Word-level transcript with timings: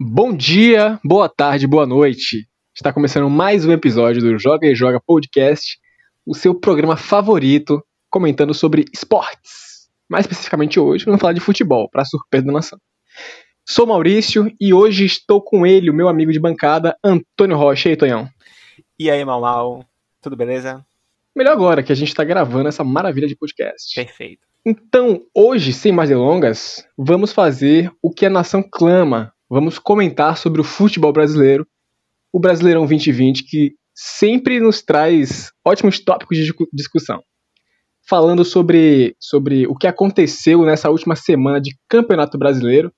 Bom 0.00 0.36
dia, 0.36 0.98
boa 1.04 1.28
tarde, 1.28 1.68
boa 1.68 1.86
noite. 1.86 2.48
Está 2.74 2.92
começando 2.92 3.30
mais 3.30 3.64
um 3.64 3.70
episódio 3.70 4.20
do 4.20 4.36
Joga 4.36 4.66
e 4.66 4.74
Joga 4.74 5.00
Podcast, 5.00 5.78
o 6.26 6.34
seu 6.34 6.52
programa 6.52 6.96
favorito 6.96 7.80
comentando 8.10 8.52
sobre 8.52 8.86
esportes. 8.92 9.88
Mais 10.08 10.24
especificamente 10.24 10.80
hoje, 10.80 11.04
vamos 11.04 11.20
falar 11.20 11.32
de 11.32 11.38
futebol, 11.38 11.88
para 11.88 12.04
surpresa 12.04 12.44
da 12.44 12.52
nação. 12.52 12.78
Sou 13.64 13.86
Maurício 13.86 14.52
e 14.60 14.74
hoje 14.74 15.04
estou 15.04 15.40
com 15.40 15.64
ele, 15.64 15.90
o 15.90 15.94
meu 15.94 16.08
amigo 16.08 16.32
de 16.32 16.40
bancada, 16.40 16.96
Antônio 17.02 17.56
Rocha. 17.56 17.88
E 17.88 17.92
aí, 17.92 17.96
Tonhão? 17.96 18.28
E 18.98 19.08
aí, 19.08 19.24
Mal 19.24 19.40
Mal? 19.40 19.84
Tudo 20.20 20.34
beleza? 20.34 20.84
Melhor 21.36 21.52
agora 21.52 21.84
que 21.84 21.92
a 21.92 21.96
gente 21.96 22.08
está 22.08 22.24
gravando 22.24 22.68
essa 22.68 22.82
maravilha 22.82 23.28
de 23.28 23.36
podcast. 23.36 23.94
Perfeito. 23.94 24.42
Então, 24.66 25.22
hoje, 25.32 25.72
sem 25.72 25.92
mais 25.92 26.08
delongas, 26.08 26.84
vamos 26.98 27.32
fazer 27.32 27.92
o 28.02 28.10
que 28.10 28.26
a 28.26 28.30
nação 28.30 28.62
clama. 28.62 29.33
Vamos 29.54 29.78
comentar 29.78 30.36
sobre 30.36 30.60
o 30.60 30.64
futebol 30.64 31.12
brasileiro, 31.12 31.64
o 32.32 32.40
Brasileirão 32.40 32.86
2020, 32.86 33.44
que 33.44 33.74
sempre 33.94 34.58
nos 34.58 34.82
traz 34.82 35.52
ótimos 35.64 36.00
tópicos 36.00 36.36
de 36.36 36.52
discussão. 36.72 37.22
Falando 38.04 38.44
sobre, 38.44 39.14
sobre 39.20 39.64
o 39.68 39.76
que 39.76 39.86
aconteceu 39.86 40.64
nessa 40.64 40.90
última 40.90 41.14
semana 41.14 41.60
de 41.60 41.78
Campeonato 41.88 42.36
Brasileiro, 42.36 42.92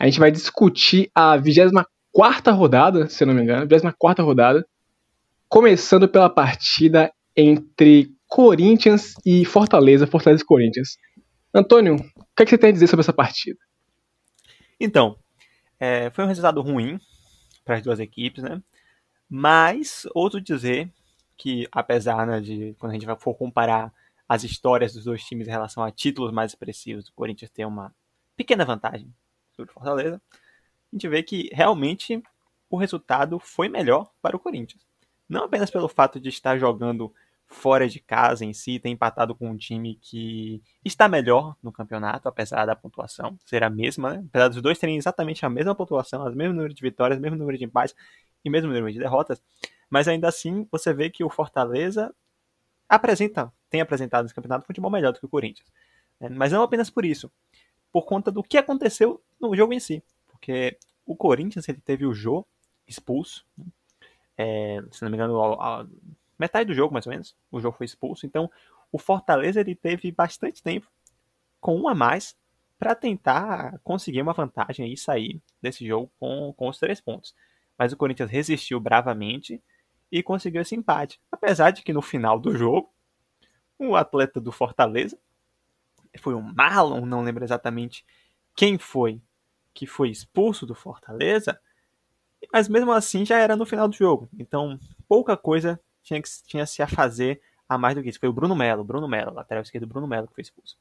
a 0.00 0.06
gente 0.06 0.18
vai 0.18 0.30
discutir 0.30 1.10
a 1.14 1.36
24 1.36 2.54
rodada, 2.54 3.06
se 3.06 3.26
não 3.26 3.34
me 3.34 3.42
engano, 3.42 3.68
24 3.68 4.24
rodada, 4.24 4.66
começando 5.46 6.08
pela 6.08 6.30
partida 6.30 7.12
entre 7.36 8.08
Corinthians 8.26 9.12
e 9.26 9.44
Fortaleza, 9.44 10.06
Fortaleza 10.06 10.42
e 10.42 10.46
Corinthians. 10.46 10.96
Antônio, 11.54 11.96
o 11.96 12.34
que, 12.34 12.44
é 12.44 12.44
que 12.46 12.50
você 12.50 12.56
tem 12.56 12.70
a 12.70 12.72
dizer 12.72 12.86
sobre 12.86 13.02
essa 13.02 13.12
partida? 13.12 13.58
Então, 14.80 15.16
é, 15.82 16.10
foi 16.10 16.22
um 16.22 16.28
resultado 16.28 16.62
ruim 16.62 17.00
para 17.64 17.74
as 17.74 17.82
duas 17.82 17.98
equipes, 17.98 18.44
né? 18.44 18.62
Mas, 19.28 20.06
outro 20.14 20.40
dizer 20.40 20.88
que, 21.36 21.66
apesar 21.72 22.24
né, 22.24 22.40
de, 22.40 22.76
quando 22.78 22.92
a 22.92 22.94
gente 22.94 23.06
for 23.18 23.34
comparar 23.34 23.92
as 24.28 24.44
histórias 24.44 24.92
dos 24.92 25.02
dois 25.02 25.24
times 25.24 25.48
em 25.48 25.50
relação 25.50 25.82
a 25.82 25.90
títulos 25.90 26.30
mais 26.30 26.52
expressivos, 26.52 27.08
o 27.08 27.12
Corinthians 27.14 27.50
tem 27.50 27.64
uma 27.64 27.92
pequena 28.36 28.64
vantagem 28.64 29.12
sobre 29.56 29.72
o 29.72 29.74
Fortaleza, 29.74 30.22
a 30.30 30.94
gente 30.94 31.08
vê 31.08 31.20
que 31.20 31.50
realmente 31.52 32.22
o 32.70 32.76
resultado 32.76 33.40
foi 33.40 33.68
melhor 33.68 34.08
para 34.22 34.36
o 34.36 34.38
Corinthians. 34.38 34.86
Não 35.28 35.46
apenas 35.46 35.68
pelo 35.68 35.88
fato 35.88 36.20
de 36.20 36.28
estar 36.28 36.58
jogando 36.58 37.12
fora 37.52 37.88
de 37.88 38.00
casa 38.00 38.44
em 38.44 38.52
si, 38.52 38.78
ter 38.78 38.88
empatado 38.88 39.34
com 39.34 39.50
um 39.50 39.56
time 39.56 39.96
que 39.96 40.62
está 40.84 41.08
melhor 41.08 41.54
no 41.62 41.70
campeonato, 41.70 42.28
apesar 42.28 42.64
da 42.66 42.74
pontuação 42.74 43.38
ser 43.44 43.62
a 43.62 43.70
mesma, 43.70 44.14
né? 44.14 44.24
apesar 44.28 44.48
dos 44.48 44.62
dois 44.62 44.78
terem 44.78 44.96
exatamente 44.96 45.44
a 45.44 45.50
mesma 45.50 45.74
pontuação, 45.74 46.26
o 46.26 46.34
mesmo 46.34 46.54
número 46.54 46.74
de 46.74 46.82
vitórias, 46.82 47.18
o 47.18 47.22
mesmo 47.22 47.36
número 47.36 47.56
de 47.58 47.64
empates 47.64 47.94
e 48.44 48.48
o 48.48 48.52
mesmo 48.52 48.72
número 48.72 48.92
de 48.92 48.98
derrotas, 48.98 49.42
mas 49.88 50.08
ainda 50.08 50.28
assim 50.28 50.66
você 50.70 50.92
vê 50.92 51.10
que 51.10 51.22
o 51.22 51.30
Fortaleza 51.30 52.12
apresenta, 52.88 53.52
tem 53.70 53.80
apresentado 53.80 54.22
nesse 54.22 54.34
campeonato 54.34 54.66
futebol 54.66 54.90
melhor 54.90 55.12
do 55.12 55.20
que 55.20 55.26
o 55.26 55.28
Corinthians. 55.28 55.70
Né? 56.18 56.28
Mas 56.30 56.52
não 56.52 56.62
apenas 56.62 56.90
por 56.90 57.04
isso, 57.04 57.30
por 57.92 58.04
conta 58.04 58.32
do 58.32 58.42
que 58.42 58.56
aconteceu 58.56 59.22
no 59.40 59.54
jogo 59.54 59.72
em 59.72 59.80
si, 59.80 60.02
porque 60.26 60.78
o 61.06 61.14
Corinthians 61.14 61.68
ele 61.68 61.80
teve 61.80 62.06
o 62.06 62.14
Jô 62.14 62.46
expulso, 62.88 63.44
né? 63.56 63.66
é, 64.36 64.82
se 64.90 65.02
não 65.02 65.10
me 65.10 65.16
engano, 65.16 65.34
metade 66.42 66.66
do 66.66 66.74
jogo, 66.74 66.92
mais 66.92 67.06
ou 67.06 67.12
menos, 67.12 67.34
o 67.50 67.60
jogo 67.60 67.76
foi 67.76 67.86
expulso. 67.86 68.26
Então, 68.26 68.50
o 68.90 68.98
Fortaleza 68.98 69.60
ele 69.60 69.74
teve 69.74 70.10
bastante 70.12 70.62
tempo 70.62 70.86
com 71.60 71.76
um 71.76 71.88
a 71.88 71.94
mais 71.94 72.36
para 72.78 72.94
tentar 72.94 73.78
conseguir 73.84 74.20
uma 74.20 74.32
vantagem 74.32 74.92
e 74.92 74.96
sair 74.96 75.40
desse 75.62 75.86
jogo 75.86 76.10
com, 76.18 76.52
com 76.56 76.68
os 76.68 76.78
três 76.78 77.00
pontos. 77.00 77.34
Mas 77.78 77.92
o 77.92 77.96
Corinthians 77.96 78.30
resistiu 78.30 78.80
bravamente 78.80 79.62
e 80.10 80.22
conseguiu 80.22 80.60
esse 80.60 80.74
empate. 80.74 81.20
Apesar 81.30 81.70
de 81.70 81.82
que 81.82 81.92
no 81.92 82.02
final 82.02 82.38
do 82.38 82.56
jogo, 82.56 82.92
o 83.78 83.94
atleta 83.94 84.40
do 84.40 84.50
Fortaleza, 84.50 85.16
foi 86.18 86.34
o 86.34 86.42
Marlon, 86.42 87.06
não 87.06 87.22
lembro 87.22 87.44
exatamente 87.44 88.04
quem 88.54 88.78
foi 88.78 89.22
que 89.72 89.86
foi 89.86 90.10
expulso 90.10 90.66
do 90.66 90.74
Fortaleza, 90.74 91.58
mas 92.52 92.68
mesmo 92.68 92.92
assim 92.92 93.24
já 93.24 93.38
era 93.38 93.56
no 93.56 93.64
final 93.64 93.88
do 93.88 93.96
jogo. 93.96 94.28
Então, 94.38 94.78
pouca 95.08 95.36
coisa 95.36 95.80
tinha, 96.02 96.20
que, 96.20 96.28
tinha 96.46 96.66
se 96.66 96.82
a 96.82 96.86
fazer 96.88 97.40
a 97.68 97.78
mais 97.78 97.94
do 97.94 98.02
que 98.02 98.08
isso. 98.08 98.20
Foi 98.20 98.28
o 98.28 98.32
Bruno 98.32 98.54
Melo, 98.54 98.84
Bruno 98.84 99.08
Melo, 99.08 99.32
lateral 99.32 99.62
esquerdo 99.62 99.86
Bruno 99.86 100.06
Melo 100.06 100.28
que 100.28 100.34
foi 100.34 100.42
expulso. 100.42 100.76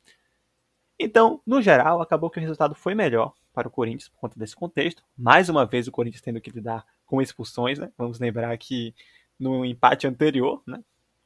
Então, 1.00 1.42
no 1.46 1.62
geral, 1.62 2.02
acabou 2.02 2.30
que 2.30 2.38
o 2.38 2.42
resultado 2.42 2.76
foi 2.76 2.94
melhor 2.94 3.34
para 3.54 3.68
o 3.68 3.72
Corinthians 3.72 4.09
por 4.09 4.20
conta 4.20 4.40
desse 4.40 4.56
contexto. 4.56 5.04
Mais 5.18 5.50
uma 5.50 5.66
vez 5.66 5.88
o 5.88 5.92
Corinthians 5.92 6.22
tendo 6.22 6.40
que 6.40 6.52
lidar 6.52 6.86
com 7.06 7.22
expulsões, 7.22 7.80
né? 7.80 7.92
Vamos 7.98 8.20
lembrar 8.20 8.56
que 8.58 8.94
no 9.40 9.66
empate 9.66 10.06
anterior, 10.06 10.62
né, 10.66 10.80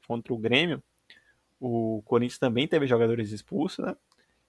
contra 0.08 0.34
o 0.34 0.38
Grêmio, 0.38 0.82
o 1.60 2.02
Corinthians 2.06 2.40
também 2.40 2.68
teve 2.68 2.88
jogadores 2.88 3.32
expulsos, 3.32 3.86
né? 3.86 3.96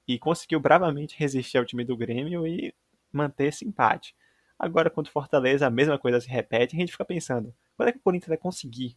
E 0.06 0.18
conseguiu 0.18 0.60
bravamente 0.60 1.16
resistir 1.18 1.58
ao 1.58 1.64
time 1.64 1.84
do 1.84 1.96
Grêmio 1.96 2.46
e 2.46 2.72
manter 3.12 3.46
esse 3.46 3.66
empate. 3.66 4.14
Agora, 4.58 4.88
contra 4.88 5.10
o 5.10 5.12
Fortaleza, 5.12 5.66
a 5.66 5.70
mesma 5.70 5.98
coisa 5.98 6.20
se 6.20 6.28
repete 6.28 6.74
e 6.74 6.78
a 6.78 6.80
gente 6.80 6.92
fica 6.92 7.04
pensando: 7.04 7.54
quando 7.76 7.88
é 7.88 7.92
que 7.92 7.98
o 7.98 8.02
Corinthians 8.02 8.28
vai 8.28 8.38
conseguir 8.38 8.96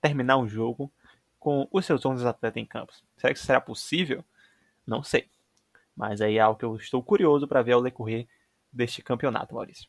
terminar 0.00 0.36
o 0.38 0.48
jogo 0.48 0.92
com 1.38 1.68
os 1.70 1.84
seus 1.84 2.04
11 2.04 2.26
atletas 2.26 2.62
em 2.62 2.66
campos. 2.66 3.04
Será 3.16 3.32
que 3.32 3.38
isso 3.38 3.46
será 3.46 3.60
possível? 3.60 4.24
Não 4.86 5.02
sei. 5.02 5.26
Mas 5.96 6.20
aí 6.20 6.36
é 6.36 6.40
algo 6.40 6.58
que 6.58 6.64
eu 6.64 6.76
estou 6.76 7.02
curioso 7.02 7.46
para 7.48 7.62
ver 7.62 7.72
ao 7.72 7.82
decorrer 7.82 8.26
deste 8.72 9.02
campeonato, 9.02 9.54
Maurício. 9.54 9.88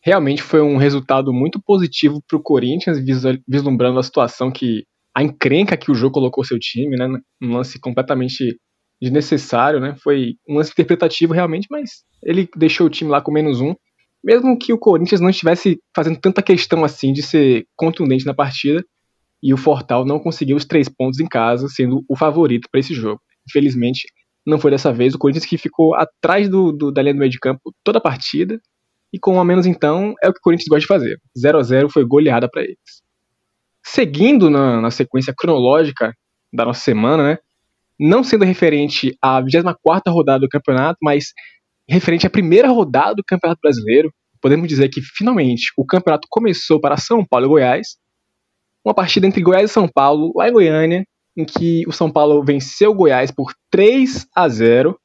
Realmente 0.00 0.42
foi 0.42 0.60
um 0.62 0.76
resultado 0.76 1.32
muito 1.32 1.60
positivo 1.60 2.22
para 2.26 2.36
o 2.36 2.42
Corinthians, 2.42 2.98
vislumbrando 3.46 3.98
a 3.98 4.02
situação 4.02 4.50
que. 4.52 4.86
a 5.14 5.22
encrenca 5.22 5.76
que 5.76 5.90
o 5.90 5.94
jogo 5.94 6.14
colocou 6.14 6.44
seu 6.44 6.58
time, 6.58 6.96
né? 6.96 7.08
Um 7.42 7.52
lance 7.52 7.80
completamente 7.80 8.58
desnecessário, 9.00 9.80
né? 9.80 9.96
Foi 10.02 10.34
um 10.48 10.56
lance 10.56 10.70
interpretativo 10.70 11.34
realmente, 11.34 11.66
mas 11.70 12.04
ele 12.22 12.48
deixou 12.56 12.86
o 12.86 12.90
time 12.90 13.10
lá 13.10 13.20
com 13.20 13.32
menos 13.32 13.60
um 13.60 13.74
mesmo 14.26 14.58
que 14.58 14.72
o 14.72 14.78
Corinthians 14.78 15.20
não 15.20 15.30
estivesse 15.30 15.78
fazendo 15.94 16.18
tanta 16.18 16.42
questão 16.42 16.84
assim 16.84 17.12
de 17.12 17.22
ser 17.22 17.64
contundente 17.76 18.26
na 18.26 18.34
partida, 18.34 18.84
e 19.40 19.54
o 19.54 19.56
Fortal 19.56 20.04
não 20.04 20.18
conseguiu 20.18 20.56
os 20.56 20.64
três 20.64 20.88
pontos 20.88 21.20
em 21.20 21.28
casa, 21.28 21.68
sendo 21.68 22.04
o 22.08 22.16
favorito 22.16 22.68
para 22.68 22.80
esse 22.80 22.92
jogo. 22.92 23.20
Infelizmente, 23.48 24.08
não 24.44 24.58
foi 24.58 24.72
dessa 24.72 24.92
vez. 24.92 25.14
O 25.14 25.18
Corinthians 25.18 25.46
que 25.46 25.56
ficou 25.56 25.94
atrás 25.94 26.48
do, 26.48 26.72
do, 26.72 26.90
da 26.90 27.02
linha 27.02 27.14
do 27.14 27.20
meio 27.20 27.30
de 27.30 27.38
campo 27.38 27.72
toda 27.84 27.98
a 27.98 28.00
partida, 28.00 28.60
e 29.12 29.18
com 29.20 29.36
um 29.36 29.40
a 29.40 29.44
menos 29.44 29.64
então, 29.64 30.14
é 30.20 30.28
o 30.28 30.32
que 30.32 30.40
o 30.40 30.42
Corinthians 30.42 30.66
gosta 30.68 30.80
de 30.80 30.86
fazer. 30.88 31.16
0 31.38 31.58
a 31.58 31.62
0 31.62 31.88
foi 31.88 32.04
goleada 32.04 32.48
para 32.50 32.62
eles. 32.62 32.76
Seguindo 33.84 34.50
na, 34.50 34.80
na, 34.80 34.90
sequência 34.90 35.32
cronológica 35.36 36.12
da 36.52 36.64
nossa 36.64 36.80
semana, 36.80 37.22
né, 37.22 37.38
não 38.00 38.24
sendo 38.24 38.44
referente 38.44 39.16
à 39.22 39.40
24ª 39.40 40.00
rodada 40.08 40.40
do 40.40 40.48
campeonato, 40.48 40.98
mas 41.00 41.26
referente 41.88 42.26
à 42.26 42.30
primeira 42.30 42.68
rodada 42.68 43.14
do 43.14 43.24
Campeonato 43.24 43.60
Brasileiro, 43.62 44.12
podemos 44.40 44.68
dizer 44.68 44.88
que 44.88 45.00
finalmente 45.00 45.72
o 45.76 45.84
campeonato 45.84 46.26
começou 46.30 46.80
para 46.80 46.96
São 46.96 47.24
Paulo 47.24 47.46
e 47.46 47.48
Goiás. 47.48 47.96
Uma 48.84 48.94
partida 48.94 49.26
entre 49.26 49.42
Goiás 49.42 49.70
e 49.70 49.72
São 49.72 49.88
Paulo, 49.88 50.32
lá 50.36 50.48
em 50.48 50.52
Goiânia, 50.52 51.04
em 51.36 51.44
que 51.44 51.84
o 51.86 51.92
São 51.92 52.10
Paulo 52.10 52.42
venceu 52.44 52.90
o 52.90 52.94
Goiás 52.94 53.30
por 53.30 53.52
3 53.70 54.26
a 54.34 54.48
0. 54.48 54.98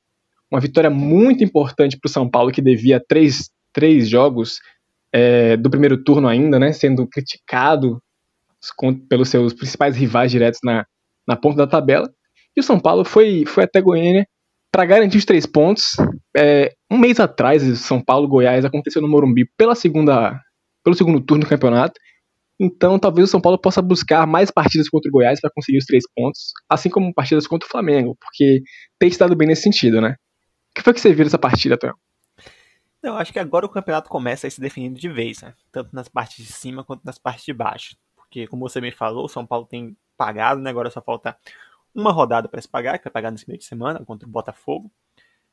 Uma 0.50 0.59
vitória 0.59 0.90
muito 0.90 1.44
importante 1.44 1.97
para 1.97 2.08
o 2.08 2.12
São 2.12 2.30
Paulo, 2.30 2.52
que 2.52 2.62
devia 2.62 3.03
três, 3.08 3.50
três 3.74 4.09
jogos 4.09 4.59
é, 5.12 5.58
do 5.58 5.69
primeiro 5.69 6.03
turno 6.03 6.28
ainda, 6.28 6.59
né, 6.59 6.72
sendo 6.72 7.08
criticado 7.08 8.02
pelos 9.09 9.30
seus 9.30 9.53
principais 9.53 9.96
rivais 9.96 10.31
diretos 10.31 10.59
na, 10.63 10.86
na 11.28 11.36
ponta 11.36 11.58
da 11.58 11.68
tabela. 11.68 12.09
E 12.56 12.59
o 12.59 12.63
São 12.63 12.80
Paulo 12.80 13.03
foi, 13.03 13.46
foi 13.46 13.63
até 13.63 13.81
Goiânia 13.81 14.28
para 14.71 14.85
garantir 14.85 15.17
os 15.17 15.25
três 15.25 15.45
pontos, 15.45 15.97
é, 16.35 16.73
um 16.89 16.97
mês 16.97 17.19
atrás, 17.19 17.61
São 17.79 18.01
Paulo 18.01 18.27
Goiás 18.27 18.63
aconteceu 18.63 19.01
no 19.01 19.07
Morumbi 19.07 19.45
pela 19.57 19.75
segunda, 19.75 20.39
pelo 20.83 20.95
segundo 20.95 21.19
turno 21.19 21.44
do 21.44 21.50
campeonato. 21.50 22.00
Então, 22.59 22.97
talvez 22.97 23.27
o 23.27 23.31
São 23.31 23.41
Paulo 23.41 23.59
possa 23.59 23.81
buscar 23.81 24.25
mais 24.25 24.50
partidas 24.50 24.88
contra 24.88 25.09
o 25.09 25.12
Goiás 25.12 25.41
para 25.41 25.51
conseguir 25.53 25.79
os 25.79 25.85
três 25.85 26.03
pontos, 26.15 26.51
assim 26.69 26.89
como 26.89 27.13
partidas 27.13 27.47
contra 27.47 27.68
o 27.68 27.71
Flamengo, 27.71 28.15
porque 28.19 28.62
tem 28.97 29.09
estado 29.09 29.35
bem 29.35 29.47
nesse 29.47 29.63
sentido, 29.63 30.00
né? 30.00 30.15
O 30.69 30.75
que 30.75 30.83
foi 30.83 30.94
que 30.94 31.01
você 31.01 31.12
viu 31.12 31.25
dessa 31.25 31.39
partida, 31.39 31.77
Théo? 31.77 31.95
Eu 33.03 33.17
acho 33.17 33.33
que 33.33 33.39
agora 33.39 33.65
o 33.65 33.69
campeonato 33.69 34.09
começa 34.09 34.45
a 34.45 34.50
se 34.50 34.62
definindo 34.62 35.00
de 35.00 35.09
vez, 35.09 35.41
né? 35.41 35.53
Tanto 35.71 35.89
nas 35.94 36.07
partes 36.07 36.45
de 36.45 36.53
cima 36.53 36.83
quanto 36.83 37.03
nas 37.03 37.17
partes 37.17 37.44
de 37.44 37.51
baixo. 37.51 37.95
Porque, 38.15 38.47
como 38.47 38.69
você 38.69 38.79
me 38.79 38.91
falou, 38.91 39.25
o 39.25 39.29
São 39.29 39.45
Paulo 39.45 39.65
tem 39.65 39.97
pagado, 40.15 40.62
né? 40.62 40.69
Agora 40.69 40.91
só 40.91 41.01
falta 41.01 41.35
uma 41.93 42.11
rodada 42.11 42.47
para 42.47 42.61
se 42.61 42.67
pagar, 42.67 42.97
que 42.97 43.05
vai 43.05 43.11
pagar 43.13 43.31
nesse 43.31 43.47
meio 43.47 43.59
de 43.59 43.65
semana 43.65 44.03
contra 44.05 44.27
o 44.27 44.31
Botafogo. 44.31 44.91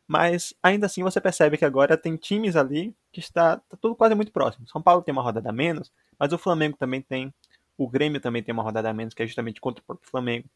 Mas 0.06 0.54
ainda 0.62 0.86
assim 0.86 1.02
você 1.02 1.20
percebe 1.20 1.58
que 1.58 1.64
agora 1.64 1.96
tem 1.96 2.16
times 2.16 2.56
ali 2.56 2.96
que 3.12 3.20
está 3.20 3.58
tá 3.58 3.76
tudo 3.80 3.94
quase 3.94 4.14
muito 4.14 4.32
próximo. 4.32 4.66
São 4.68 4.82
Paulo 4.82 5.02
tem 5.02 5.12
uma 5.12 5.22
rodada 5.22 5.50
a 5.50 5.52
menos, 5.52 5.92
mas 6.18 6.32
o 6.32 6.38
Flamengo 6.38 6.76
também 6.76 7.02
tem. 7.02 7.32
O 7.76 7.88
Grêmio 7.88 8.20
também 8.20 8.42
tem 8.42 8.52
uma 8.52 8.62
rodada 8.62 8.90
a 8.90 8.94
menos, 8.94 9.14
que 9.14 9.22
é 9.22 9.26
justamente 9.26 9.60
contra 9.60 9.82
o 9.82 9.86
próprio 9.86 10.10
Flamengo. 10.10 10.48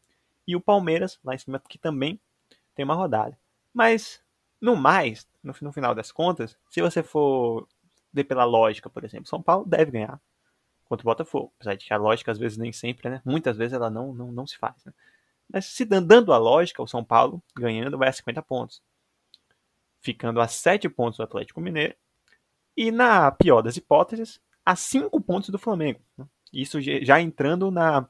E 0.47 0.55
o 0.55 0.61
Palmeiras, 0.61 1.19
lá 1.23 1.35
em 1.35 1.37
cima, 1.37 1.61
que 1.69 1.77
também 1.77 2.19
tem 2.75 2.85
uma 2.85 2.95
rodada. 2.95 3.37
Mas 3.73 4.21
No 4.61 4.75
mais, 4.75 5.27
no, 5.43 5.53
no 5.61 5.71
final 5.73 5.93
das 5.95 6.11
contas, 6.11 6.57
se 6.69 6.81
você 6.81 7.03
for 7.03 7.67
ver 8.13 8.23
pela 8.25 8.45
lógica, 8.45 8.89
por 8.89 9.03
exemplo, 9.03 9.27
São 9.27 9.41
Paulo 9.41 9.65
deve 9.65 9.91
ganhar 9.91 10.21
contra 10.85 11.03
o 11.05 11.09
Botafogo. 11.11 11.53
Apesar 11.57 11.75
de 11.75 11.85
que 11.85 11.93
a 11.93 11.97
lógica, 11.97 12.31
às 12.31 12.39
vezes, 12.39 12.57
nem 12.57 12.71
sempre, 12.73 13.09
né? 13.09 13.21
Muitas 13.25 13.57
vezes 13.57 13.73
ela 13.73 13.89
não, 13.89 14.13
não, 14.13 14.31
não 14.31 14.47
se 14.47 14.57
faz, 14.57 14.83
né? 14.85 14.93
Mas 15.53 15.67
se 15.67 15.85
dando 15.85 16.33
a 16.33 16.37
lógica, 16.37 16.81
o 16.81 16.87
São 16.87 17.03
Paulo 17.03 17.41
ganhando 17.55 17.95
vai 17.95 18.09
a 18.09 18.11
50 18.11 18.41
pontos. 18.41 18.81
Ficando 20.01 20.41
a 20.41 20.47
7 20.47 20.89
pontos 20.89 21.17
do 21.17 21.23
Atlético 21.23 21.61
Mineiro. 21.61 21.95
E 22.75 22.91
na 22.91 23.31
pior 23.31 23.61
das 23.61 23.77
hipóteses, 23.77 24.41
a 24.65 24.75
5 24.75 25.21
pontos 25.21 25.49
do 25.49 25.59
Flamengo. 25.59 26.01
Né? 26.17 26.25
Isso 26.51 26.79
já 26.81 27.21
entrando 27.21 27.69
na 27.69 28.09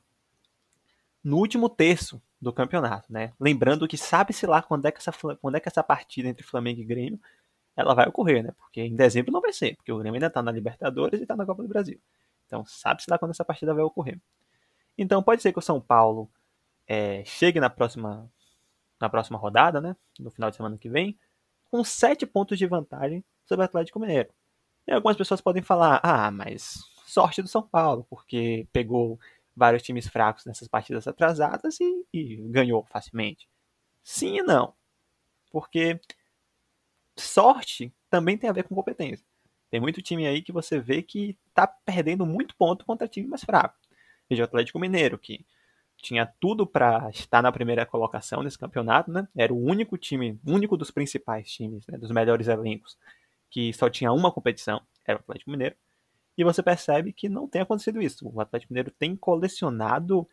no 1.22 1.38
último 1.38 1.70
terço 1.70 2.22
do 2.40 2.52
campeonato, 2.52 3.12
né? 3.12 3.32
Lembrando 3.40 3.88
que 3.88 3.98
sabe-se 3.98 4.46
lá 4.46 4.62
quando 4.62 4.86
é 4.86 4.92
que, 4.92 4.98
essa, 4.98 5.14
quando 5.40 5.56
é 5.56 5.60
que 5.60 5.70
essa 5.70 5.82
partida 5.82 6.28
entre 6.28 6.46
Flamengo 6.46 6.82
e 6.82 6.86
Grêmio 6.86 7.20
ela 7.76 7.94
vai 7.94 8.08
ocorrer, 8.08 8.44
né? 8.44 8.52
Porque 8.58 8.82
em 8.82 8.96
dezembro 8.96 9.32
não 9.32 9.40
vai 9.40 9.54
ser, 9.54 9.76
porque 9.78 9.92
o 9.92 9.98
Grêmio 9.98 10.16
ainda 10.16 10.28
está 10.28 10.42
na 10.42 10.52
Libertadores 10.52 11.20
e 11.20 11.24
está 11.24 11.36
na 11.36 11.46
Copa 11.46 11.64
do 11.64 11.70
Brasil. 11.70 12.00
Então 12.46 12.66
sabe-se 12.66 13.10
lá 13.10 13.18
quando 13.18 13.32
essa 13.32 13.46
partida 13.46 13.74
vai 13.74 13.84
ocorrer. 13.84 14.20
Então 14.98 15.24
pode 15.24 15.42
ser 15.42 15.54
que 15.54 15.60
o 15.60 15.62
São 15.62 15.80
Paulo 15.80 16.30
é, 16.88 17.24
chegue 17.26 17.60
na 17.60 17.70
próxima, 17.70 18.32
na 19.00 19.10
próxima 19.10 19.38
rodada, 19.38 19.80
né? 19.82 19.96
No 20.20 20.32
final 20.32 20.50
de 20.50 20.56
semana 20.56 20.78
que 20.78 20.90
vem, 20.90 21.18
com 21.66 21.84
sete 21.84 22.26
pontos 22.26 22.58
de 22.58 22.68
vantagem 22.68 23.24
sobre 23.46 23.64
o 23.64 23.66
Atlético 23.66 24.00
Mineiro. 24.00 24.30
E 24.88 24.92
algumas 24.92 25.18
pessoas 25.18 25.42
podem 25.42 25.64
falar, 25.64 26.00
ah, 26.04 26.30
mas 26.30 26.80
sorte 27.06 27.42
do 27.42 27.48
São 27.48 27.62
Paulo, 27.62 28.06
porque 28.10 28.68
pegou 28.72 29.20
vários 29.56 29.84
times 29.84 30.08
fracos 30.08 30.46
nessas 30.46 30.68
partidas 30.68 31.08
atrasadas 31.08 31.80
e, 31.80 32.06
e 32.14 32.36
ganhou 32.50 32.84
facilmente. 32.86 33.48
Sim 34.04 34.40
e 34.40 34.42
não. 34.42 34.74
Porque 35.52 36.00
sorte 37.18 37.94
também 38.10 38.38
tem 38.38 38.50
a 38.50 38.54
ver 38.54 38.64
com 38.64 38.76
competência. 38.76 39.26
Tem 39.70 39.80
muito 39.80 40.02
time 40.02 40.28
aí 40.28 40.42
que 40.42 40.52
você 40.52 40.80
vê 40.80 41.02
que 41.02 41.38
tá 41.54 41.66
perdendo 41.66 42.26
muito 42.26 42.56
ponto 42.56 42.86
contra 42.86 43.08
time 43.08 43.28
mais 43.28 43.44
fraco. 43.44 43.76
Veja 44.30 44.44
o 44.44 44.46
Atlético 44.46 44.80
Mineiro, 44.80 45.18
que 45.18 45.46
tinha 46.04 46.26
tudo 46.26 46.68
para 46.68 47.10
estar 47.10 47.42
na 47.42 47.50
primeira 47.50 47.86
colocação 47.86 48.44
nesse 48.44 48.60
campeonato, 48.60 49.10
né? 49.10 49.26
Era 49.34 49.54
o 49.54 49.58
único 49.58 49.98
time, 49.98 50.38
único 50.46 50.76
dos 50.76 50.92
principais 50.92 51.50
times, 51.50 51.88
né? 51.88 51.98
dos 51.98 52.12
melhores 52.12 52.50
elencos, 52.50 52.98
que 53.50 53.72
só 53.72 53.90
tinha 53.90 54.12
uma 54.12 54.30
competição, 54.30 54.82
era 55.06 55.18
o 55.18 55.22
Atlético 55.22 55.50
Mineiro. 55.50 55.76
E 56.38 56.44
você 56.44 56.62
percebe 56.62 57.14
que 57.14 57.30
não 57.30 57.48
tem 57.48 57.62
acontecido 57.62 58.02
isso. 58.02 58.28
O 58.28 58.42
Atlético 58.42 58.74
Mineiro 58.74 58.92
tem 58.92 59.16
colecionado 59.16 60.28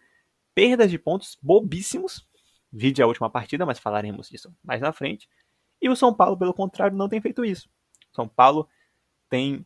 perdas 0.54 0.90
de 0.90 0.98
pontos 0.98 1.38
bobíssimos. 1.40 2.26
Vide 2.72 3.00
a 3.00 3.06
última 3.06 3.30
partida, 3.30 3.64
mas 3.64 3.78
falaremos 3.78 4.28
disso 4.28 4.52
mais 4.64 4.80
na 4.80 4.92
frente. 4.92 5.28
E 5.80 5.88
o 5.88 5.94
São 5.94 6.12
Paulo, 6.12 6.36
pelo 6.36 6.52
contrário, 6.52 6.96
não 6.96 7.08
tem 7.08 7.20
feito 7.20 7.44
isso. 7.44 7.68
O 8.12 8.16
São 8.16 8.26
Paulo 8.26 8.68
tem 9.28 9.64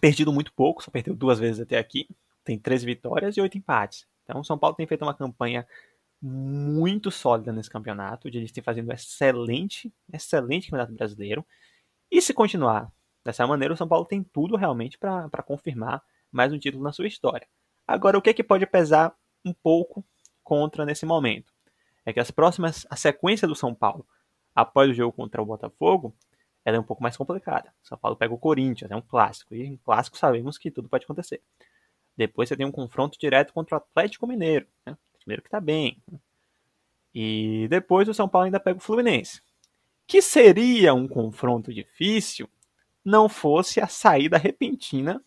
perdido 0.00 0.32
muito 0.32 0.52
pouco, 0.52 0.84
só 0.84 0.90
perdeu 0.90 1.16
duas 1.16 1.40
vezes 1.40 1.60
até 1.60 1.78
aqui. 1.78 2.06
Tem 2.44 2.56
13 2.58 2.86
vitórias 2.86 3.36
e 3.36 3.40
8 3.40 3.58
empates. 3.58 4.06
Então 4.24 4.40
o 4.40 4.44
São 4.44 4.58
Paulo 4.58 4.76
tem 4.76 4.86
feito 4.86 5.02
uma 5.02 5.14
campanha 5.14 5.66
muito 6.20 7.10
sólida 7.10 7.52
nesse 7.52 7.70
campeonato. 7.70 8.28
Eles 8.28 8.52
têm 8.52 8.62
fazendo 8.62 8.90
um 8.90 8.92
excelente, 8.92 9.92
excelente 10.12 10.66
campeonato 10.70 10.94
brasileiro. 10.94 11.44
E 12.10 12.20
se 12.22 12.34
continuar 12.34 12.92
Dessa 13.24 13.46
maneira, 13.46 13.72
o 13.72 13.76
São 13.76 13.86
Paulo 13.86 14.04
tem 14.04 14.22
tudo 14.22 14.56
realmente 14.56 14.98
para 14.98 15.42
confirmar 15.44 16.02
mais 16.30 16.52
um 16.52 16.58
título 16.58 16.82
na 16.82 16.92
sua 16.92 17.06
história. 17.06 17.46
Agora, 17.86 18.18
o 18.18 18.22
que, 18.22 18.30
é 18.30 18.34
que 18.34 18.42
pode 18.42 18.66
pesar 18.66 19.14
um 19.44 19.52
pouco 19.52 20.04
contra 20.42 20.84
nesse 20.84 21.06
momento? 21.06 21.52
É 22.04 22.12
que 22.12 22.18
as 22.18 22.32
próximas, 22.32 22.84
a 22.90 22.96
sequência 22.96 23.46
do 23.46 23.54
São 23.54 23.72
Paulo 23.72 24.04
após 24.54 24.90
o 24.90 24.94
jogo 24.94 25.12
contra 25.12 25.40
o 25.40 25.46
Botafogo, 25.46 26.14
ela 26.64 26.76
é 26.76 26.80
um 26.80 26.84
pouco 26.84 27.02
mais 27.02 27.16
complicada. 27.16 27.72
O 27.82 27.86
São 27.86 27.96
Paulo 27.96 28.16
pega 28.16 28.34
o 28.34 28.38
Corinthians, 28.38 28.90
é 28.90 28.96
um 28.96 29.00
clássico, 29.00 29.54
e 29.54 29.62
em 29.62 29.76
clássico 29.76 30.18
sabemos 30.18 30.58
que 30.58 30.70
tudo 30.70 30.88
pode 30.88 31.04
acontecer. 31.04 31.40
Depois 32.16 32.48
você 32.48 32.56
tem 32.56 32.66
um 32.66 32.72
confronto 32.72 33.18
direto 33.18 33.52
contra 33.52 33.76
o 33.76 33.78
Atlético 33.78 34.26
Mineiro, 34.26 34.66
né? 34.86 34.96
que 35.24 35.32
está 35.32 35.60
bem. 35.60 36.02
E 37.14 37.66
depois 37.68 38.08
o 38.08 38.14
São 38.14 38.28
Paulo 38.28 38.46
ainda 38.46 38.60
pega 38.60 38.78
o 38.78 38.82
Fluminense, 38.82 39.42
que 40.06 40.20
seria 40.20 40.94
um 40.94 41.06
confronto 41.06 41.72
difícil 41.72 42.48
não 43.04 43.28
fosse 43.28 43.80
a 43.80 43.88
saída 43.88 44.38
repentina 44.38 45.22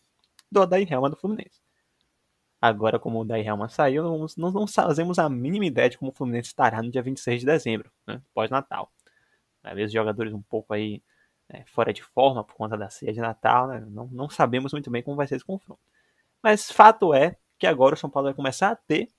do 0.52 0.62
Odair 0.62 0.92
Helma 0.92 1.10
do 1.10 1.18
Fluminense. 1.18 1.62
Agora, 2.62 2.98
como 2.98 3.20
o 3.20 3.22
Odair 3.22 3.46
Helma 3.46 3.68
saiu, 3.68 4.04
nós 4.04 4.36
não, 4.38 4.52
não 4.52 4.68
fazemos 4.68 5.20
a 5.20 5.30
mínima 5.30 5.66
ideia 5.66 5.90
de 5.90 5.98
como 5.98 6.12
o 6.12 6.14
Fluminense 6.14 6.48
estará 6.48 6.82
no 6.82 6.90
dia 6.90 7.02
26 7.02 7.42
de 7.42 7.46
dezembro, 7.46 7.92
né, 8.08 8.22
pós-Natal. 8.34 8.92
Às 9.64 9.76
vezes, 9.76 9.94
jogadores 9.94 10.34
um 10.34 10.42
pouco 10.42 10.74
aí 10.74 11.04
né, 11.50 11.64
fora 11.68 11.94
de 11.94 12.02
forma 12.02 12.44
por 12.44 12.56
conta 12.56 12.78
da 12.78 12.90
ceia 12.90 13.14
de 13.14 13.20
Natal, 13.20 13.68
né, 13.68 13.86
não, 13.88 14.08
não 14.08 14.30
sabemos 14.30 14.72
muito 14.72 14.90
bem 14.90 15.04
como 15.04 15.18
vai 15.18 15.28
ser 15.28 15.36
esse 15.36 15.46
confronto. 15.46 15.82
Mas 16.46 16.72
fato 16.72 17.12
é 17.12 17.36
que 17.58 17.66
agora 17.66 17.96
o 17.96 17.98
São 17.98 18.08
Paulo 18.08 18.28
vai 18.28 18.36
começar 18.36 18.70
a 18.70 18.76
ter 18.76 19.10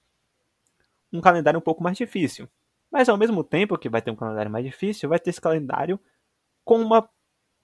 um 1.13 1.21
calendário 1.21 1.59
um 1.59 1.61
pouco 1.61 1.83
mais 1.83 1.97
difícil. 1.97 2.49
Mas 2.89 3.09
ao 3.09 3.17
mesmo 3.17 3.43
tempo 3.43 3.77
que 3.77 3.89
vai 3.89 4.01
ter 4.01 4.13
um 4.13 4.15
calendário 4.15 4.49
mais 4.49 4.65
difícil, 4.65 5.09
vai 5.09 5.19
ter 5.19 5.31
esse 5.31 5.41
calendário 5.41 5.99
com 6.65 6.81
uma 6.81 7.11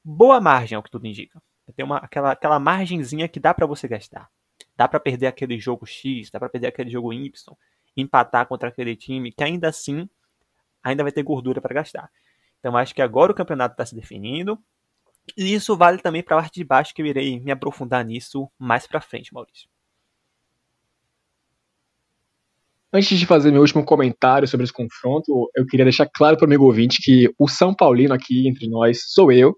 boa 0.04 0.40
margem, 0.40 0.74
ao 0.74 0.82
que 0.82 0.90
tudo 0.90 1.06
indica. 1.06 1.40
Tem 1.76 1.84
uma, 1.84 1.98
aquela, 1.98 2.32
aquela 2.32 2.58
margenzinha 2.58 3.28
que 3.28 3.38
dá 3.38 3.54
para 3.54 3.64
você 3.64 3.86
gastar. 3.86 4.28
Dá 4.74 4.88
para 4.88 4.98
perder 4.98 5.28
aquele 5.28 5.56
jogo 5.60 5.86
X, 5.86 6.28
dá 6.28 6.40
para 6.40 6.48
perder 6.48 6.66
aquele 6.66 6.90
jogo 6.90 7.12
Y, 7.12 7.56
empatar 7.96 8.48
contra 8.48 8.68
aquele 8.68 8.96
time 8.96 9.30
que 9.30 9.44
ainda 9.44 9.68
assim 9.68 10.10
ainda 10.82 11.04
vai 11.04 11.12
ter 11.12 11.22
gordura 11.22 11.60
para 11.60 11.72
gastar. 11.72 12.10
Então 12.58 12.76
acho 12.76 12.92
que 12.92 13.00
agora 13.00 13.30
o 13.30 13.34
campeonato 13.34 13.74
está 13.74 13.86
se 13.86 13.94
definindo. 13.94 14.58
E 15.36 15.54
isso 15.54 15.76
vale 15.76 15.98
também 15.98 16.22
para 16.22 16.36
a 16.36 16.40
parte 16.40 16.54
de 16.54 16.64
baixo, 16.64 16.92
que 16.94 17.02
eu 17.02 17.06
irei 17.06 17.40
me 17.40 17.50
aprofundar 17.50 18.04
nisso 18.04 18.48
mais 18.58 18.86
para 18.86 19.00
frente, 19.00 19.32
Maurício. 19.32 19.68
Antes 22.92 23.18
de 23.18 23.24
fazer 23.24 23.50
meu 23.50 23.62
último 23.62 23.84
comentário 23.84 24.46
sobre 24.46 24.64
esse 24.64 24.72
confronto, 24.72 25.50
eu 25.56 25.64
queria 25.64 25.84
deixar 25.84 26.06
claro 26.12 26.36
para 26.36 26.44
o 26.44 26.46
amigo 26.46 26.66
ouvinte 26.66 27.00
que 27.00 27.32
o 27.38 27.48
São 27.48 27.74
Paulino 27.74 28.12
aqui 28.12 28.46
entre 28.46 28.68
nós 28.68 29.00
sou 29.06 29.32
eu, 29.32 29.56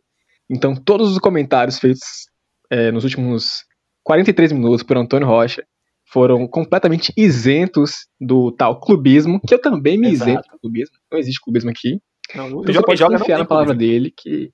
então, 0.48 0.74
todos 0.74 1.10
os 1.10 1.18
comentários 1.18 1.78
feitos 1.78 2.28
é, 2.70 2.90
nos 2.92 3.04
últimos 3.04 3.64
43 4.02 4.52
minutos 4.52 4.82
por 4.82 4.96
Antônio 4.96 5.26
Rocha 5.26 5.64
foram 6.06 6.46
completamente 6.46 7.12
isentos 7.16 8.06
do 8.20 8.52
tal 8.52 8.78
clubismo, 8.78 9.40
que 9.40 9.54
eu 9.54 9.60
também 9.60 9.98
me 9.98 10.10
Exato. 10.10 10.30
isento 10.30 10.48
do 10.50 10.58
clubismo. 10.58 10.96
Não 11.10 11.18
existe 11.18 11.40
clubismo 11.40 11.70
aqui. 11.70 12.00
Não, 12.34 12.46
então 12.48 12.62
você 12.62 12.82
pode 12.82 13.04
confiar 13.04 13.38
na 13.38 13.44
palavra 13.44 13.74
clubismo. 13.74 13.92
dele 13.92 14.14
que 14.16 14.50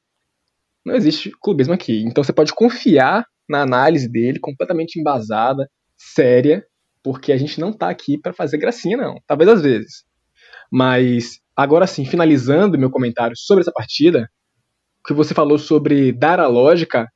não 0.85 0.94
existe 0.94 1.31
clubismo 1.41 1.75
aqui. 1.75 2.03
Então 2.03 2.23
você 2.23 2.32
pode 2.32 2.53
confiar 2.55 3.25
na 3.49 3.62
análise 3.62 4.09
dele, 4.09 4.38
completamente 4.38 4.99
embasada, 4.99 5.69
séria, 5.97 6.64
porque 7.02 7.33
a 7.33 7.37
gente 7.37 7.61
não 7.61 7.73
tá 7.73 7.88
aqui 7.88 8.19
para 8.19 8.33
fazer 8.33 8.59
gracinha, 8.59 8.97
não. 8.97 9.16
Talvez 9.26 9.49
às 9.49 9.62
vezes. 9.62 10.04
Mas, 10.71 11.40
agora 11.57 11.87
sim, 11.87 12.04
finalizando 12.04 12.78
meu 12.78 12.90
comentário 12.90 13.37
sobre 13.37 13.62
essa 13.62 13.73
partida, 13.73 14.28
que 15.04 15.12
você 15.12 15.35
falou 15.35 15.59
sobre 15.59 16.12
dar 16.12 16.38
a 16.38 16.47
lógica 16.47 17.07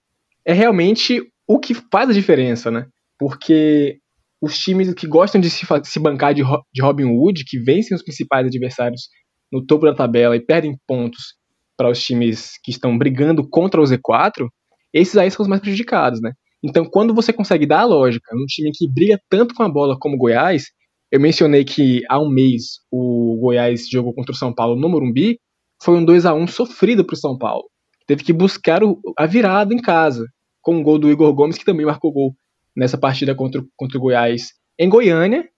é 0.44 0.52
realmente 0.52 1.22
o 1.46 1.58
que 1.58 1.74
faz 1.74 2.10
a 2.10 2.12
diferença, 2.12 2.70
né? 2.70 2.86
Porque 3.18 3.98
os 4.40 4.58
times 4.58 4.92
que 4.94 5.06
gostam 5.06 5.40
de 5.40 5.48
se, 5.48 5.66
se 5.84 6.00
bancar 6.00 6.34
de, 6.34 6.42
de 6.72 6.82
Robin 6.82 7.04
Hood, 7.04 7.44
que 7.46 7.58
vencem 7.58 7.94
os 7.94 8.02
principais 8.02 8.46
adversários 8.46 9.08
no 9.52 9.64
topo 9.64 9.86
da 9.86 9.94
tabela 9.94 10.36
e 10.36 10.44
perdem 10.44 10.78
pontos 10.86 11.34
para 11.76 11.90
os 11.90 12.02
times 12.02 12.52
que 12.62 12.70
estão 12.70 12.96
brigando 12.96 13.48
contra 13.48 13.80
o 13.80 13.84
Z4, 13.84 14.48
esses 14.92 15.16
aí 15.16 15.30
são 15.30 15.42
os 15.42 15.48
mais 15.48 15.60
prejudicados, 15.60 16.20
né? 16.20 16.32
Então, 16.62 16.84
quando 16.84 17.14
você 17.14 17.32
consegue 17.32 17.66
dar 17.66 17.80
a 17.80 17.84
lógica 17.84 18.34
num 18.34 18.46
time 18.46 18.70
que 18.72 18.88
briga 18.88 19.20
tanto 19.28 19.54
com 19.54 19.62
a 19.62 19.68
bola 19.68 19.98
como 19.98 20.14
o 20.14 20.18
Goiás, 20.18 20.64
eu 21.10 21.20
mencionei 21.20 21.64
que 21.64 22.02
há 22.08 22.18
um 22.18 22.30
mês 22.30 22.78
o 22.90 23.38
Goiás 23.40 23.88
jogou 23.88 24.14
contra 24.14 24.32
o 24.32 24.36
São 24.36 24.54
Paulo 24.54 24.80
no 24.80 24.88
Morumbi, 24.88 25.38
foi 25.82 25.96
um 25.96 26.04
2 26.04 26.24
a 26.24 26.32
1 26.32 26.46
sofrido 26.46 27.04
para 27.04 27.14
o 27.14 27.18
São 27.18 27.36
Paulo 27.36 27.64
teve 28.06 28.22
que 28.22 28.32
buscar 28.32 28.82
o, 28.82 29.00
a 29.18 29.26
virada 29.26 29.74
em 29.74 29.80
casa, 29.80 30.26
com 30.60 30.78
o 30.78 30.82
gol 30.82 30.98
do 30.98 31.10
Igor 31.10 31.32
Gomes, 31.34 31.58
que 31.58 31.64
também 31.64 31.86
marcou 31.86 32.12
gol 32.12 32.34
nessa 32.76 32.98
partida 32.98 33.34
contra, 33.34 33.62
contra 33.76 33.98
o 33.98 34.00
Goiás 34.00 34.52
em 34.78 34.88
Goiânia. 34.88 35.48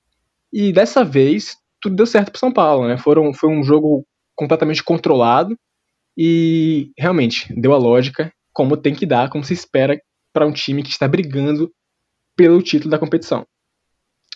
E 0.52 0.72
dessa 0.72 1.04
vez 1.04 1.56
tudo 1.80 1.96
deu 1.96 2.06
certo 2.06 2.30
para 2.30 2.38
São 2.38 2.52
Paulo, 2.52 2.88
né? 2.88 2.96
Foram, 2.98 3.32
foi 3.32 3.50
um 3.50 3.62
jogo 3.62 4.06
completamente 4.34 4.82
controlado 4.82 5.56
e 6.16 6.90
realmente 6.98 7.52
deu 7.54 7.72
a 7.72 7.78
lógica 7.78 8.32
como 8.52 8.76
tem 8.76 8.94
que 8.94 9.04
dar, 9.04 9.28
como 9.28 9.44
se 9.44 9.52
espera 9.52 10.00
para 10.32 10.46
um 10.46 10.52
time 10.52 10.82
que 10.82 10.90
está 10.90 11.06
brigando 11.06 11.70
pelo 12.34 12.62
título 12.62 12.90
da 12.90 12.98
competição. 12.98 13.46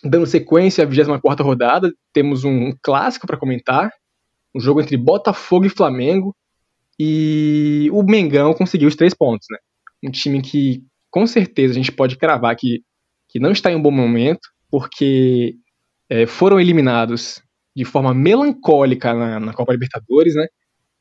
Dando 0.02 0.26
sequência 0.26 0.84
à 0.84 0.87
24 0.87 1.44
rodada, 1.44 1.92
temos 2.12 2.44
um 2.44 2.72
clássico 2.82 3.26
para 3.26 3.37
comentar, 3.37 3.90
um 4.54 4.60
jogo 4.60 4.80
entre 4.80 4.96
Botafogo 4.96 5.66
e 5.66 5.70
Flamengo, 5.70 6.34
e 6.99 7.88
o 7.92 8.02
Mengão 8.02 8.52
conseguiu 8.52 8.88
os 8.88 8.96
três 8.96 9.14
pontos, 9.14 9.46
né? 9.50 9.58
Um 10.04 10.10
time 10.10 10.42
que 10.42 10.82
com 11.10 11.26
certeza 11.26 11.72
a 11.72 11.76
gente 11.76 11.92
pode 11.92 12.16
cravar 12.16 12.54
que, 12.56 12.82
que 13.28 13.40
não 13.40 13.52
está 13.52 13.70
em 13.70 13.76
um 13.76 13.82
bom 13.82 13.90
momento, 13.90 14.49
porque 14.70 15.54
é, 16.08 16.26
foram 16.26 16.60
eliminados 16.60 17.42
de 17.75 17.84
forma 17.84 18.12
melancólica 18.12 19.14
na, 19.14 19.40
na, 19.40 19.52
Copa 19.54 19.72
Libertadores, 19.72 20.34
né? 20.34 20.46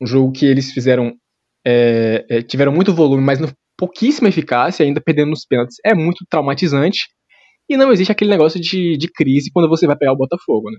Um 0.00 0.06
jogo 0.06 0.32
que 0.32 0.46
eles 0.46 0.72
fizeram 0.72 1.14
é, 1.66 2.24
é, 2.28 2.42
tiveram 2.42 2.72
muito 2.72 2.94
volume, 2.94 3.22
mas 3.22 3.38
no, 3.38 3.52
pouquíssima 3.76 4.28
eficácia, 4.28 4.84
ainda 4.84 5.00
perdendo 5.00 5.30
nos 5.30 5.46
pênaltis, 5.46 5.76
é 5.84 5.94
muito 5.94 6.24
traumatizante. 6.28 7.08
E 7.68 7.76
não 7.76 7.92
existe 7.92 8.12
aquele 8.12 8.30
negócio 8.30 8.60
de, 8.60 8.96
de 8.96 9.08
crise 9.10 9.50
quando 9.52 9.68
você 9.68 9.86
vai 9.86 9.96
pegar 9.96 10.12
o 10.12 10.16
Botafogo, 10.16 10.70
né? 10.70 10.78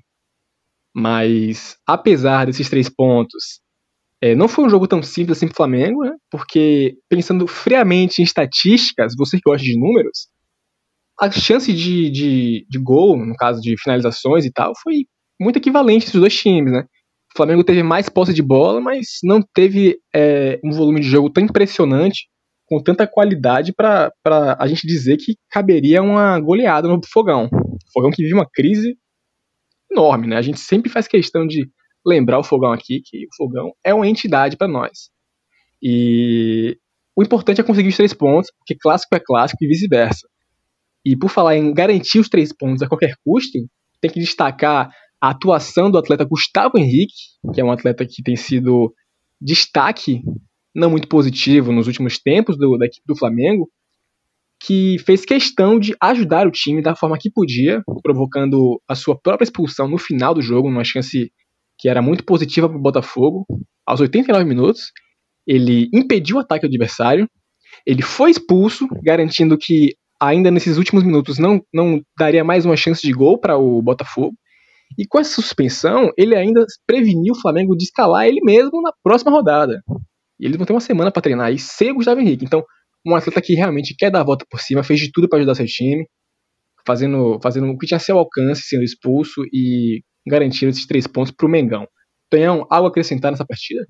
Mas, 0.94 1.78
apesar 1.88 2.46
desses 2.46 2.70
três 2.70 2.90
pontos, 2.90 3.62
é, 4.22 4.36
não 4.36 4.48
foi 4.48 4.66
um 4.66 4.70
jogo 4.70 4.88
tão 4.88 5.02
simples 5.02 5.38
assim 5.38 5.48
pro 5.48 5.56
Flamengo, 5.56 6.04
né? 6.04 6.12
Porque, 6.30 6.96
pensando 7.10 7.48
friamente 7.48 8.22
em 8.22 8.24
estatísticas, 8.24 9.16
você 9.18 9.38
que 9.38 9.44
gosta 9.50 9.66
de 9.66 9.80
números, 9.80 10.28
a 11.20 11.32
chance 11.32 11.72
de, 11.74 12.10
de, 12.10 12.66
de 12.70 12.80
gol, 12.80 13.18
no 13.18 13.36
caso 13.36 13.62
de 13.62 13.76
finalizações 13.82 14.46
e 14.46 14.52
tal, 14.52 14.74
foi 14.84 15.06
muito 15.40 15.58
equivalente 15.58 16.06
entre 16.06 16.18
os 16.18 16.22
dois 16.22 16.38
times, 16.38 16.72
né? 16.72 16.86
O 17.34 17.38
Flamengo 17.38 17.64
teve 17.64 17.82
mais 17.82 18.10
posse 18.10 18.34
de 18.34 18.42
bola, 18.42 18.82
mas 18.82 19.20
não 19.24 19.42
teve 19.42 19.98
é, 20.14 20.60
um 20.64 20.72
volume 20.72 21.00
de 21.00 21.08
jogo 21.08 21.30
tão 21.30 21.44
impressionante, 21.44 22.28
com 22.66 22.82
tanta 22.82 23.08
qualidade 23.08 23.74
para 23.74 24.12
a 24.60 24.68
gente 24.68 24.86
dizer 24.86 25.18
que 25.18 25.36
caberia 25.50 26.02
uma 26.02 26.40
goleada 26.40 26.88
no 26.88 27.00
Fogão. 27.12 27.50
Fogão 27.94 28.12
que 28.12 28.22
vive 28.22 28.34
uma 28.34 28.48
crise 28.50 28.98
enorme, 29.92 30.28
né? 30.28 30.38
A 30.38 30.42
gente 30.42 30.60
sempre 30.60 30.90
faz 30.90 31.08
questão 31.08 31.46
de 31.46 31.70
lembrar 32.06 32.40
o 32.40 32.44
Fogão 32.44 32.72
aqui, 32.72 33.02
que 33.04 33.26
o 33.26 33.36
Fogão 33.36 33.72
é 33.84 33.94
uma 33.94 34.08
entidade 34.08 34.58
para 34.58 34.68
nós. 34.68 35.10
E 35.82 36.78
o 37.16 37.24
importante 37.24 37.62
é 37.62 37.64
conseguir 37.64 37.90
os 37.90 37.98
três 37.98 38.14
pontos, 38.14 38.52
porque 38.58 38.76
clássico 38.80 39.16
é 39.16 39.20
clássico 39.20 39.64
e 39.64 39.68
vice-versa. 39.68 40.28
E 41.06 41.18
por 41.18 41.30
falar 41.30 41.58
em 41.58 41.74
garantir 41.74 42.20
os 42.20 42.30
três 42.30 42.54
pontos 42.56 42.82
a 42.82 42.88
qualquer 42.88 43.16
custo, 43.24 43.58
tem 44.00 44.12
que 44.12 44.20
destacar 44.20 44.90
a 45.22 45.30
atuação 45.30 45.92
do 45.92 45.98
atleta 45.98 46.26
Gustavo 46.26 46.78
Henrique, 46.78 47.14
que 47.54 47.62
é 47.62 47.64
um 47.64 47.72
atleta 47.72 48.06
que 48.06 48.24
tem 48.24 48.36
sido 48.36 48.94
destaque 49.40 50.24
não 50.74 50.90
muito 50.90 51.08
positivo 51.08 51.72
nos 51.72 51.88
últimos 51.88 52.18
tempos 52.18 52.58
do, 52.58 52.78
da 52.78 52.86
equipe 52.86 53.06
do 53.06 53.16
Flamengo, 53.16 53.70
que 54.60 54.98
fez 55.00 55.26
questão 55.26 55.80
de 55.80 55.96
ajudar 56.00 56.48
o 56.48 56.52
time 56.52 56.82
da 56.82 56.96
forma 56.96 57.18
que 57.18 57.32
podia, 57.32 57.84
provocando 58.04 58.82
a 58.88 58.96
sua 58.96 59.20
própria 59.20 59.44
expulsão 59.44 59.88
no 59.88 59.98
final 59.98 60.34
do 60.34 60.42
jogo, 60.42 60.70
numa 60.70 60.84
chance 60.84 61.32
que 61.78 61.90
era 61.90 62.02
muito 62.02 62.24
positiva 62.24 62.70
para 62.70 62.78
o 62.78 62.82
Botafogo. 62.82 63.46
Aos 63.86 64.00
89 64.00 64.46
minutos, 64.46 64.92
ele 65.48 65.90
impediu 65.94 66.38
o 66.38 66.40
ataque 66.40 66.68
do 66.68 66.70
adversário, 66.70 67.28
ele 67.86 68.04
foi 68.04 68.32
expulso, 68.32 68.88
garantindo 69.04 69.58
que 69.58 69.96
ainda 70.20 70.52
nesses 70.52 70.78
últimos 70.78 71.04
minutos 71.04 71.40
não, 71.40 71.60
não 71.74 72.00
daria 72.18 72.44
mais 72.44 72.66
uma 72.66 72.78
chance 72.78 73.02
de 73.02 73.12
gol 73.12 73.40
para 73.40 73.58
o 73.58 73.82
Botafogo. 73.82 74.36
E 74.98 75.06
com 75.08 75.20
essa 75.20 75.34
suspensão, 75.34 76.12
ele 76.18 76.36
ainda 76.36 76.66
preveniu 76.86 77.34
o 77.34 77.40
Flamengo 77.40 77.76
de 77.76 77.86
escalar 77.86 78.26
ele 78.26 78.42
mesmo 78.44 78.82
na 78.82 78.92
próxima 79.04 79.32
rodada. 79.32 79.82
E 80.40 80.46
eles 80.46 80.58
vão 80.58 80.66
ter 80.66 80.74
uma 80.74 80.82
semana 80.82 81.12
para 81.12 81.22
treinar 81.22 81.48
aí 81.48 81.60
sem 81.60 81.92
o 81.92 81.96
Gustavo 81.96 82.20
Henrique. 82.20 82.46
Então, 82.46 82.64
um 83.06 83.16
atleta 83.16 83.42
que 83.42 83.54
realmente 83.54 83.96
quer 83.96 84.12
dar 84.12 84.22
a 84.22 84.26
volta 84.26 84.46
por 84.50 84.60
cima, 84.60 84.84
fez 84.84 85.00
de 85.00 85.12
tudo 85.12 85.28
para 85.28 85.40
ajudar 85.40 85.56
seu 85.56 85.66
time, 85.66 86.06
fazendo, 86.86 87.40
fazendo 87.42 87.68
o 87.68 87.78
que 87.78 87.88
tinha 87.88 88.00
seu 88.00 88.18
alcance, 88.18 88.64
sendo 88.64 88.84
expulso 88.84 89.42
e 89.52 90.04
garantindo 90.28 90.70
esses 90.70 90.86
três 90.86 91.08
pontos 91.08 91.32
para 91.32 91.46
o 91.46 91.50
Mengão. 91.50 91.88
Tonhão, 92.30 92.66
algo 92.70 92.88
a 92.88 92.90
acrescentar 92.90 93.32
nessa 93.32 93.46
partida? 93.46 93.86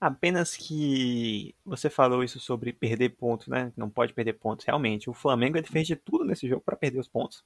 Apenas 0.00 0.56
que 0.56 1.54
você 1.64 1.88
falou 1.88 2.22
isso 2.22 2.38
sobre 2.38 2.72
perder 2.72 3.16
pontos, 3.16 3.48
né? 3.48 3.72
Não 3.76 3.88
pode 3.88 4.12
perder 4.12 4.34
pontos. 4.34 4.66
Realmente, 4.66 5.08
o 5.08 5.14
Flamengo 5.14 5.56
ele 5.56 5.66
fez 5.66 5.86
de 5.86 5.96
tudo 5.96 6.24
nesse 6.24 6.46
jogo 6.46 6.62
para 6.64 6.76
perder 6.76 6.98
os 6.98 7.08
pontos 7.08 7.42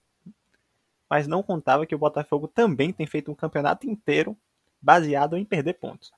mas 1.11 1.27
não 1.27 1.43
contava 1.43 1.85
que 1.85 1.95
o 1.95 1.99
Botafogo 1.99 2.47
também 2.47 2.93
tem 2.93 3.07
feito 3.07 3.33
um 3.33 3.35
campeonato 3.35 3.91
inteiro 3.91 4.37
baseado 4.81 5.37
em 5.37 5.45
perder 5.45 5.75
pontos. 5.75 6.13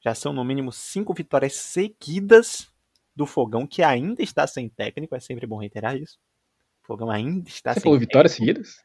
Já 0.00 0.14
são 0.14 0.32
no 0.32 0.44
mínimo 0.44 0.70
cinco 0.70 1.12
vitórias 1.12 1.56
seguidas 1.56 2.70
do 3.16 3.26
Fogão, 3.26 3.66
que 3.66 3.82
ainda 3.82 4.22
está 4.22 4.46
sem 4.46 4.68
técnico, 4.68 5.16
é 5.16 5.20
sempre 5.20 5.44
bom 5.44 5.58
reiterar 5.58 5.96
isso. 5.96 6.18
O 6.84 6.86
Fogão 6.86 7.10
ainda 7.10 7.48
está 7.48 7.74
Você 7.74 7.80
sem 7.80 7.82
falou 7.82 7.98
vitórias 7.98 8.32
seguidas? 8.32 8.76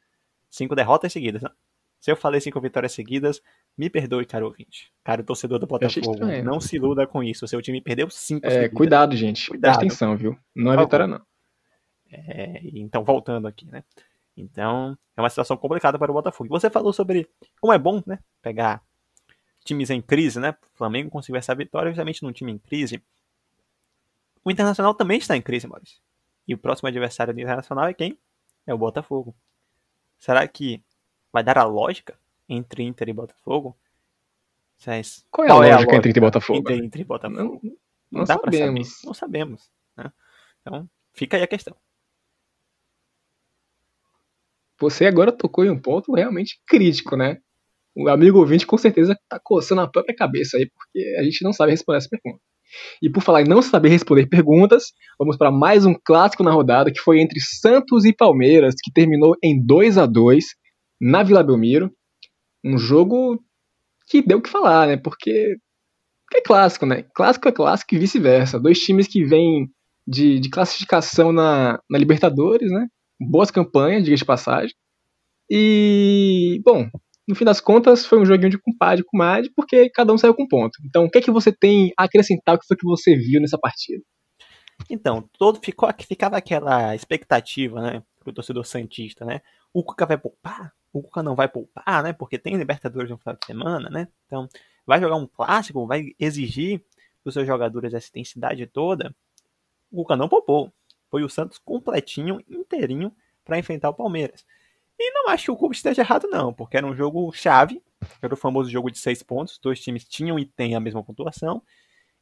Cinco 0.50 0.76
derrotas 0.76 1.14
seguidas. 1.14 1.44
Não. 1.44 1.52
Se 2.00 2.12
eu 2.12 2.18
falei 2.18 2.42
cinco 2.42 2.60
vitórias 2.60 2.92
seguidas, 2.92 3.42
me 3.78 3.90
perdoe, 3.90 4.26
caro 4.26 4.48
ouvinte. 4.48 4.92
Caro 5.04 5.24
torcedor 5.24 5.60
do 5.60 5.68
Botafogo, 5.68 6.26
não 6.44 6.60
se 6.60 6.76
iluda 6.76 7.08
com 7.08 7.24
isso. 7.24 7.46
O 7.46 7.48
seu 7.48 7.62
time 7.62 7.80
perdeu 7.80 8.10
cinco 8.10 8.46
é, 8.46 8.50
seguidas. 8.50 8.74
Cuidado, 8.76 9.16
gente. 9.16 9.48
Cuidado. 9.48 9.78
Presta 9.78 9.86
atenção, 9.86 10.18
viu? 10.18 10.38
Não 10.54 10.74
é 10.74 10.78
vitória, 10.78 11.08
não. 11.08 11.22
É, 12.12 12.60
então, 12.74 13.04
voltando 13.06 13.48
aqui, 13.48 13.66
né? 13.68 13.84
Então, 14.36 14.98
é 15.16 15.22
uma 15.22 15.30
situação 15.30 15.56
complicada 15.56 15.98
para 16.00 16.12
o 16.12 16.14
Botafogo. 16.14 16.50
Você 16.50 16.70
falou 16.70 16.92
sobre 16.92 17.30
como 17.62 17.74
é 17.74 17.78
bom, 17.78 18.02
né, 18.06 18.20
pegar 18.42 18.82
times 19.64 19.90
em 19.90 20.02
crise, 20.02 20.40
né? 20.40 20.52
O 20.52 20.78
Flamengo 20.78 21.10
conseguiu 21.10 21.38
essa 21.38 21.56
vitória 21.56 21.92
justamente 21.92 22.24
num 22.24 22.32
time 22.32 22.52
em 22.52 22.58
crise. 22.58 23.02
O 24.44 24.52
Internacional 24.52 24.94
também 24.94 25.18
está 25.18 25.38
em 25.38 25.42
crise, 25.42 25.68
Maurício. 25.68 26.00
E 26.48 26.54
o 26.54 26.58
próximo 26.58 26.90
adversário 26.90 27.34
do 27.34 27.40
Internacional 27.40 27.88
é 27.88 27.94
quem? 27.94 28.18
É 28.68 28.74
o 28.74 28.78
Botafogo. 28.78 29.34
Será 30.20 30.46
que 30.48 30.84
vai 31.32 31.44
dar 31.44 31.58
a 31.58 31.64
lógica 31.64 32.18
entre 32.48 32.84
Inter 32.84 33.10
e 33.10 33.14
Botafogo? 33.14 33.78
Vocês... 34.78 35.26
Qual 35.32 35.48
é 35.48 35.50
a, 35.50 35.54
Qual 35.54 35.64
é 35.64 35.72
a 35.72 35.76
lógica 35.76 35.96
entre 35.96 36.10
Inter 36.10 36.24
e 36.24 36.26
Botafogo? 36.26 36.60
Inter, 36.60 36.78
Inter 36.78 37.02
e 37.02 37.06
Botafogo. 37.06 37.38
Não, 37.38 37.62
não, 37.64 38.20
não 38.20 38.26
sabemos. 38.26 39.02
Não 39.04 39.14
sabemos. 39.14 39.72
Né? 39.96 40.12
Então, 40.62 40.90
fica 41.14 41.38
aí 41.38 41.44
a 41.44 41.48
questão. 41.48 41.76
Você 44.84 45.06
agora 45.06 45.32
tocou 45.32 45.64
em 45.64 45.70
um 45.70 45.80
ponto 45.80 46.14
realmente 46.14 46.60
crítico, 46.68 47.16
né? 47.16 47.38
O 47.96 48.10
amigo 48.10 48.40
ouvinte 48.40 48.68
com 48.68 48.78
certeza 48.78 49.18
tá 49.30 49.40
coçando 49.42 49.82
a 49.82 49.90
própria 49.90 50.16
cabeça 50.16 50.58
aí, 50.58 50.70
porque 50.70 51.16
a 51.18 51.24
gente 51.24 51.44
não 51.44 51.54
sabe 51.54 51.72
responder 51.72 52.00
essa 52.00 52.10
pergunta. 52.10 52.42
E 53.02 53.10
por 53.10 53.22
falar 53.22 53.44
em 53.44 53.48
não 53.48 53.62
saber 53.62 53.90
responder 53.90 54.28
perguntas, 54.28 54.86
vamos 55.18 55.38
para 55.38 55.52
mais 55.52 55.86
um 55.86 55.94
clássico 55.94 56.44
na 56.44 56.52
rodada 56.52 56.92
que 56.92 57.00
foi 57.00 57.22
entre 57.22 57.40
Santos 57.40 58.04
e 58.04 58.14
Palmeiras, 58.14 58.76
que 58.84 58.92
terminou 58.92 59.36
em 59.44 59.64
2 59.64 59.98
a 59.98 60.06
2 60.06 60.44
na 61.00 61.24
Vila 61.24 61.44
Belmiro. 61.44 61.92
Um 62.66 62.78
jogo 62.78 63.40
que 64.10 64.22
deu 64.22 64.40
o 64.40 64.42
que 64.42 64.50
falar, 64.50 64.88
né? 64.88 64.98
Porque 64.98 65.56
é 66.34 66.42
clássico, 66.42 66.86
né? 66.86 67.06
Clássico 67.16 67.48
é 67.48 67.52
clássico 67.52 67.96
e 67.96 68.00
vice-versa. 68.00 68.60
Dois 68.60 68.80
times 68.80 69.08
que 69.08 69.24
vêm 69.24 69.70
de, 70.08 70.40
de 70.40 70.50
classificação 70.50 71.32
na, 71.32 71.80
na 71.90 71.98
Libertadores, 71.98 72.72
né? 72.72 72.88
Boas 73.30 73.52
campanhas, 73.52 74.04
diga 74.04 74.16
de 74.16 74.26
passagem. 74.26 74.76
E, 75.50 76.62
bom, 76.66 76.88
no 77.28 77.36
fim 77.36 77.46
das 77.46 77.62
contas, 77.62 78.06
foi 78.06 78.20
um 78.20 78.26
joguinho 78.26 78.50
de 78.50 78.58
compadre 78.58 79.04
comadre, 79.04 79.52
porque 79.56 79.90
cada 79.90 80.14
um 80.14 80.18
saiu 80.18 80.34
com 80.34 80.48
ponto. 80.48 80.78
Então, 80.86 81.06
o 81.06 81.10
que 81.10 81.20
é 81.20 81.22
que 81.22 81.32
você 81.32 81.52
tem 81.52 81.94
a 81.98 82.04
acrescentar? 82.04 82.56
O 82.56 82.60
que 82.60 82.68
foi 82.68 82.78
que 82.78 82.86
você 82.86 83.16
viu 83.16 83.40
nessa 83.40 83.58
partida? 83.58 84.04
Então, 84.90 85.30
todo 85.38 85.60
ficou, 85.64 85.90
ficava 86.02 86.38
aquela 86.38 86.96
expectativa, 86.96 87.82
né, 87.82 88.04
pro 88.20 88.34
torcedor 88.34 88.66
santista, 88.66 89.24
né? 89.26 89.42
O 89.74 89.84
Cuca 89.84 90.06
vai 90.06 90.18
poupar? 90.18 90.74
O 90.92 91.02
Cuca 91.02 91.24
não 91.24 91.36
vai 91.36 91.48
poupar, 91.48 92.04
né? 92.04 92.14
Porque 92.14 92.38
tem 92.38 92.56
Libertadores 92.58 93.10
no 93.10 93.18
final 93.18 93.36
de 93.36 93.46
semana, 93.46 93.90
né? 93.90 94.08
Então, 94.26 94.48
vai 94.86 95.00
jogar 95.00 95.16
um 95.16 95.28
clássico, 95.28 95.88
vai 95.88 96.12
exigir 96.20 96.84
dos 97.24 97.34
seus 97.34 97.48
jogadores 97.48 97.94
essa 97.94 98.10
intensidade 98.10 98.66
toda. 98.68 99.16
O 99.92 99.98
Cuca 99.98 100.16
não 100.16 100.28
poupou 100.28 100.74
foi 101.14 101.24
o 101.24 101.30
Santos 101.30 101.60
completinho, 101.60 102.44
inteirinho, 102.50 103.16
para 103.46 103.60
enfrentar 103.60 103.88
o 103.88 103.94
Palmeiras. 103.94 104.44
E 104.98 105.12
não 105.12 105.30
acho 105.30 105.44
que 105.44 105.52
o 105.52 105.56
clube 105.56 105.76
esteja 105.76 106.02
errado, 106.02 106.28
não, 106.28 106.52
porque 106.52 106.76
era 106.76 106.88
um 106.88 106.96
jogo 106.96 107.32
chave, 107.32 107.84
era 108.20 108.34
o 108.34 108.38
famoso 108.38 108.68
jogo 108.72 108.90
de 108.90 108.98
seis 108.98 109.22
pontos, 109.22 109.60
dois 109.60 109.80
times 109.80 110.06
tinham 110.06 110.40
e 110.40 110.46
têm 110.46 110.76
a 110.76 110.80
mesma 110.80 111.04
pontuação. 111.04 111.62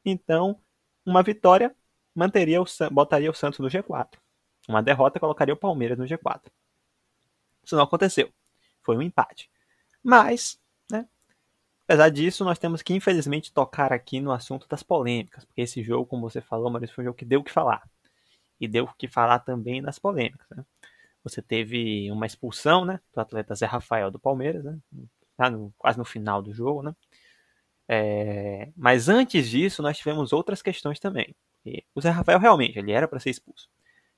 Então, 0.03 0.59
uma 1.05 1.23
vitória 1.23 1.73
manteria 2.13 2.61
o, 2.61 2.65
botaria 2.91 3.31
o 3.31 3.33
Santos 3.33 3.59
no 3.59 3.69
G4. 3.69 4.17
Uma 4.67 4.83
derrota 4.83 5.21
colocaria 5.21 5.53
o 5.53 5.57
Palmeiras 5.57 5.97
no 5.97 6.03
G4. 6.03 6.41
Isso 7.63 7.77
não 7.77 7.83
aconteceu. 7.83 8.29
Foi 8.83 8.97
um 8.97 9.01
empate. 9.01 9.49
Mas, 10.03 10.59
né, 10.91 11.07
apesar 11.85 12.09
disso, 12.09 12.43
nós 12.43 12.59
temos 12.59 12.81
que 12.81 12.93
infelizmente 12.93 13.53
tocar 13.53 13.93
aqui 13.93 14.19
no 14.19 14.33
assunto 14.33 14.67
das 14.67 14.83
polêmicas, 14.83 15.45
porque 15.45 15.61
esse 15.61 15.81
jogo, 15.81 16.05
como 16.05 16.29
você 16.29 16.41
falou, 16.41 16.69
Maurício, 16.69 16.93
foi 16.93 17.05
um 17.05 17.07
jogo 17.07 17.17
que 17.17 17.23
deu 17.23 17.39
o 17.39 17.43
que 17.45 17.53
falar 17.53 17.89
e 18.61 18.67
deu 18.67 18.83
o 18.85 18.93
que 18.93 19.07
falar 19.07 19.39
também 19.39 19.81
nas 19.81 19.97
polêmicas. 19.97 20.47
Né? 20.55 20.63
Você 21.23 21.41
teve 21.41 22.11
uma 22.11 22.27
expulsão 22.27 22.85
né, 22.85 22.99
do 23.11 23.19
atleta 23.19 23.55
Zé 23.55 23.65
Rafael 23.65 24.11
do 24.11 24.19
Palmeiras, 24.19 24.63
né, 24.63 24.77
no, 25.49 25.73
quase 25.79 25.97
no 25.97 26.05
final 26.05 26.43
do 26.43 26.53
jogo. 26.53 26.83
Né? 26.83 26.95
É, 27.87 28.71
mas 28.77 29.09
antes 29.09 29.49
disso, 29.49 29.81
nós 29.81 29.97
tivemos 29.97 30.31
outras 30.31 30.61
questões 30.61 30.99
também. 30.99 31.35
E 31.65 31.83
o 31.95 32.01
Zé 32.01 32.11
Rafael 32.11 32.37
realmente 32.37 32.77
ele 32.77 32.91
era 32.91 33.07
para 33.07 33.19
ser 33.19 33.31
expulso. 33.31 33.67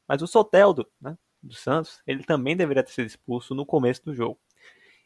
Mas 0.06 0.22
o 0.22 0.28
Soteldo, 0.28 0.86
né, 1.00 1.18
do 1.42 1.54
Santos, 1.56 2.02
ele 2.06 2.24
também 2.24 2.58
deveria 2.58 2.84
ter 2.84 2.92
sido 2.92 3.08
expulso 3.08 3.56
no 3.56 3.66
começo 3.66 4.04
do 4.04 4.14
jogo. 4.14 4.38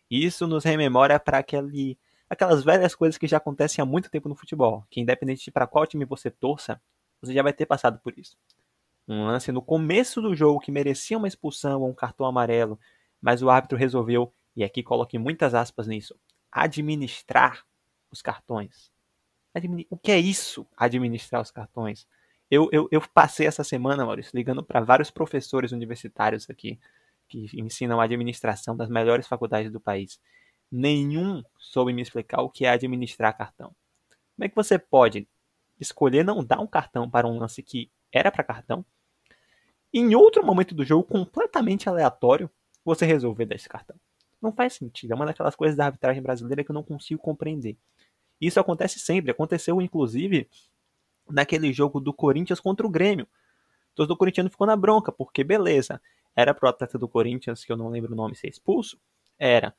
Isso 0.10 0.48
nos 0.48 0.63
rememora 0.63 1.20
para 1.20 1.38
aquele, 1.38 2.00
aquelas 2.27 2.63
velhas 2.63 2.96
coisas 2.96 3.20
que 3.20 3.27
já 3.27 3.38
acontecem 3.38 3.84
há 3.84 3.86
muito 3.86 4.10
tempo 4.10 4.27
no 4.27 4.36
futebol, 4.36 4.84
que 4.89 5.00
independente 5.00 5.44
de 5.46 5.51
para 5.51 5.67
qual 5.67 5.86
time 5.86 6.06
você 6.06 6.32
torça, 6.32 6.82
você 7.22 7.34
já 7.34 7.44
vai 7.44 7.53
ter 7.53 7.67
passado 7.67 8.00
por 8.00 8.17
isso 8.17 8.36
um 9.08 9.26
lance 9.26 9.52
no 9.52 9.62
começo 9.62 10.22
do 10.22 10.36
jogo 10.36 10.60
que 10.60 10.72
merecia 10.72 11.18
uma 11.18 11.28
expulsão 11.28 11.82
ou 11.82 11.90
um 11.90 11.94
cartão 11.94 12.26
amarelo, 12.26 12.80
mas 13.22 13.42
o 13.42 13.50
árbitro 13.50 13.78
resolveu, 13.78 14.34
e 14.56 14.64
aqui 14.64 14.84
coloque 14.84 15.18
muitas 15.18 15.54
aspas 15.54 15.88
nisso, 15.88 16.16
administrar 16.52 17.66
os 18.12 18.22
cartões. 18.22 18.92
O 19.90 19.98
que 19.98 20.12
é 20.12 20.20
isso, 20.20 20.68
administrar 20.76 21.42
os 21.42 21.52
cartões? 21.52 22.08
Eu, 22.50 22.70
eu, 22.72 22.88
eu 22.92 23.02
passei 23.14 23.48
essa 23.48 23.64
semana, 23.64 24.06
Maurício, 24.06 24.32
ligando 24.36 24.64
para 24.64 24.82
vários 24.82 25.12
professores 25.12 25.72
universitários 25.72 26.50
aqui, 26.50 26.80
que 27.28 27.50
ensinam 27.54 28.00
a 28.00 28.06
administração 28.06 28.76
das 28.76 28.90
melhores 28.90 29.28
faculdades 29.28 29.72
do 29.72 29.80
país. 29.80 30.20
Nenhum 30.72 31.44
soube 31.58 31.92
me 31.94 32.02
explicar 32.02 32.42
o 32.42 32.50
que 32.50 32.66
é 32.66 32.70
administrar 32.70 33.38
cartão. 33.38 33.76
Como 34.36 34.46
é 34.46 34.50
que 34.50 34.56
você 34.56 34.78
pode 34.78 35.28
escolher 35.80 36.24
não 36.24 36.44
dar 36.44 36.60
um 36.60 36.68
cartão 36.68 37.10
para 37.10 37.28
um 37.28 37.38
lance 37.38 37.62
que 37.62 37.90
era 38.12 38.32
para 38.32 38.44
cartão? 38.44 38.86
Em 39.94 40.15
outro 40.15 40.46
momento 40.46 40.75
do 40.75 40.84
jogo, 40.84 41.03
completamente 41.03 41.88
aleatório, 41.88 42.50
você 42.84 43.06
resolver 43.06 43.46
dar 43.46 43.56
esse 43.56 43.70
cartão. 43.70 43.96
Não 44.41 44.51
faz 44.51 44.74
sentido. 44.74 45.12
É 45.12 45.15
uma 45.15 45.25
daquelas 45.25 45.56
coisas 45.56 45.75
da 45.75 45.86
arbitragem 45.86 46.22
brasileira 46.22 46.63
que 46.63 46.72
eu 46.72 46.74
não 46.74 46.84
consigo 46.84 47.22
compreender. 47.22 47.77
Isso 48.39 48.60
acontece 48.60 49.00
sempre. 49.00 49.32
Aconteceu, 49.32 49.82
inclusive, 49.82 50.48
naquele 51.29 51.74
jogo 51.74 52.00
do 52.00 52.13
Corinthians 52.13 52.60
contra 52.60 52.86
o 52.86 52.89
Grêmio. 52.89 53.27
O 53.98 54.06
do 54.06 54.15
corintiano 54.15 54.50
ficou 54.50 54.67
na 54.67 54.75
bronca, 54.75 55.12
porque 55.12 55.44
beleza, 55.44 56.00
era 56.36 56.53
pro 56.53 56.70
atleta 56.70 57.00
do 57.00 57.08
Corinthians, 57.08 57.65
que 57.65 57.72
eu 57.72 57.77
não 57.77 57.89
lembro 57.89 58.13
o 58.13 58.15
nome, 58.15 58.36
ser 58.36 58.48
expulso? 58.48 59.00
Era. 59.39 59.75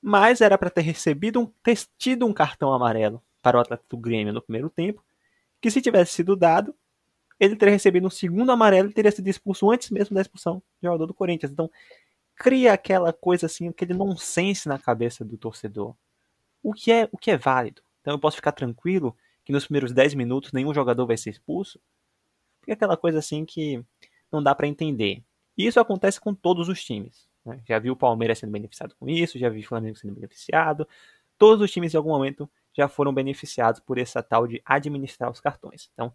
Mas 0.00 0.40
era 0.40 0.56
para 0.56 0.70
ter 0.70 0.80
recebido 0.80 1.38
um, 1.38 1.46
ter 1.62 1.78
tido 1.98 2.26
um 2.26 2.32
cartão 2.32 2.72
amarelo 2.72 3.22
para 3.42 3.58
o 3.58 3.60
atleta 3.60 3.84
do 3.90 3.98
Grêmio 3.98 4.32
no 4.32 4.40
primeiro 4.40 4.70
tempo, 4.70 5.04
que 5.60 5.70
se 5.70 5.82
tivesse 5.82 6.14
sido 6.14 6.34
dado, 6.34 6.74
ele 7.42 7.56
teria 7.56 7.72
recebido 7.72 8.06
um 8.06 8.10
segundo 8.10 8.52
amarelo 8.52 8.88
e 8.88 8.92
teria 8.92 9.10
sido 9.10 9.26
expulso 9.26 9.68
antes 9.68 9.90
mesmo 9.90 10.14
da 10.14 10.20
expulsão 10.20 10.58
do 10.80 10.86
jogador 10.86 11.06
do 11.06 11.14
Corinthians. 11.14 11.50
Então, 11.50 11.68
cria 12.36 12.72
aquela 12.72 13.12
coisa 13.12 13.46
assim, 13.46 13.66
aquele 13.66 13.94
nonsense 13.94 14.68
na 14.68 14.78
cabeça 14.78 15.24
do 15.24 15.36
torcedor. 15.36 15.96
O 16.62 16.72
que 16.72 16.92
é, 16.92 17.08
o 17.10 17.18
que 17.18 17.32
é 17.32 17.36
válido? 17.36 17.82
Então 18.00 18.14
eu 18.14 18.18
posso 18.18 18.36
ficar 18.36 18.52
tranquilo 18.52 19.16
que 19.44 19.50
nos 19.50 19.64
primeiros 19.64 19.90
10 19.92 20.14
minutos 20.14 20.52
nenhum 20.52 20.72
jogador 20.72 21.04
vai 21.04 21.16
ser 21.16 21.30
expulso? 21.30 21.80
Porque 22.60 22.70
é 22.70 22.74
aquela 22.74 22.96
coisa 22.96 23.18
assim 23.18 23.44
que 23.44 23.84
não 24.30 24.40
dá 24.40 24.54
para 24.54 24.68
entender. 24.68 25.20
E 25.58 25.66
isso 25.66 25.80
acontece 25.80 26.20
com 26.20 26.32
todos 26.32 26.68
os 26.68 26.82
times. 26.84 27.28
Né? 27.44 27.60
Já 27.66 27.76
vi 27.80 27.90
o 27.90 27.96
Palmeiras 27.96 28.38
sendo 28.38 28.52
beneficiado 28.52 28.94
com 28.94 29.08
isso, 29.08 29.36
já 29.36 29.48
vi 29.48 29.58
o 29.58 29.66
Flamengo 29.66 29.98
sendo 29.98 30.14
beneficiado. 30.14 30.86
Todos 31.36 31.64
os 31.64 31.72
times 31.72 31.92
em 31.92 31.96
algum 31.96 32.10
momento 32.10 32.48
já 32.72 32.86
foram 32.86 33.12
beneficiados 33.12 33.80
por 33.80 33.98
essa 33.98 34.22
tal 34.22 34.46
de 34.46 34.62
administrar 34.64 35.28
os 35.28 35.40
cartões. 35.40 35.90
Então 35.92 36.12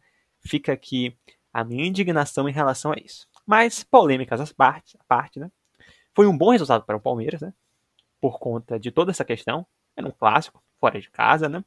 fica 0.47 0.73
aqui 0.73 1.17
a 1.53 1.63
minha 1.63 1.85
indignação 1.85 2.47
em 2.47 2.51
relação 2.51 2.91
a 2.91 2.95
isso. 3.03 3.27
Mas 3.45 3.83
polêmicas 3.83 4.39
à 4.39 4.53
parte, 4.55 4.97
à 4.99 5.03
parte 5.03 5.39
né? 5.39 5.51
Foi 6.15 6.25
um 6.27 6.37
bom 6.37 6.51
resultado 6.51 6.83
para 6.83 6.97
o 6.97 7.01
Palmeiras, 7.01 7.41
né? 7.41 7.53
Por 8.19 8.39
conta 8.39 8.79
de 8.79 8.91
toda 8.91 9.11
essa 9.11 9.23
questão. 9.23 9.65
Era 9.95 10.07
um 10.07 10.11
clássico, 10.11 10.63
fora 10.79 10.99
de 10.99 11.09
casa, 11.09 11.47
né? 11.47 11.63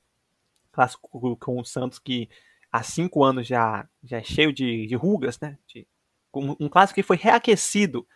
Clássico 0.72 1.36
com 1.36 1.60
o 1.60 1.64
Santos 1.64 1.98
que 1.98 2.28
há 2.70 2.82
cinco 2.82 3.24
anos 3.24 3.46
já, 3.46 3.88
já 4.02 4.18
é 4.18 4.22
cheio 4.22 4.52
de, 4.52 4.86
de 4.86 4.94
rugas, 4.94 5.38
né? 5.40 5.58
De, 5.66 5.86
um, 6.34 6.68
clássico 6.68 6.96
que 6.96 7.02
foi 7.02 7.16
reaquecido 7.16 8.06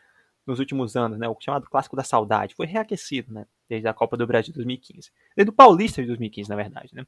nos 0.46 0.58
últimos 0.58 0.96
anos, 0.96 1.18
né? 1.18 1.28
O 1.28 1.36
chamado 1.40 1.68
clássico 1.68 1.96
da 1.96 2.04
saudade. 2.04 2.54
Foi 2.54 2.66
reaquecido, 2.66 3.32
né? 3.32 3.46
Desde 3.68 3.88
a 3.88 3.94
Copa 3.94 4.16
do 4.16 4.26
Brasil 4.26 4.52
de 4.52 4.58
2015. 4.58 5.10
Desde 5.36 5.50
o 5.50 5.52
Paulista 5.54 6.02
de 6.02 6.08
2015, 6.08 6.48
na 6.48 6.56
verdade, 6.56 6.94
né? 6.94 7.06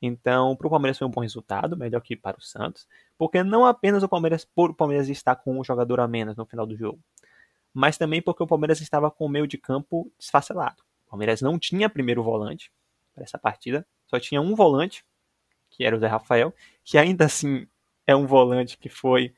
Então, 0.00 0.54
para 0.54 0.66
o 0.66 0.70
Palmeiras 0.70 0.98
foi 0.98 1.06
um 1.06 1.10
bom 1.10 1.22
resultado, 1.22 1.76
melhor 1.76 2.00
que 2.00 2.14
para 2.14 2.36
o 2.36 2.42
Santos, 2.42 2.86
porque 3.16 3.42
não 3.42 3.64
apenas 3.64 4.02
o 4.02 4.08
Palmeiras, 4.08 4.44
por 4.44 4.70
o 4.70 4.74
Palmeiras 4.74 5.08
estar 5.08 5.36
com 5.36 5.58
um 5.58 5.64
jogador 5.64 6.00
a 6.00 6.08
menos 6.08 6.36
no 6.36 6.44
final 6.44 6.66
do 6.66 6.76
jogo, 6.76 7.00
mas 7.72 7.96
também 7.96 8.20
porque 8.20 8.42
o 8.42 8.46
Palmeiras 8.46 8.80
estava 8.80 9.10
com 9.10 9.24
o 9.24 9.28
meio 9.28 9.46
de 9.46 9.56
campo 9.56 10.10
desfacelado. 10.18 10.82
O 11.06 11.10
Palmeiras 11.10 11.40
não 11.40 11.58
tinha 11.58 11.88
primeiro 11.88 12.22
volante 12.22 12.70
para 13.14 13.24
essa 13.24 13.38
partida, 13.38 13.86
só 14.06 14.20
tinha 14.20 14.40
um 14.40 14.54
volante, 14.54 15.04
que 15.70 15.84
era 15.84 15.96
o 15.96 15.98
Zé 15.98 16.06
Rafael, 16.06 16.54
que 16.84 16.98
ainda 16.98 17.24
assim 17.24 17.66
é 18.06 18.14
um 18.14 18.26
volante 18.26 18.78
que 18.78 18.88
foi 18.88 19.34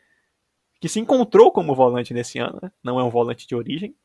que 0.80 0.88
se 0.88 1.00
encontrou 1.00 1.50
como 1.50 1.74
volante 1.74 2.14
nesse 2.14 2.38
ano, 2.38 2.58
né? 2.62 2.70
não 2.82 3.00
é 3.00 3.04
um 3.04 3.10
volante 3.10 3.46
de 3.46 3.54
origem. 3.54 3.96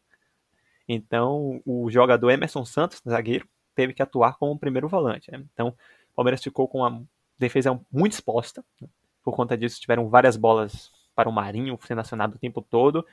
Então, 0.87 1.61
o 1.65 1.89
jogador 1.89 2.31
Emerson 2.31 2.65
Santos, 2.65 3.01
zagueiro, 3.07 3.47
teve 3.75 3.93
que 3.93 4.01
atuar 4.01 4.37
como 4.37 4.57
primeiro 4.57 4.87
volante. 4.87 5.31
Né? 5.31 5.43
Então, 5.53 5.75
o 6.13 6.15
Palmeiras 6.15 6.43
ficou 6.43 6.67
com 6.67 6.79
uma 6.79 7.03
defesa 7.37 7.79
muito 7.91 8.13
exposta. 8.13 8.63
Né? 8.79 8.87
Por 9.23 9.35
conta 9.35 9.57
disso, 9.57 9.81
tiveram 9.81 10.07
várias 10.09 10.37
bolas 10.37 10.91
para 11.15 11.27
o 11.27 11.31
Marinho 11.31 11.77
sendo 11.85 12.01
acionado 12.01 12.35
o 12.35 12.39
tempo 12.39 12.61
todo. 12.61 13.05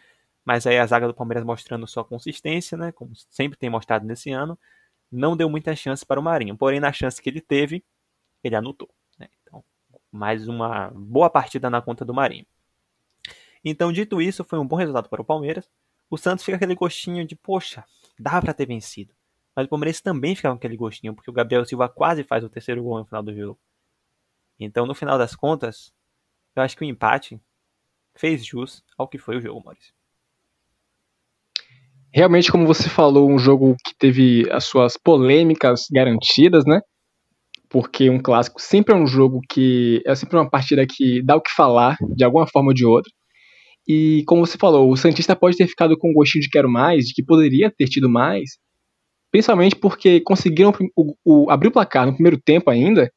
Mas 0.44 0.66
aí 0.66 0.78
a 0.78 0.86
zaga 0.86 1.06
do 1.06 1.14
Palmeiras 1.14 1.44
mostrando 1.44 1.86
sua 1.86 2.04
consistência, 2.04 2.76
né? 2.76 2.92
Como 2.92 3.14
sempre 3.14 3.58
tem 3.58 3.68
mostrado 3.68 4.06
nesse 4.06 4.30
ano, 4.30 4.58
não 5.10 5.36
deu 5.36 5.50
muita 5.50 5.74
chance 5.76 6.04
para 6.04 6.18
o 6.18 6.22
Marinho. 6.22 6.56
Porém, 6.56 6.80
na 6.80 6.92
chance 6.92 7.20
que 7.20 7.28
ele 7.28 7.40
teve, 7.40 7.84
ele 8.42 8.56
anotou. 8.56 8.88
Né? 9.18 9.28
Então, 9.42 9.62
mais 10.10 10.48
uma 10.48 10.90
boa 10.94 11.28
partida 11.28 11.68
na 11.68 11.82
conta 11.82 12.04
do 12.04 12.14
Marinho. 12.14 12.46
Então, 13.64 13.92
dito 13.92 14.20
isso, 14.20 14.44
foi 14.44 14.58
um 14.58 14.66
bom 14.66 14.76
resultado 14.76 15.08
para 15.08 15.20
o 15.20 15.24
Palmeiras. 15.24 15.70
O 16.08 16.16
Santos 16.16 16.44
fica 16.44 16.56
aquele 16.56 16.74
gostinho 16.74 17.26
de, 17.26 17.36
poxa, 17.36 17.84
dá 18.18 18.40
para 18.40 18.54
ter 18.54 18.66
vencido. 18.66 19.14
Mas 19.60 19.66
o 19.66 19.68
Palmeiras 19.68 20.00
também 20.00 20.34
fica 20.34 20.48
com 20.48 20.54
aquele 20.54 20.74
gostinho, 20.74 21.14
porque 21.14 21.30
o 21.30 21.34
Gabriel 21.34 21.66
Silva 21.66 21.86
quase 21.86 22.24
faz 22.24 22.42
o 22.42 22.48
terceiro 22.48 22.82
gol 22.82 22.98
no 22.98 23.04
final 23.04 23.22
do 23.22 23.36
jogo. 23.36 23.60
Então, 24.58 24.86
no 24.86 24.94
final 24.94 25.18
das 25.18 25.36
contas, 25.36 25.92
eu 26.56 26.62
acho 26.62 26.74
que 26.74 26.82
o 26.82 26.88
empate 26.88 27.38
fez 28.16 28.42
jus 28.42 28.82
ao 28.96 29.06
que 29.06 29.18
foi 29.18 29.36
o 29.36 29.40
jogo, 29.42 29.62
Maurício. 29.62 29.92
Realmente, 32.10 32.50
como 32.50 32.66
você 32.66 32.88
falou, 32.88 33.30
um 33.30 33.38
jogo 33.38 33.76
que 33.84 33.94
teve 33.98 34.50
as 34.50 34.64
suas 34.64 34.96
polêmicas 34.96 35.88
garantidas, 35.92 36.64
né? 36.64 36.80
Porque 37.68 38.08
um 38.08 38.18
clássico 38.18 38.62
sempre 38.62 38.94
é 38.94 38.96
um 38.96 39.06
jogo 39.06 39.42
que 39.46 40.02
é 40.06 40.14
sempre 40.14 40.38
uma 40.38 40.48
partida 40.48 40.86
que 40.88 41.22
dá 41.22 41.36
o 41.36 41.42
que 41.42 41.52
falar, 41.52 41.98
de 42.16 42.24
alguma 42.24 42.46
forma 42.46 42.68
ou 42.68 42.74
de 42.74 42.86
outra. 42.86 43.12
E 43.86 44.24
como 44.26 44.46
você 44.46 44.56
falou, 44.56 44.90
o 44.90 44.96
Santista 44.96 45.36
pode 45.36 45.58
ter 45.58 45.66
ficado 45.66 45.98
com 45.98 46.12
um 46.12 46.14
gostinho 46.14 46.40
de 46.40 46.48
quero 46.48 46.70
mais, 46.70 47.04
de 47.04 47.12
que 47.12 47.22
poderia 47.22 47.70
ter 47.70 47.84
tido 47.84 48.08
mais, 48.08 48.58
principalmente 49.30 49.76
porque 49.76 50.20
conseguiram 50.20 50.72
o, 50.96 51.14
o, 51.24 51.50
abrir 51.50 51.68
o 51.68 51.72
placar 51.72 52.06
no 52.06 52.14
primeiro 52.14 52.40
tempo 52.40 52.70
ainda, 52.70 53.10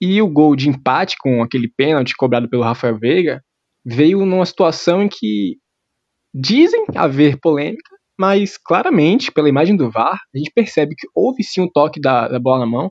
e 0.00 0.20
o 0.20 0.28
gol 0.28 0.54
de 0.54 0.68
empate 0.68 1.16
com 1.18 1.42
aquele 1.42 1.68
pênalti 1.68 2.14
cobrado 2.16 2.48
pelo 2.48 2.62
Rafael 2.62 2.98
Veiga 2.98 3.40
veio 3.84 4.26
numa 4.26 4.44
situação 4.44 5.02
em 5.02 5.08
que 5.08 5.56
dizem 6.34 6.84
haver 6.94 7.38
polêmica, 7.40 7.96
mas 8.18 8.58
claramente, 8.58 9.32
pela 9.32 9.48
imagem 9.48 9.76
do 9.76 9.90
VAR, 9.90 10.18
a 10.34 10.38
gente 10.38 10.50
percebe 10.54 10.94
que 10.96 11.06
houve 11.14 11.42
sim 11.42 11.62
um 11.62 11.70
toque 11.70 12.00
da, 12.00 12.28
da 12.28 12.38
bola 12.38 12.60
na 12.60 12.66
mão, 12.66 12.90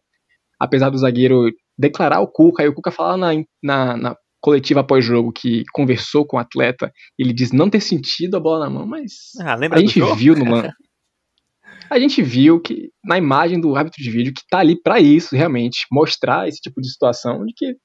apesar 0.59 0.89
do 0.89 0.97
zagueiro 0.97 1.51
declarar 1.77 2.21
o 2.21 2.27
Cuca, 2.27 2.63
e 2.63 2.67
o 2.67 2.73
Cuca 2.73 2.91
fala 2.91 3.17
na, 3.17 3.43
na, 3.61 3.97
na 3.97 4.15
coletiva 4.41 4.81
após 4.81 5.03
jogo 5.03 5.31
que 5.31 5.63
conversou 5.73 6.25
com 6.25 6.37
o 6.37 6.39
atleta, 6.39 6.91
ele 7.17 7.33
diz 7.33 7.51
não 7.51 7.69
ter 7.69 7.81
sentido 7.81 8.37
a 8.37 8.39
bola 8.39 8.65
na 8.65 8.69
mão, 8.69 8.85
mas 8.85 9.31
ah, 9.41 9.57
a 9.71 9.79
gente 9.79 9.99
viu 10.15 10.35
no 10.35 10.49
lance. 10.49 10.69
a 11.89 11.99
gente 11.99 12.21
viu 12.21 12.59
que 12.59 12.89
na 13.03 13.17
imagem 13.17 13.59
do 13.59 13.75
árbitro 13.75 14.01
de 14.01 14.09
vídeo 14.09 14.33
que 14.33 14.43
tá 14.49 14.59
ali 14.59 14.79
para 14.81 14.99
isso, 14.99 15.35
realmente, 15.35 15.85
mostrar 15.91 16.47
esse 16.47 16.59
tipo 16.59 16.81
de 16.81 16.91
situação 16.91 17.45
de 17.45 17.53
que 17.55 17.75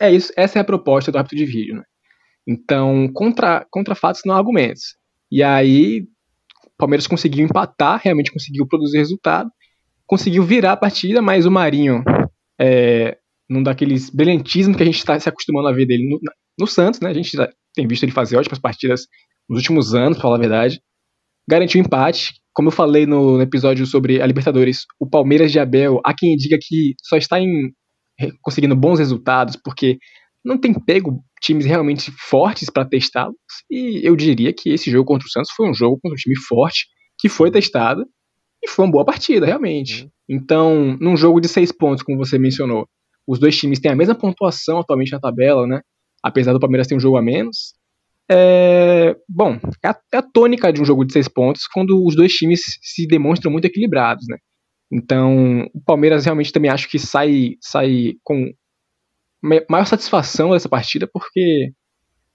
é 0.00 0.10
isso, 0.10 0.32
essa 0.36 0.58
é 0.58 0.62
a 0.62 0.64
proposta 0.64 1.12
do 1.12 1.18
árbitro 1.18 1.36
de 1.36 1.44
vídeo, 1.44 1.74
né? 1.76 1.82
Então, 2.46 3.08
contra, 3.12 3.66
contra 3.70 3.94
fatos 3.94 4.22
não 4.24 4.34
há 4.34 4.38
argumentos. 4.38 4.96
E 5.30 5.42
aí, 5.42 6.02
o 6.66 6.70
Palmeiras 6.78 7.06
conseguiu 7.06 7.44
empatar, 7.44 8.00
realmente 8.02 8.32
conseguiu 8.32 8.66
produzir 8.66 8.98
resultado, 8.98 9.50
conseguiu 10.06 10.42
virar 10.42 10.72
a 10.72 10.76
partida, 10.76 11.20
mas 11.20 11.46
o 11.46 11.50
Marinho 11.50 12.02
é, 12.60 13.18
num 13.48 13.62
daqueles 13.62 14.10
brilhantismos 14.10 14.76
que 14.76 14.82
a 14.82 14.86
gente 14.86 14.98
está 14.98 15.18
se 15.18 15.28
acostumando 15.28 15.68
a 15.68 15.72
ver 15.72 15.86
dele 15.86 16.08
no, 16.08 16.18
no, 16.58 16.66
Santos, 16.66 17.00
né? 17.00 17.10
A 17.10 17.14
gente 17.14 17.36
já 17.36 17.48
tem 17.74 17.86
visto 17.86 18.02
ele 18.02 18.12
fazer 18.12 18.36
ótimas 18.36 18.58
partidas 18.58 19.06
nos 19.48 19.58
últimos 19.58 19.94
anos, 19.94 20.16
para 20.16 20.22
falar 20.22 20.36
a 20.36 20.40
verdade. 20.40 20.80
Garantiu 21.50 21.80
empate. 21.80 22.34
Como 22.54 22.68
eu 22.68 22.72
falei 22.72 23.06
no, 23.06 23.42
episódio 23.42 23.84
sobre 23.84 24.22
a 24.22 24.26
Libertadores, 24.26 24.84
o 25.00 25.08
Palmeiras 25.08 25.50
de 25.50 25.58
Abel, 25.58 26.00
há 26.04 26.14
quem 26.16 26.36
diga 26.36 26.56
que 26.60 26.94
só 27.02 27.16
está 27.16 27.40
em, 27.40 27.72
conseguindo 28.40 28.76
bons 28.76 29.00
resultados 29.00 29.56
porque 29.56 29.98
não 30.44 30.56
tem 30.56 30.72
pego 30.72 31.20
times 31.42 31.66
realmente 31.66 32.12
fortes 32.28 32.70
para 32.70 32.88
testá-los. 32.88 33.34
E 33.68 34.00
eu 34.06 34.14
diria 34.14 34.52
que 34.52 34.70
esse 34.70 34.90
jogo 34.92 35.06
contra 35.06 35.26
o 35.26 35.30
Santos 35.30 35.50
foi 35.56 35.68
um 35.68 35.74
jogo 35.74 35.98
contra 36.00 36.14
um 36.14 36.16
time 36.16 36.36
forte 36.38 36.86
que 37.18 37.28
foi 37.28 37.50
testado 37.50 38.06
e 38.62 38.68
foi 38.68 38.84
uma 38.84 38.92
boa 38.92 39.04
partida, 39.04 39.44
realmente. 39.44 40.04
Uhum. 40.04 40.10
Então, 40.28 40.96
num 41.00 41.16
jogo 41.16 41.40
de 41.40 41.48
seis 41.48 41.72
pontos, 41.72 42.04
como 42.04 42.16
você 42.16 42.38
mencionou, 42.38 42.86
os 43.26 43.40
dois 43.40 43.58
times 43.58 43.80
têm 43.80 43.90
a 43.90 43.96
mesma 43.96 44.14
pontuação 44.14 44.78
atualmente 44.78 45.10
na 45.10 45.18
tabela, 45.18 45.66
né? 45.66 45.80
Apesar 46.22 46.52
do 46.52 46.60
Palmeiras 46.60 46.86
ter 46.86 46.94
um 46.94 47.00
jogo 47.00 47.16
a 47.16 47.22
menos. 47.22 47.74
É, 48.32 49.16
bom, 49.28 49.58
é 49.82 49.88
a, 49.88 49.96
é 50.14 50.16
a, 50.18 50.22
tônica 50.22 50.72
de 50.72 50.80
um 50.80 50.84
jogo 50.84 51.04
de 51.04 51.12
seis 51.12 51.26
pontos 51.26 51.66
quando 51.66 52.00
os 52.06 52.14
dois 52.14 52.32
times 52.32 52.60
se 52.80 53.04
demonstram 53.08 53.50
muito 53.50 53.64
equilibrados, 53.64 54.24
né? 54.28 54.36
Então, 54.92 55.68
o 55.74 55.80
Palmeiras 55.84 56.24
realmente 56.24 56.52
também 56.52 56.70
acho 56.70 56.88
que 56.88 56.98
sai, 56.98 57.56
sai 57.60 58.14
com 58.22 58.52
maior 59.42 59.84
satisfação 59.84 60.50
dessa 60.50 60.68
partida 60.68 61.08
porque 61.12 61.72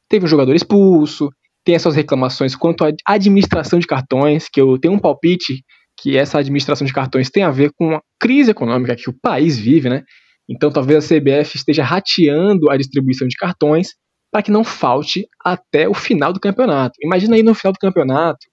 teve 0.10 0.26
um 0.26 0.28
jogador 0.28 0.54
expulso, 0.54 1.30
tem 1.64 1.76
essas 1.76 1.96
reclamações 1.96 2.56
quanto 2.56 2.84
à 2.84 2.92
administração 3.08 3.80
de 3.80 3.88
cartões, 3.88 4.50
que 4.50 4.60
eu 4.60 4.78
tenho 4.78 4.94
um 4.94 5.00
palpite 5.00 5.64
que 5.98 6.18
essa 6.18 6.40
administração 6.40 6.86
de 6.86 6.94
cartões 6.94 7.30
tem 7.30 7.44
a 7.44 7.52
ver 7.52 7.72
com 7.74 7.96
a 7.96 8.02
crise 8.20 8.52
econômica 8.52 8.98
que 8.98 9.10
o 9.10 9.18
país 9.22 9.58
vive, 9.58 9.88
né? 9.88 10.04
Então 10.50 10.70
talvez 10.70 11.06
a 11.06 11.08
CBF 11.08 11.56
esteja 11.56 11.84
rateando 11.84 12.70
a 12.70 12.76
distribuição 12.76 13.28
de 13.28 13.38
cartões 13.38 13.90
para 14.36 14.44
que 14.44 14.52
não 14.52 14.66
falte 14.66 15.30
até 15.42 15.88
o 15.88 15.94
final 15.94 16.34
do 16.34 16.42
campeonato. 16.42 17.00
Imagina 17.02 17.38
aí 17.38 17.42
no 17.42 17.56
final 17.56 17.72
do 17.72 17.80
campeonato, 17.80 18.46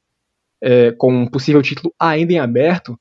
é, 0.63 0.93
com 0.93 1.13
um 1.13 1.27
possível 1.27 1.61
título 1.61 1.93
ainda 1.99 2.33
em 2.33 2.39
aberto, 2.39 2.97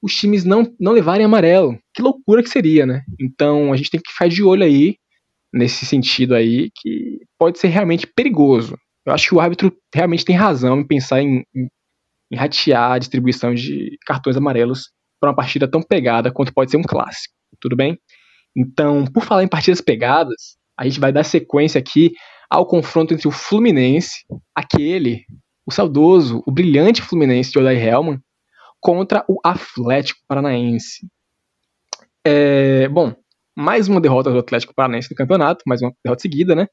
os 0.00 0.14
times 0.14 0.42
não, 0.42 0.74
não 0.80 0.92
levarem 0.92 1.26
amarelo. 1.26 1.78
Que 1.92 2.00
loucura 2.00 2.42
que 2.42 2.48
seria, 2.48 2.86
né? 2.86 3.02
Então 3.20 3.70
a 3.70 3.76
gente 3.76 3.90
tem 3.90 4.00
que 4.00 4.10
ficar 4.10 4.30
de 4.30 4.42
olho 4.42 4.64
aí, 4.64 4.96
nesse 5.52 5.84
sentido 5.84 6.34
aí, 6.34 6.70
que 6.74 7.18
pode 7.38 7.58
ser 7.58 7.68
realmente 7.68 8.06
perigoso. 8.06 8.78
Eu 9.04 9.12
acho 9.12 9.28
que 9.28 9.34
o 9.34 9.40
árbitro 9.40 9.70
realmente 9.94 10.24
tem 10.24 10.34
razão 10.34 10.80
em 10.80 10.86
pensar 10.86 11.20
em, 11.20 11.44
em, 11.54 11.68
em 12.32 12.36
ratear 12.36 12.92
a 12.92 12.98
distribuição 12.98 13.52
de 13.52 13.98
cartões 14.06 14.38
amarelos 14.38 14.90
para 15.20 15.28
uma 15.28 15.36
partida 15.36 15.70
tão 15.70 15.82
pegada 15.82 16.32
quanto 16.32 16.54
pode 16.54 16.70
ser 16.70 16.78
um 16.78 16.82
clássico. 16.82 17.34
Tudo 17.60 17.76
bem? 17.76 17.98
Então, 18.56 19.04
por 19.04 19.22
falar 19.22 19.44
em 19.44 19.48
partidas 19.48 19.82
pegadas, 19.82 20.56
a 20.82 20.84
gente 20.84 20.98
vai 20.98 21.12
dar 21.12 21.22
sequência 21.22 21.78
aqui 21.78 22.12
ao 22.50 22.66
confronto 22.66 23.14
entre 23.14 23.28
o 23.28 23.30
Fluminense, 23.30 24.24
aquele, 24.52 25.24
o 25.64 25.70
saudoso, 25.70 26.42
o 26.44 26.50
brilhante 26.50 27.00
Fluminense 27.00 27.52
de 27.52 27.58
Odair 27.60 27.86
Helman, 27.86 28.18
contra 28.80 29.24
o 29.28 29.38
Atlético 29.44 30.18
Paranaense. 30.26 31.06
É, 32.26 32.88
bom, 32.88 33.14
mais 33.56 33.86
uma 33.86 34.00
derrota 34.00 34.32
do 34.32 34.40
Atlético 34.40 34.74
Paranaense 34.74 35.08
no 35.08 35.16
campeonato, 35.16 35.62
mais 35.68 35.80
uma 35.80 35.92
derrota 36.04 36.20
seguida, 36.20 36.56
né? 36.56 36.66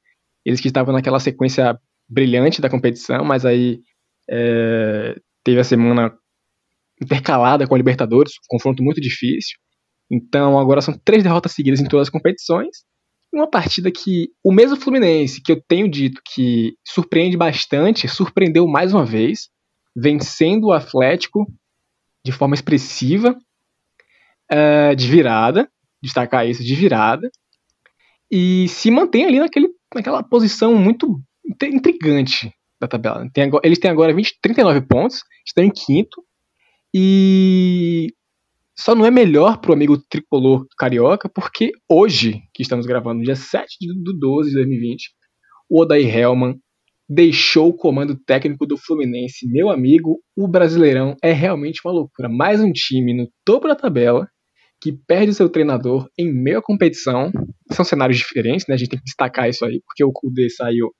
Eles 0.43 0.59
que 0.59 0.69
estavam 0.69 0.91
naquela 0.91 1.19
sequência 1.19 1.77
brilhante 2.09 2.61
da 2.61 2.69
competição, 2.69 3.23
mas 3.23 3.45
aí 3.45 3.79
é, 4.27 5.15
teve 5.43 5.59
a 5.59 5.63
semana 5.63 6.11
intercalada 6.99 7.67
com 7.67 7.75
a 7.75 7.77
Libertadores, 7.77 8.33
um 8.33 8.57
confronto 8.57 8.81
muito 8.81 8.99
difícil. 8.99 9.55
Então 10.11 10.57
agora 10.57 10.81
são 10.81 10.97
três 10.97 11.21
derrotas 11.21 11.51
seguidas 11.51 11.79
em 11.79 11.85
todas 11.85 12.07
as 12.07 12.11
competições. 12.11 12.88
Uma 13.31 13.49
partida 13.49 13.91
que 13.91 14.29
o 14.43 14.51
mesmo 14.51 14.75
Fluminense, 14.75 15.41
que 15.41 15.51
eu 15.51 15.61
tenho 15.61 15.89
dito 15.89 16.21
que 16.25 16.75
surpreende 16.83 17.37
bastante, 17.37 18.07
surpreendeu 18.07 18.67
mais 18.67 18.93
uma 18.93 19.05
vez, 19.05 19.49
vencendo 19.95 20.67
o 20.67 20.71
Atlético 20.71 21.45
de 22.25 22.31
forma 22.31 22.55
expressiva, 22.55 23.37
uh, 24.51 24.95
de 24.95 25.07
virada, 25.07 25.69
destacar 26.01 26.47
isso, 26.47 26.63
de 26.63 26.75
virada, 26.75 27.29
e 28.31 28.67
se 28.67 28.91
mantém 28.91 29.25
ali 29.25 29.39
naquele, 29.39 29.69
naquela 29.93 30.23
posição 30.23 30.75
muito 30.75 31.21
intrigante 31.63 32.53
da 32.79 32.87
tabela. 32.87 33.29
Tem 33.33 33.49
eles 33.63 33.79
têm 33.79 33.91
agora 33.91 34.13
20, 34.13 34.39
39 34.41 34.81
pontos, 34.81 35.23
estão 35.45 35.63
em 35.63 35.71
quinto, 35.71 36.23
e 36.93 38.13
só 38.79 38.95
não 38.95 39.05
é 39.05 39.11
melhor 39.11 39.57
pro 39.57 39.73
amigo 39.73 39.97
tricolor 39.97 40.65
carioca, 40.77 41.27
porque 41.27 41.73
hoje, 41.89 42.41
que 42.53 42.63
estamos 42.63 42.85
gravando, 42.85 43.21
dia 43.21 43.35
7 43.35 43.75
de 43.77 44.17
12 44.17 44.51
de 44.51 44.55
2020, 44.55 45.09
o 45.69 45.81
Odair 45.81 46.17
Helman 46.17 46.55
deixou 47.07 47.67
o 47.67 47.73
comando 47.73 48.17
técnico 48.17 48.65
do 48.65 48.77
Fluminense. 48.77 49.45
Meu 49.51 49.69
amigo, 49.69 50.21
o 50.33 50.47
Brasileirão 50.47 51.17
é 51.21 51.33
realmente 51.33 51.81
uma 51.83 51.93
loucura. 51.93 52.29
Mais 52.29 52.61
um 52.61 52.71
time 52.71 53.13
no 53.13 53.29
topo 53.43 53.67
da 53.67 53.75
tabela 53.75 54.29
que 54.81 54.93
perde 54.93 55.33
seu 55.33 55.49
treinador 55.49 56.07
em 56.17 56.31
meio 56.31 56.59
à 56.59 56.61
competição. 56.61 57.33
São 57.73 57.83
cenários 57.83 58.17
diferentes, 58.17 58.65
né? 58.65 58.75
A 58.75 58.77
gente 58.77 58.91
tem 58.91 58.99
que 58.99 59.05
destacar 59.05 59.49
isso 59.49 59.65
aí, 59.65 59.81
porque 59.85 60.05
o 60.05 60.11
Kudê 60.13 60.49
saiu 60.49 60.95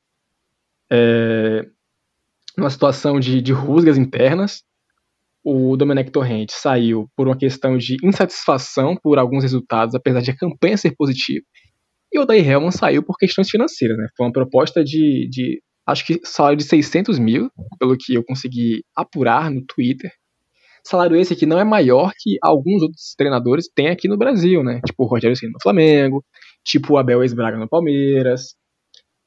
é, 0.92 1.66
numa 2.58 2.70
situação 2.70 3.22
de, 3.22 3.42
de 3.42 3.54
rusgas 3.54 3.98
internas 3.98 4.64
o 5.50 5.76
Domenech 5.76 6.12
Torrente 6.12 6.54
saiu 6.54 7.10
por 7.16 7.28
uma 7.28 7.38
questão 7.38 7.76
de 7.76 7.98
insatisfação 8.04 8.96
por 8.96 9.18
alguns 9.18 9.42
resultados, 9.44 9.96
apesar 9.96 10.22
de 10.22 10.30
a 10.30 10.38
campanha 10.38 10.78
ser 10.78 10.94
positiva. 10.96 11.44
E 12.14 12.20
o 12.20 12.22
Odair 12.22 12.48
Helman 12.48 12.72
saiu 12.72 13.04
por 13.04 13.18
questões 13.18 13.50
financeiras, 13.50 13.98
né? 13.98 14.08
Foi 14.16 14.28
uma 14.28 14.32
proposta 14.32 14.84
de, 14.84 15.28
de 15.30 15.62
acho 15.88 16.06
que 16.06 16.20
salário 16.24 16.58
de 16.58 16.64
600 16.64 17.18
mil, 17.18 17.50
pelo 17.80 17.98
que 17.98 18.14
eu 18.14 18.24
consegui 18.24 18.84
apurar 18.96 19.50
no 19.50 19.66
Twitter. 19.66 20.12
Salário 20.86 21.18
esse 21.18 21.36
que 21.36 21.46
não 21.46 21.60
é 21.60 21.64
maior 21.64 22.14
que 22.18 22.38
alguns 22.44 22.84
outros 22.84 23.14
treinadores 23.18 23.68
têm 23.74 23.90
aqui 23.90 24.08
no 24.08 24.18
Brasil, 24.18 24.64
né? 24.64 24.82
Tipo 24.86 25.04
o 25.04 25.08
Rogério 25.08 25.36
Ceni 25.36 25.52
no 25.52 25.62
Flamengo, 25.62 26.24
tipo 26.64 26.94
o 26.94 26.98
Abel 26.98 27.24
Esbraga 27.24 27.58
no 27.58 27.68
Palmeiras. 27.68 28.56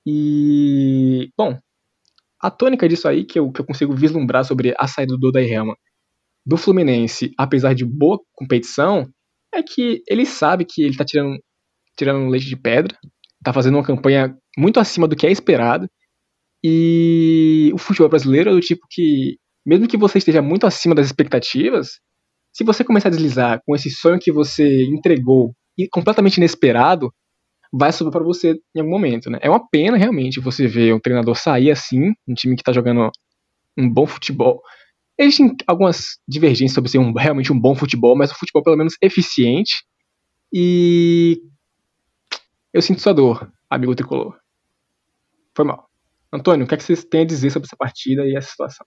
E, 0.06 1.30
bom, 1.36 1.58
a 2.40 2.50
tônica 2.50 2.88
disso 2.88 3.08
aí 3.08 3.24
que 3.24 3.38
eu, 3.38 3.50
que 3.50 3.60
eu 3.60 3.66
consigo 3.66 3.94
vislumbrar 3.94 4.44
sobre 4.44 4.74
a 4.78 4.86
saída 4.86 5.16
do 5.16 5.28
Odair 5.28 5.52
Helman 5.52 5.76
do 6.44 6.56
Fluminense, 6.56 7.32
apesar 7.38 7.74
de 7.74 7.84
boa 7.84 8.18
competição, 8.32 9.08
é 9.54 9.62
que 9.62 10.02
ele 10.08 10.26
sabe 10.26 10.64
que 10.64 10.82
ele 10.82 10.96
tá 10.96 11.04
tirando, 11.04 11.38
tirando 11.96 12.28
leite 12.28 12.46
de 12.46 12.56
pedra, 12.56 12.96
tá 13.44 13.52
fazendo 13.52 13.76
uma 13.76 13.84
campanha 13.84 14.36
muito 14.56 14.80
acima 14.80 15.06
do 15.06 15.16
que 15.16 15.26
é 15.26 15.30
esperado. 15.30 15.88
E 16.64 17.70
o 17.74 17.78
futebol 17.78 18.08
brasileiro 18.08 18.50
é 18.50 18.52
do 18.52 18.60
tipo 18.60 18.86
que, 18.90 19.36
mesmo 19.66 19.88
que 19.88 19.96
você 19.96 20.18
esteja 20.18 20.40
muito 20.40 20.66
acima 20.66 20.94
das 20.94 21.06
expectativas, 21.06 22.00
se 22.52 22.64
você 22.64 22.84
começar 22.84 23.08
a 23.08 23.10
deslizar 23.10 23.60
com 23.66 23.74
esse 23.74 23.90
sonho 23.90 24.20
que 24.20 24.30
você 24.30 24.84
entregou 24.84 25.54
e 25.76 25.88
completamente 25.88 26.36
inesperado, 26.36 27.12
vai 27.72 27.90
subir 27.90 28.10
para 28.10 28.22
você 28.22 28.58
em 28.74 28.80
algum 28.80 28.90
momento, 28.90 29.30
né? 29.30 29.38
É 29.40 29.48
uma 29.48 29.66
pena 29.68 29.96
realmente 29.96 30.38
você 30.38 30.66
ver 30.66 30.94
um 30.94 31.00
treinador 31.00 31.34
sair 31.34 31.70
assim, 31.70 32.12
um 32.28 32.34
time 32.34 32.54
que 32.54 32.62
tá 32.62 32.72
jogando 32.72 33.10
um 33.76 33.88
bom 33.88 34.06
futebol, 34.06 34.60
Existem 35.22 35.54
algumas 35.68 36.18
divergências 36.26 36.74
sobre 36.74 36.90
ser 36.90 36.98
um, 36.98 37.12
realmente 37.12 37.52
um 37.52 37.60
bom 37.60 37.76
futebol, 37.76 38.16
mas 38.16 38.32
um 38.32 38.34
futebol 38.34 38.60
pelo 38.60 38.76
menos 38.76 38.94
eficiente. 39.00 39.84
E 40.52 41.40
eu 42.72 42.82
sinto 42.82 43.00
sua 43.00 43.14
dor, 43.14 43.52
amigo 43.70 43.94
tricolor. 43.94 44.36
Foi 45.54 45.64
mal. 45.64 45.88
Antônio, 46.32 46.64
o 46.64 46.68
que, 46.68 46.74
é 46.74 46.76
que 46.76 46.82
você 46.82 46.96
tem 46.96 47.20
a 47.20 47.26
dizer 47.26 47.50
sobre 47.50 47.66
essa 47.66 47.76
partida 47.76 48.26
e 48.26 48.34
essa 48.34 48.50
situação? 48.50 48.84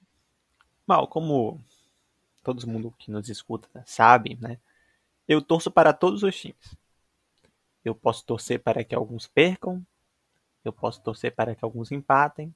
Mal, 0.86 1.08
como 1.08 1.62
todo 2.43 2.67
mundo 2.67 2.93
que 3.00 3.10
nos 3.10 3.30
escuta 3.30 3.69
sabe, 3.86 4.38
né? 4.41 4.60
Eu 5.26 5.41
torço 5.41 5.71
para 5.71 5.93
todos 5.93 6.21
os 6.21 6.36
times. 6.36 6.76
Eu 7.84 7.95
posso 7.95 8.26
torcer 8.26 8.62
para 8.62 8.84
que 8.84 8.93
alguns 8.93 9.26
percam, 9.26 9.82
eu 10.65 10.74
posso 10.74 11.02
torcer 11.02 11.34
para 11.34 11.56
que 11.56 11.63
alguns 11.63 11.93
empatem, 11.93 12.54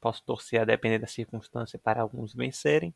Posso 0.00 0.22
torcer 0.24 0.60
a 0.60 0.64
depender 0.64 0.98
da 0.98 1.06
circunstância 1.06 1.78
para 1.78 2.02
alguns 2.02 2.34
vencerem, 2.34 2.94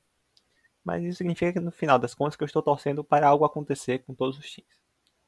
mas 0.84 1.02
isso 1.04 1.18
significa 1.18 1.52
que 1.52 1.60
no 1.60 1.70
final 1.70 1.98
das 1.98 2.14
contas 2.14 2.38
eu 2.40 2.44
estou 2.44 2.62
torcendo 2.62 3.04
para 3.04 3.28
algo 3.28 3.44
acontecer 3.44 4.00
com 4.00 4.14
todos 4.14 4.38
os 4.38 4.50
times. 4.50 4.80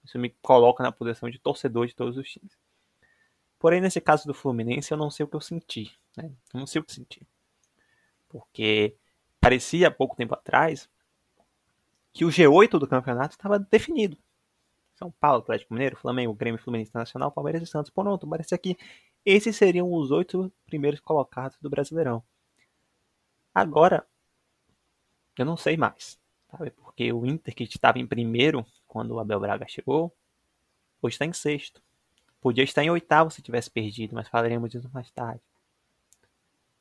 Isso 0.04 0.18
me 0.18 0.30
coloca 0.42 0.82
na 0.82 0.90
posição 0.90 1.30
de 1.30 1.38
torcedor 1.38 1.86
de 1.86 1.94
todos 1.94 2.16
os 2.16 2.28
times. 2.28 2.56
Porém, 3.58 3.80
nesse 3.80 4.00
caso 4.00 4.26
do 4.26 4.34
Fluminense, 4.34 4.90
eu 4.90 4.98
não 4.98 5.10
sei 5.10 5.24
o 5.24 5.28
que 5.28 5.36
eu 5.36 5.40
senti. 5.40 5.96
Né? 6.16 6.32
Eu 6.52 6.60
não 6.60 6.66
sei 6.66 6.80
o 6.80 6.84
que 6.84 6.92
senti. 6.92 7.24
Porque 8.28 8.96
parecia 9.40 9.88
há 9.88 9.90
pouco 9.90 10.16
tempo 10.16 10.34
atrás 10.34 10.88
que 12.12 12.24
o 12.24 12.28
G8 12.28 12.78
do 12.78 12.88
campeonato 12.88 13.34
estava 13.34 13.58
definido. 13.58 14.18
São 14.94 15.10
Paulo, 15.12 15.42
Atlético 15.42 15.74
Mineiro, 15.74 15.96
Flamengo, 15.96 16.34
Grêmio, 16.34 16.60
Fluminense 16.60 16.94
Nacional, 16.94 17.30
Palmeiras 17.30 17.62
e 17.62 17.66
Santos. 17.66 17.90
Pronto, 17.90 18.26
parece 18.28 18.56
que 18.58 18.76
esses 19.24 19.56
seriam 19.56 19.92
os 19.92 20.10
oito 20.10 20.52
primeiros 20.66 21.00
colocados 21.00 21.56
do 21.60 21.70
Brasileirão. 21.70 22.22
Agora, 23.54 24.06
eu 25.38 25.44
não 25.44 25.56
sei 25.56 25.76
mais, 25.76 26.18
sabe? 26.50 26.70
Porque 26.70 27.12
o 27.12 27.26
Inter, 27.26 27.54
que 27.54 27.64
estava 27.64 27.98
em 27.98 28.06
primeiro 28.06 28.66
quando 28.86 29.12
o 29.12 29.20
Abel 29.20 29.40
Braga 29.40 29.66
chegou, 29.68 30.12
hoje 31.00 31.14
está 31.14 31.24
em 31.24 31.32
sexto. 31.32 31.82
Podia 32.40 32.64
estar 32.64 32.82
em 32.82 32.90
oitavo 32.90 33.30
se 33.30 33.40
tivesse 33.40 33.70
perdido, 33.70 34.14
mas 34.14 34.28
falaremos 34.28 34.70
disso 34.70 34.90
mais 34.92 35.10
tarde. 35.10 35.40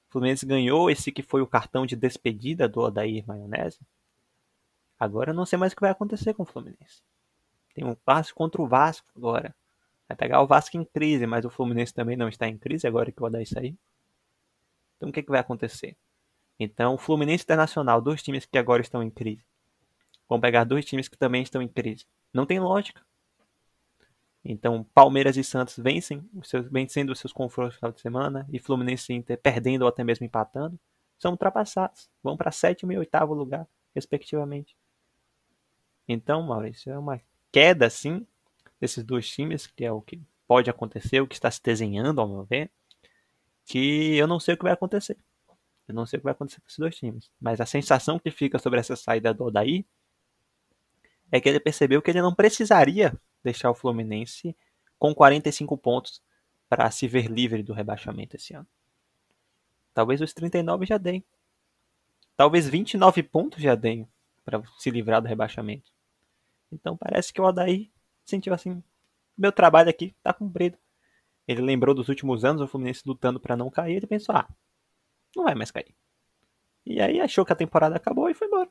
O 0.10 0.12
Fluminense 0.12 0.46
ganhou 0.46 0.90
esse 0.90 1.12
que 1.12 1.22
foi 1.22 1.42
o 1.42 1.48
cartão 1.48 1.86
de 1.86 1.96
despedida 1.96 2.68
do 2.68 2.82
Odair 2.82 3.26
Maionese. 3.26 3.80
Agora 5.00 5.32
eu 5.32 5.36
não 5.36 5.46
sei 5.46 5.58
mais 5.58 5.72
o 5.72 5.76
que 5.76 5.82
vai 5.82 5.92
acontecer 5.92 6.34
com 6.34 6.44
o 6.44 6.46
Fluminense. 6.46 7.02
Tem 7.74 7.86
um 7.86 7.96
passe 7.96 8.34
contra 8.34 8.62
o 8.62 8.68
Vasco 8.68 9.08
agora. 9.16 9.56
Vai 10.12 10.16
pegar 10.18 10.42
o 10.42 10.48
Vasco 10.48 10.76
em 10.76 10.84
crise, 10.84 11.26
mas 11.26 11.46
o 11.46 11.50
Fluminense 11.50 11.94
também 11.94 12.18
não 12.18 12.28
está 12.28 12.46
em 12.46 12.58
crise 12.58 12.86
agora 12.86 13.12
que 13.12 13.24
o 13.24 13.26
Odair 13.26 13.48
sair. 13.48 13.78
Então 14.98 15.08
o 15.08 15.12
que, 15.12 15.22
é 15.22 15.24
que 15.24 15.30
vai 15.30 15.40
acontecer? 15.40 15.96
Então, 16.60 16.98
Fluminense 16.98 17.46
Internacional, 17.46 18.02
dois 18.02 18.22
times 18.22 18.46
que 18.46 18.58
agora 18.58 18.82
estão 18.82 19.02
em 19.02 19.10
crise. 19.10 19.44
Vão 20.28 20.40
pegar 20.40 20.66
dois 20.66 20.84
times 20.84 21.08
que 21.08 21.18
também 21.18 21.42
estão 21.42 21.62
em 21.62 21.68
crise. 21.68 22.06
Não 22.34 22.46
tem 22.46 22.60
lógica. 22.60 23.02
Então, 24.44 24.84
Palmeiras 24.94 25.38
e 25.38 25.46
Santos 25.46 25.78
vencem 25.78 26.30
vencendo 26.70 27.12
os 27.12 27.20
seus 27.20 27.32
confrontos 27.32 27.76
no 27.76 27.80
final 27.80 27.92
de 27.94 28.02
semana 28.02 28.46
e 28.52 28.60
Fluminense 28.60 29.14
e 29.14 29.16
Inter 29.16 29.40
perdendo 29.40 29.84
ou 29.84 29.88
até 29.88 30.04
mesmo 30.04 30.26
empatando. 30.26 30.78
São 31.18 31.32
ultrapassados. 31.32 32.10
Vão 32.22 32.36
para 32.36 32.52
sétimo 32.52 32.92
e 32.92 32.98
oitavo 32.98 33.34
lugar, 33.34 33.66
respectivamente. 33.96 34.76
Então, 36.06 36.44
Maurício, 36.44 36.92
é 36.92 37.00
uma 37.00 37.22
queda, 37.50 37.90
sim, 37.90 38.28
desses 38.82 39.04
dois 39.04 39.30
times, 39.30 39.68
que 39.68 39.86
é 39.86 39.92
o 39.92 40.02
que 40.02 40.20
pode 40.48 40.70
acontecer, 40.70 41.22
o 41.22 41.28
que 41.28 41.36
está 41.36 41.50
se 41.50 41.62
desenhando, 41.64 42.20
ao 42.20 42.28
meu 42.28 42.44
ver, 42.44 42.72
que 43.64 44.18
eu 44.18 44.28
não 44.28 44.40
sei 44.40 44.56
o 44.56 44.58
que 44.58 44.64
vai 44.64 44.74
acontecer. 44.74 45.18
Eu 45.88 45.94
não 45.94 46.06
sei 46.06 46.18
o 46.18 46.20
que 46.20 46.26
vai 46.26 46.34
acontecer 46.34 46.60
com 46.60 46.68
esses 46.68 46.80
dois 46.80 46.96
times. 46.96 47.32
Mas 47.40 47.62
a 47.62 47.66
sensação 47.66 48.18
que 48.18 48.32
fica 48.32 48.58
sobre 48.58 48.80
essa 48.80 48.96
saída 48.96 49.34
do 49.34 49.46
Odaí 49.46 49.86
é 51.32 51.40
que 51.40 51.48
ele 51.48 51.60
percebeu 51.60 52.02
que 52.02 52.10
ele 52.10 52.22
não 52.22 52.34
precisaria 52.34 53.14
deixar 53.44 53.70
o 53.70 53.76
Fluminense 53.76 54.56
com 54.98 55.14
45 55.14 55.78
pontos 55.78 56.22
para 56.68 56.90
se 56.92 57.08
ver 57.08 57.28
livre 57.28 57.64
do 57.64 57.74
rebaixamento 57.74 58.36
esse 58.36 58.54
ano. 58.54 58.68
Talvez 59.94 60.22
os 60.22 60.34
39 60.34 60.86
já 60.86 60.98
deem. 60.98 61.24
Talvez 62.36 62.68
29 62.68 63.24
pontos 63.24 63.62
já 63.62 63.76
deem 63.76 64.08
para 64.44 64.62
se 64.78 64.90
livrar 64.90 65.22
do 65.22 65.28
rebaixamento. 65.28 65.92
Então 66.72 66.98
parece 66.98 67.32
que 67.32 67.42
o 67.42 67.44
Odaí 67.44 67.92
sentiu 68.26 68.54
assim: 68.54 68.84
meu 69.38 69.52
trabalho 69.52 69.90
aqui 69.90 70.14
está 70.18 70.34
cumprido. 70.34 70.78
Ele 71.48 71.62
lembrou 71.62 71.96
dos 71.96 72.10
últimos 72.10 72.46
anos 72.46 72.62
o 72.62 72.68
Fluminense 72.68 73.02
lutando 73.06 73.40
para 73.40 73.58
não 73.58 73.70
cair. 73.70 73.98
Ele 73.98 74.08
pensou: 74.08 74.36
ah, 74.36 74.48
não 75.36 75.44
vai 75.44 75.56
mais 75.56 75.72
cair. 75.72 75.96
E 76.86 77.02
aí 77.02 77.20
achou 77.20 77.46
que 77.46 77.54
a 77.54 77.56
temporada 77.56 77.96
acabou 77.96 78.30
e 78.30 78.34
foi 78.34 78.48
embora. 78.48 78.70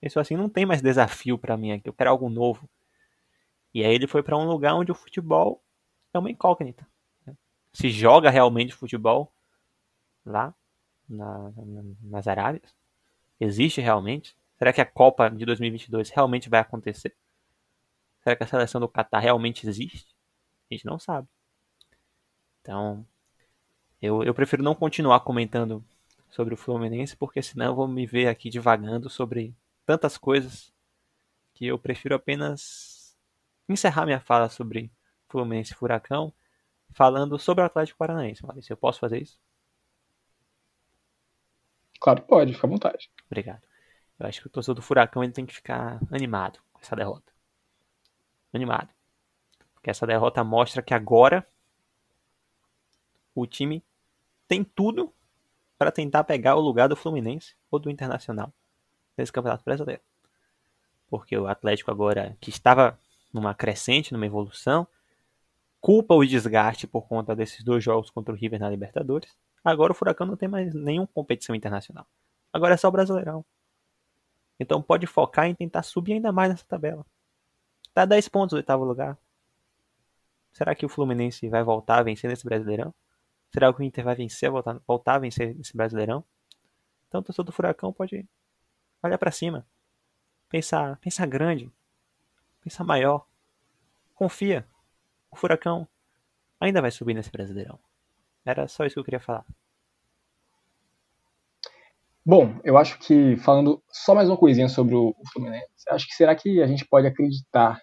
Pensou 0.00 0.20
assim: 0.20 0.36
não 0.36 0.48
tem 0.48 0.66
mais 0.66 0.82
desafio 0.82 1.38
para 1.38 1.56
mim 1.56 1.72
aqui, 1.72 1.88
eu 1.88 1.92
quero 1.92 2.10
algo 2.10 2.28
novo. 2.28 2.68
E 3.74 3.84
aí 3.84 3.94
ele 3.94 4.06
foi 4.06 4.22
para 4.22 4.36
um 4.36 4.46
lugar 4.46 4.74
onde 4.74 4.90
o 4.90 4.94
futebol 4.94 5.62
é 6.12 6.18
uma 6.18 6.30
incógnita. 6.30 6.86
Né? 7.26 7.36
Se 7.72 7.90
joga 7.90 8.30
realmente 8.30 8.74
futebol 8.74 9.32
lá 10.24 10.54
na, 11.08 11.50
na, 11.50 11.82
nas 12.02 12.26
Arábias? 12.26 12.74
Existe 13.38 13.80
realmente? 13.80 14.36
Será 14.56 14.72
que 14.72 14.80
a 14.80 14.86
Copa 14.86 15.28
de 15.28 15.44
2022 15.44 16.10
realmente 16.10 16.48
vai 16.48 16.60
acontecer? 16.60 17.14
Será 18.22 18.36
que 18.36 18.44
a 18.44 18.46
seleção 18.46 18.80
do 18.80 18.88
Catar 18.88 19.20
realmente 19.20 19.68
existe? 19.68 20.06
A 20.70 20.74
gente 20.74 20.86
não 20.86 20.98
sabe. 20.98 21.28
Então, 22.60 23.06
eu, 24.00 24.22
eu 24.22 24.34
prefiro 24.34 24.62
não 24.62 24.74
continuar 24.74 25.20
comentando 25.20 25.84
sobre 26.30 26.54
o 26.54 26.56
Fluminense, 26.56 27.16
porque 27.16 27.42
senão 27.42 27.66
eu 27.66 27.74
vou 27.74 27.88
me 27.88 28.06
ver 28.06 28.28
aqui 28.28 28.50
divagando 28.50 29.08
sobre 29.08 29.54
tantas 29.86 30.18
coisas 30.18 30.72
que 31.54 31.66
eu 31.66 31.78
prefiro 31.78 32.14
apenas 32.14 33.16
encerrar 33.68 34.04
minha 34.04 34.20
fala 34.20 34.48
sobre 34.48 34.90
Fluminense 35.28 35.72
e 35.72 35.76
Furacão 35.76 36.32
falando 36.90 37.38
sobre 37.38 37.62
o 37.62 37.66
Atlético 37.66 37.98
Paranaense. 37.98 38.44
Maurício, 38.44 38.72
eu 38.72 38.76
posso 38.76 39.00
fazer 39.00 39.20
isso? 39.20 39.38
Claro 42.00 42.22
que 42.22 42.28
pode, 42.28 42.54
fica 42.54 42.66
à 42.66 42.70
vontade. 42.70 43.10
Obrigado. 43.26 43.62
Eu 44.18 44.26
acho 44.26 44.40
que 44.40 44.46
o 44.46 44.50
torcedor 44.50 44.76
do 44.76 44.82
Furacão 44.82 45.22
ele 45.22 45.32
tem 45.32 45.46
que 45.46 45.54
ficar 45.54 46.00
animado 46.10 46.60
com 46.72 46.80
essa 46.80 46.94
derrota. 46.94 47.32
Animado. 48.52 48.88
Porque 49.74 49.90
essa 49.90 50.06
derrota 50.06 50.42
mostra 50.42 50.82
que 50.82 50.94
agora 50.94 51.46
o 53.34 53.46
time 53.46 53.82
tem 54.46 54.64
tudo 54.64 55.12
para 55.78 55.92
tentar 55.92 56.24
pegar 56.24 56.56
o 56.56 56.60
lugar 56.60 56.88
do 56.88 56.96
Fluminense 56.96 57.54
ou 57.70 57.78
do 57.78 57.90
Internacional 57.90 58.52
nesse 59.16 59.32
Campeonato 59.32 59.64
Brasileiro. 59.64 60.02
Porque 61.08 61.36
o 61.36 61.46
Atlético 61.46 61.90
agora, 61.90 62.36
que 62.40 62.50
estava 62.50 62.98
numa 63.32 63.54
crescente, 63.54 64.12
numa 64.12 64.26
evolução, 64.26 64.86
culpa 65.80 66.14
o 66.14 66.24
desgaste 66.24 66.86
por 66.86 67.06
conta 67.06 67.34
desses 67.34 67.62
dois 67.62 67.82
jogos 67.82 68.10
contra 68.10 68.34
o 68.34 68.36
River 68.36 68.58
na 68.58 68.68
Libertadores. 68.68 69.36
Agora 69.64 69.92
o 69.92 69.94
Furacão 69.94 70.26
não 70.26 70.36
tem 70.36 70.48
mais 70.48 70.74
nenhuma 70.74 71.06
competição 71.06 71.54
internacional. 71.54 72.06
Agora 72.52 72.74
é 72.74 72.76
só 72.76 72.88
o 72.88 72.92
Brasileirão. 72.92 73.44
Então 74.58 74.82
pode 74.82 75.06
focar 75.06 75.46
em 75.46 75.54
tentar 75.54 75.82
subir 75.82 76.14
ainda 76.14 76.32
mais 76.32 76.50
nessa 76.50 76.64
tabela. 76.66 77.06
Tá 77.98 78.04
10 78.04 78.28
pontos 78.28 78.52
no 78.52 78.58
oitavo 78.58 78.84
lugar. 78.84 79.18
Será 80.52 80.72
que 80.72 80.86
o 80.86 80.88
Fluminense 80.88 81.48
vai 81.48 81.64
voltar 81.64 81.98
a 81.98 82.02
vencer 82.04 82.30
nesse 82.30 82.44
Brasileirão? 82.44 82.94
Será 83.52 83.74
que 83.74 83.80
o 83.80 83.82
Inter 83.82 84.04
vai 84.04 84.14
vencer, 84.14 84.48
voltar, 84.48 84.80
voltar 84.86 85.16
a 85.16 85.18
vencer 85.18 85.58
esse 85.58 85.76
Brasileirão? 85.76 86.22
Então 87.08 87.20
o 87.20 87.24
torcedor 87.24 87.46
do 87.46 87.50
Furacão 87.50 87.92
pode 87.92 88.24
olhar 89.02 89.18
para 89.18 89.32
cima. 89.32 89.66
Pensar, 90.48 90.96
pensar 90.98 91.26
grande. 91.26 91.72
Pensar 92.62 92.84
maior. 92.84 93.26
Confia. 94.14 94.64
O 95.28 95.34
Furacão 95.34 95.84
ainda 96.60 96.80
vai 96.80 96.92
subir 96.92 97.14
nesse 97.14 97.32
Brasileirão. 97.32 97.80
Era 98.44 98.68
só 98.68 98.86
isso 98.86 98.94
que 98.94 99.00
eu 99.00 99.04
queria 99.04 99.18
falar. 99.18 99.44
Bom, 102.24 102.60
eu 102.62 102.78
acho 102.78 102.96
que 103.00 103.36
falando 103.38 103.82
só 103.90 104.14
mais 104.14 104.28
uma 104.28 104.36
coisinha 104.36 104.68
sobre 104.68 104.94
o 104.94 105.16
Fluminense, 105.32 105.66
acho 105.88 106.06
que 106.06 106.14
será 106.14 106.36
que 106.36 106.62
a 106.62 106.66
gente 106.68 106.86
pode 106.86 107.04
acreditar 107.04 107.82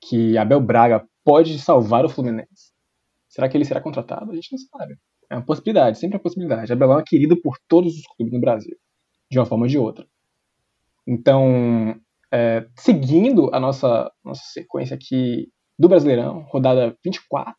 que 0.00 0.36
Abel 0.38 0.60
Braga 0.60 1.06
pode 1.24 1.58
salvar 1.58 2.04
o 2.04 2.08
Fluminense? 2.08 2.72
Será 3.28 3.48
que 3.48 3.56
ele 3.56 3.64
será 3.64 3.80
contratado? 3.80 4.30
A 4.30 4.34
gente 4.34 4.52
não 4.52 4.58
sabe. 4.58 4.96
É 5.30 5.36
uma 5.36 5.44
possibilidade, 5.44 5.98
sempre 5.98 6.16
é 6.16 6.18
uma 6.18 6.22
possibilidade. 6.22 6.72
Abelão 6.72 6.98
é 6.98 7.04
querido 7.04 7.40
por 7.40 7.58
todos 7.68 7.94
os 7.96 8.06
clubes 8.06 8.32
no 8.32 8.40
Brasil, 8.40 8.76
de 9.30 9.38
uma 9.38 9.44
forma 9.44 9.64
ou 9.64 9.68
de 9.68 9.78
outra. 9.78 10.06
Então, 11.06 11.94
é, 12.32 12.66
seguindo 12.76 13.50
a 13.54 13.60
nossa, 13.60 14.10
nossa 14.24 14.42
sequência 14.46 14.94
aqui 14.94 15.50
do 15.78 15.88
Brasileirão, 15.88 16.40
rodada 16.48 16.96
24, 17.04 17.54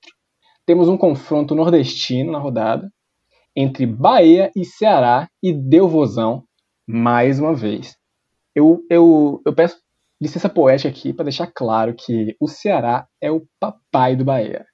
temos 0.66 0.90
um 0.90 0.98
confronto 0.98 1.56
nordestino 1.56 2.32
na 2.32 2.40
rodada 2.40 2.92
entre 3.56 3.86
Bahia 3.86 4.52
e 4.56 4.66
Ceará 4.66 5.30
e 5.42 5.54
deu 5.54 5.88
vozão 5.88 6.44
mais 6.88 7.40
uma 7.40 7.54
vez. 7.54 7.96
Eu, 8.56 8.84
eu, 8.90 9.42
eu 9.46 9.54
peço 9.54 9.80
licença 10.22 10.50
poética 10.50 10.90
aqui 10.90 11.14
para 11.14 11.26
deixar 11.26 11.48
claro 11.48 11.96
que 11.96 12.36
o 12.40 12.48
Ceará 12.48 13.08
é 13.22 13.32
o 13.32 13.46
papai 13.60 14.16
do 14.16 14.26
Bahia. 14.26 14.66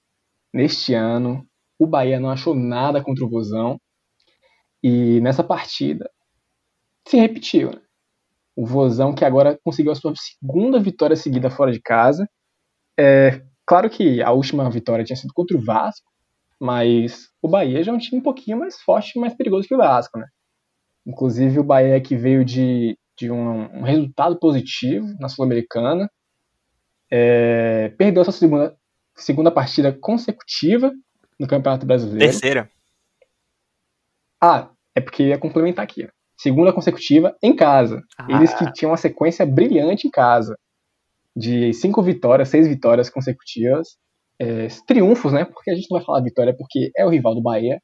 Neste 0.53 0.93
ano, 0.93 1.45
o 1.77 1.85
Bahia 1.85 2.19
não 2.19 2.29
achou 2.29 2.55
nada 2.55 3.03
contra 3.03 3.25
o 3.25 3.29
Vozão. 3.29 3.79
E 4.83 5.19
nessa 5.21 5.43
partida 5.43 6.09
se 7.07 7.17
repetiu. 7.17 7.71
Né? 7.71 7.81
O 8.55 8.65
Vozão 8.65 9.13
que 9.13 9.25
agora 9.25 9.59
conseguiu 9.63 9.91
a 9.91 9.95
sua 9.95 10.13
segunda 10.15 10.79
vitória 10.79 11.15
seguida 11.15 11.49
fora 11.49 11.71
de 11.71 11.81
casa. 11.81 12.27
É, 12.97 13.41
claro 13.65 13.89
que 13.89 14.21
a 14.21 14.31
última 14.31 14.69
vitória 14.69 15.03
tinha 15.03 15.15
sido 15.15 15.33
contra 15.33 15.57
o 15.57 15.63
Vasco, 15.63 16.09
mas 16.59 17.29
o 17.41 17.49
Bahia 17.49 17.83
já 17.83 17.91
é 17.91 17.95
um 17.95 17.99
time 17.99 18.19
um 18.19 18.23
pouquinho 18.23 18.57
mais 18.57 18.79
forte 18.81 19.13
e 19.15 19.19
mais 19.19 19.35
perigoso 19.35 19.67
que 19.67 19.75
o 19.75 19.77
Vasco, 19.77 20.17
né? 20.17 20.27
Inclusive 21.05 21.59
o 21.59 21.63
Bahia 21.63 21.99
que 22.01 22.15
veio 22.15 22.45
de, 22.45 22.97
de 23.17 23.31
um, 23.31 23.79
um 23.79 23.81
resultado 23.81 24.37
positivo 24.37 25.07
na 25.19 25.29
Sul-Americana, 25.29 26.09
é, 27.11 27.89
perdeu 27.97 28.23
sua 28.23 28.33
segunda, 28.33 28.75
segunda 29.15 29.51
partida 29.51 29.91
consecutiva 29.93 30.91
no 31.39 31.47
Campeonato 31.47 31.85
Brasileiro. 31.85 32.19
Terceira. 32.19 32.69
Ah, 34.41 34.69
é 34.93 35.01
porque 35.01 35.23
ia 35.23 35.37
complementar 35.37 35.83
aqui. 35.83 36.07
Segunda 36.37 36.73
consecutiva 36.73 37.35
em 37.41 37.55
casa. 37.55 38.01
Ah. 38.17 38.27
Eles 38.29 38.53
que 38.53 38.71
tinham 38.73 38.91
uma 38.91 38.97
sequência 38.97 39.45
brilhante 39.45 40.07
em 40.07 40.11
casa. 40.11 40.57
De 41.35 41.73
cinco 41.73 42.01
vitórias, 42.01 42.49
seis 42.49 42.67
vitórias 42.67 43.09
consecutivas. 43.09 43.97
É, 44.39 44.67
triunfos, 44.85 45.31
né? 45.31 45.45
Porque 45.45 45.71
a 45.71 45.75
gente 45.75 45.87
não 45.89 45.97
vai 45.97 46.05
falar 46.05 46.21
vitória 46.21 46.55
porque 46.55 46.91
é 46.95 47.05
o 47.05 47.09
rival 47.09 47.35
do 47.35 47.41
Bahia. 47.41 47.79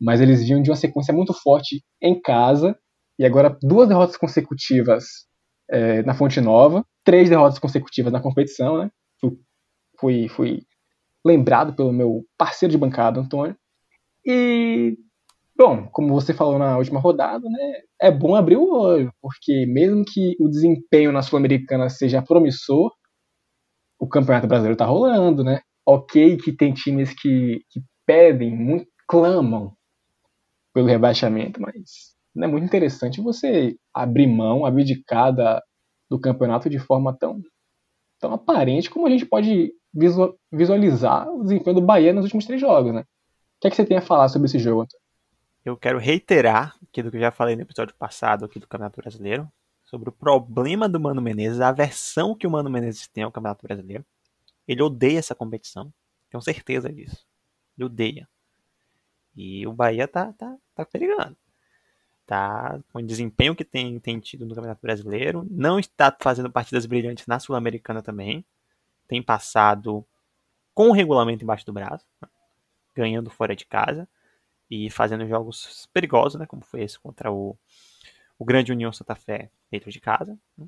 Mas 0.00 0.20
eles 0.20 0.44
vinham 0.44 0.60
de 0.60 0.70
uma 0.70 0.76
sequência 0.76 1.14
muito 1.14 1.32
forte 1.32 1.82
em 2.00 2.20
casa. 2.20 2.76
E 3.18 3.24
agora 3.24 3.56
duas 3.62 3.88
derrotas 3.88 4.16
consecutivas 4.16 5.04
é, 5.70 6.02
na 6.02 6.14
Fonte 6.14 6.40
Nova. 6.40 6.84
Três 7.04 7.28
derrotas 7.28 7.58
consecutivas 7.58 8.12
na 8.12 8.20
competição, 8.20 8.78
né? 8.78 8.90
Fui, 9.98 10.28
fui, 10.28 10.62
lembrado 11.24 11.74
pelo 11.74 11.92
meu 11.92 12.24
parceiro 12.36 12.72
de 12.72 12.78
bancada, 12.78 13.20
Antônio. 13.20 13.56
E, 14.26 14.96
bom, 15.56 15.88
como 15.92 16.12
você 16.12 16.34
falou 16.34 16.58
na 16.58 16.76
última 16.76 17.00
rodada, 17.00 17.48
né, 17.48 17.80
é 18.00 18.10
bom 18.10 18.34
abrir 18.34 18.56
o 18.56 18.72
olho, 18.72 19.12
porque 19.20 19.64
mesmo 19.66 20.04
que 20.04 20.36
o 20.40 20.48
desempenho 20.48 21.12
na 21.12 21.22
Sul-Americana 21.22 21.88
seja 21.88 22.22
promissor, 22.22 22.92
o 23.98 24.08
Campeonato 24.08 24.48
Brasileiro 24.48 24.74
está 24.74 24.84
rolando, 24.86 25.44
né? 25.44 25.60
Ok 25.86 26.36
que 26.38 26.52
tem 26.52 26.72
times 26.72 27.12
que, 27.14 27.60
que 27.70 27.80
pedem, 28.04 28.50
muito, 28.54 28.86
clamam 29.08 29.72
pelo 30.74 30.88
rebaixamento, 30.88 31.60
mas 31.60 32.11
não 32.34 32.48
é 32.48 32.50
muito 32.50 32.64
interessante 32.64 33.20
você 33.20 33.76
abrir 33.92 34.26
mão, 34.26 34.64
abdicar 34.64 35.34
da, 35.34 35.62
do 36.10 36.18
campeonato 36.18 36.68
de 36.70 36.78
forma 36.78 37.16
tão, 37.16 37.40
tão 38.18 38.32
aparente 38.32 38.90
como 38.90 39.06
a 39.06 39.10
gente 39.10 39.26
pode 39.26 39.72
visualizar 40.50 41.28
o 41.28 41.42
desempenho 41.42 41.76
do 41.76 41.82
Bahia 41.82 42.12
nos 42.12 42.24
últimos 42.24 42.46
três 42.46 42.60
jogos, 42.60 42.94
né? 42.94 43.00
O 43.00 43.60
que, 43.60 43.68
é 43.68 43.70
que 43.70 43.76
você 43.76 43.84
tem 43.84 43.98
a 43.98 44.02
falar 44.02 44.28
sobre 44.28 44.46
esse 44.46 44.58
jogo, 44.58 44.82
Antônio? 44.82 45.02
Eu 45.64 45.76
quero 45.76 45.98
reiterar 45.98 46.76
aquilo 46.82 47.10
que 47.10 47.16
eu 47.16 47.20
já 47.20 47.30
falei 47.30 47.54
no 47.54 47.62
episódio 47.62 47.94
passado 47.96 48.44
aqui 48.44 48.58
do 48.58 48.66
Campeonato 48.66 49.00
Brasileiro, 49.00 49.48
sobre 49.84 50.08
o 50.08 50.12
problema 50.12 50.88
do 50.88 50.98
Mano 50.98 51.20
Menezes, 51.20 51.60
a 51.60 51.68
aversão 51.68 52.34
que 52.34 52.46
o 52.46 52.50
Mano 52.50 52.70
Menezes 52.70 53.06
tem 53.06 53.22
ao 53.22 53.30
Campeonato 53.30 53.64
Brasileiro. 53.66 54.04
Ele 54.66 54.82
odeia 54.82 55.18
essa 55.18 55.34
competição, 55.34 55.92
tenho 56.30 56.42
certeza 56.42 56.90
disso. 56.90 57.26
Ele 57.76 57.84
odeia. 57.84 58.28
E 59.36 59.66
o 59.66 59.72
Bahia 59.72 60.08
tá, 60.08 60.32
tá, 60.32 60.56
tá 60.74 60.84
perigando. 60.84 61.36
Tá 62.26 62.80
com 62.92 63.00
o 63.00 63.06
desempenho 63.06 63.54
que 63.54 63.64
tem, 63.64 63.98
tem 63.98 64.18
tido 64.20 64.46
no 64.46 64.54
Campeonato 64.54 64.80
Brasileiro. 64.80 65.46
Não 65.50 65.78
está 65.78 66.16
fazendo 66.20 66.50
partidas 66.50 66.86
brilhantes 66.86 67.26
na 67.26 67.38
Sul-Americana 67.38 68.00
também 68.02 68.44
tem 69.12 69.22
passado 69.22 70.06
com 70.72 70.88
o 70.88 70.92
regulamento 70.92 71.44
embaixo 71.44 71.66
do 71.66 71.72
braço, 71.72 72.06
né? 72.18 72.28
ganhando 72.94 73.28
fora 73.28 73.54
de 73.54 73.66
casa 73.66 74.08
e 74.70 74.88
fazendo 74.88 75.28
jogos 75.28 75.86
perigosos, 75.92 76.40
né? 76.40 76.46
como 76.46 76.64
foi 76.64 76.82
esse 76.82 76.98
contra 76.98 77.30
o, 77.30 77.54
o 78.38 78.44
Grande 78.44 78.72
União 78.72 78.90
Santa 78.90 79.14
Fé 79.14 79.50
dentro 79.70 79.90
de 79.90 80.00
casa. 80.00 80.38
Né? 80.56 80.66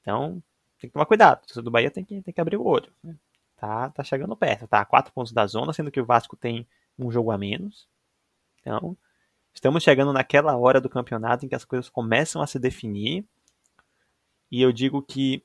Então, 0.00 0.40
tem 0.78 0.88
que 0.88 0.94
tomar 0.94 1.06
cuidado. 1.06 1.44
O 1.56 1.62
do 1.62 1.68
Bahia 1.68 1.90
tem 1.90 2.04
que, 2.04 2.22
tem 2.22 2.32
que 2.32 2.40
abrir 2.40 2.56
o 2.56 2.64
olho. 2.64 2.92
Né? 3.02 3.16
Tá, 3.56 3.90
tá 3.90 4.04
chegando 4.04 4.36
perto. 4.36 4.68
Tá 4.68 4.80
a 4.80 4.84
quatro 4.84 5.12
pontos 5.12 5.32
da 5.32 5.44
zona, 5.48 5.72
sendo 5.72 5.90
que 5.90 6.00
o 6.00 6.06
Vasco 6.06 6.36
tem 6.36 6.64
um 6.96 7.10
jogo 7.10 7.32
a 7.32 7.38
menos. 7.38 7.88
Então, 8.60 8.96
estamos 9.58 9.82
chegando 9.82 10.12
naquela 10.12 10.56
hora 10.56 10.80
do 10.80 10.88
campeonato 10.88 11.44
em 11.44 11.48
que 11.48 11.54
as 11.54 11.64
coisas 11.64 11.90
começam 11.90 12.40
a 12.40 12.46
se 12.46 12.60
definir. 12.60 13.24
E 14.50 14.62
eu 14.62 14.72
digo 14.72 15.02
que 15.02 15.42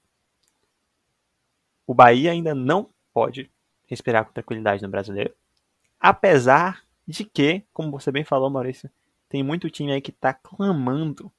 o 1.85 1.95
Bahia 1.95 2.31
ainda 2.31 2.53
não 2.53 2.89
pode 3.11 3.51
respirar 3.87 4.23
com 4.23 4.31
tranquilidade 4.31 4.83
no 4.83 4.89
brasileiro. 4.89 5.33
Apesar 5.99 6.83
de 7.07 7.25
que, 7.25 7.63
como 7.73 7.89
você 7.89 8.11
bem 8.11 8.23
falou, 8.23 8.51
Maurício, 8.51 8.89
tem 9.27 9.41
muito 9.41 9.69
time 9.69 9.91
aí 9.91 9.99
que 9.99 10.11
está 10.11 10.31
clamando 10.31 11.31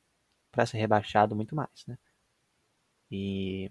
para 0.50 0.66
ser 0.66 0.78
rebaixado 0.78 1.34
muito 1.36 1.54
mais, 1.54 1.86
né? 1.86 1.96
E 3.08 3.70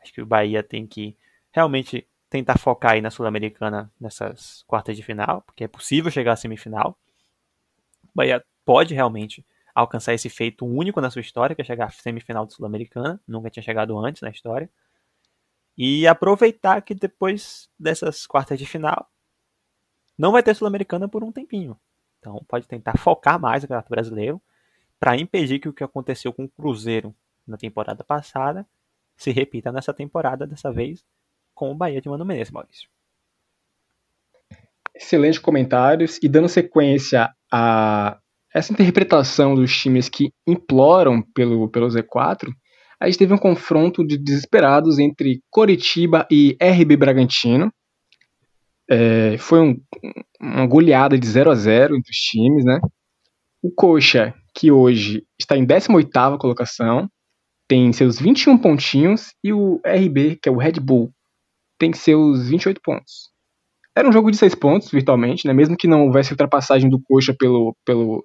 acho 0.00 0.12
que 0.12 0.22
o 0.22 0.26
Bahia 0.26 0.62
tem 0.62 0.86
que 0.86 1.16
realmente 1.50 2.06
tentar 2.30 2.56
focar 2.56 2.92
aí 2.92 3.00
na 3.00 3.10
Sul-Americana 3.10 3.92
nessas 4.00 4.62
quartas 4.68 4.96
de 4.96 5.02
final, 5.02 5.42
porque 5.42 5.64
é 5.64 5.68
possível 5.68 6.10
chegar 6.10 6.34
à 6.34 6.36
semifinal. 6.36 6.96
Bahia 8.14 8.44
pode 8.64 8.94
realmente 8.94 9.44
alcançar 9.74 10.14
esse 10.14 10.30
feito 10.30 10.64
único 10.64 11.00
na 11.00 11.10
sua 11.10 11.20
história, 11.20 11.54
que 11.54 11.62
é 11.62 11.64
chegar 11.64 11.86
à 11.86 11.90
semifinal 11.90 12.46
da 12.46 12.52
Sul-Americana, 12.52 13.20
nunca 13.26 13.50
tinha 13.50 13.62
chegado 13.62 13.98
antes 13.98 14.22
na 14.22 14.30
história. 14.30 14.70
E 15.76 16.06
aproveitar 16.06 16.80
que 16.82 16.94
depois 16.94 17.68
dessas 17.78 18.26
quartas 18.26 18.58
de 18.58 18.64
final 18.64 19.10
não 20.16 20.30
vai 20.30 20.42
ter 20.42 20.54
Sul-Americana 20.54 21.08
por 21.08 21.24
um 21.24 21.32
tempinho. 21.32 21.76
Então 22.20 22.44
pode 22.46 22.68
tentar 22.68 22.96
focar 22.96 23.40
mais 23.40 23.62
no 23.62 23.68
Campeonato 23.68 23.90
Brasileiro 23.90 24.40
para 24.98 25.16
impedir 25.16 25.58
que 25.58 25.68
o 25.68 25.72
que 25.72 25.82
aconteceu 25.82 26.32
com 26.32 26.44
o 26.44 26.48
Cruzeiro 26.48 27.14
na 27.46 27.56
temporada 27.56 28.04
passada 28.04 28.66
se 29.16 29.32
repita 29.32 29.72
nessa 29.72 29.92
temporada, 29.92 30.46
dessa 30.46 30.72
vez 30.72 31.04
com 31.54 31.70
o 31.70 31.74
Bahia 31.74 32.00
de 32.00 32.08
Mano 32.08 32.24
Menezes, 32.24 32.52
Maurício. 32.52 32.88
Excelentes 34.94 35.38
comentários. 35.38 36.18
E 36.22 36.28
dando 36.28 36.48
sequência 36.48 37.30
a 37.52 38.18
essa 38.54 38.72
interpretação 38.72 39.54
dos 39.54 39.76
times 39.76 40.08
que 40.08 40.30
imploram 40.46 41.20
pelo, 41.34 41.68
pelo 41.68 41.88
Z4, 41.88 42.52
a 43.00 43.06
gente 43.06 43.18
teve 43.18 43.34
um 43.34 43.38
confronto 43.38 44.06
de 44.06 44.16
desesperados 44.16 44.98
entre 44.98 45.42
Coritiba 45.50 46.26
e 46.30 46.56
RB 46.62 46.96
Bragantino. 46.96 47.72
É, 48.88 49.36
foi 49.38 49.60
um, 49.60 49.76
uma 50.40 50.66
goleada 50.66 51.18
de 51.18 51.26
0 51.26 51.50
a 51.50 51.54
0 51.54 51.96
entre 51.96 52.10
os 52.10 52.16
times, 52.16 52.64
né? 52.64 52.80
O 53.62 53.72
Coxa, 53.72 54.34
que 54.54 54.70
hoje 54.70 55.24
está 55.38 55.56
em 55.56 55.66
18ª 55.66 56.38
colocação, 56.38 57.08
tem 57.66 57.92
seus 57.92 58.20
21 58.20 58.58
pontinhos, 58.58 59.34
e 59.42 59.52
o 59.52 59.80
RB, 59.84 60.38
que 60.40 60.48
é 60.48 60.52
o 60.52 60.58
Red 60.58 60.78
Bull, 60.80 61.10
tem 61.78 61.92
seus 61.92 62.48
28 62.48 62.80
pontos. 62.82 63.33
Era 63.96 64.08
um 64.08 64.12
jogo 64.12 64.30
de 64.30 64.36
6 64.36 64.54
pontos, 64.56 64.90
virtualmente, 64.90 65.46
né? 65.46 65.52
Mesmo 65.52 65.76
que 65.76 65.86
não 65.86 66.06
houvesse 66.06 66.32
ultrapassagem 66.32 66.90
do 66.90 67.00
Coxa 67.00 67.34
pelo, 67.38 67.76
pelo 67.84 68.24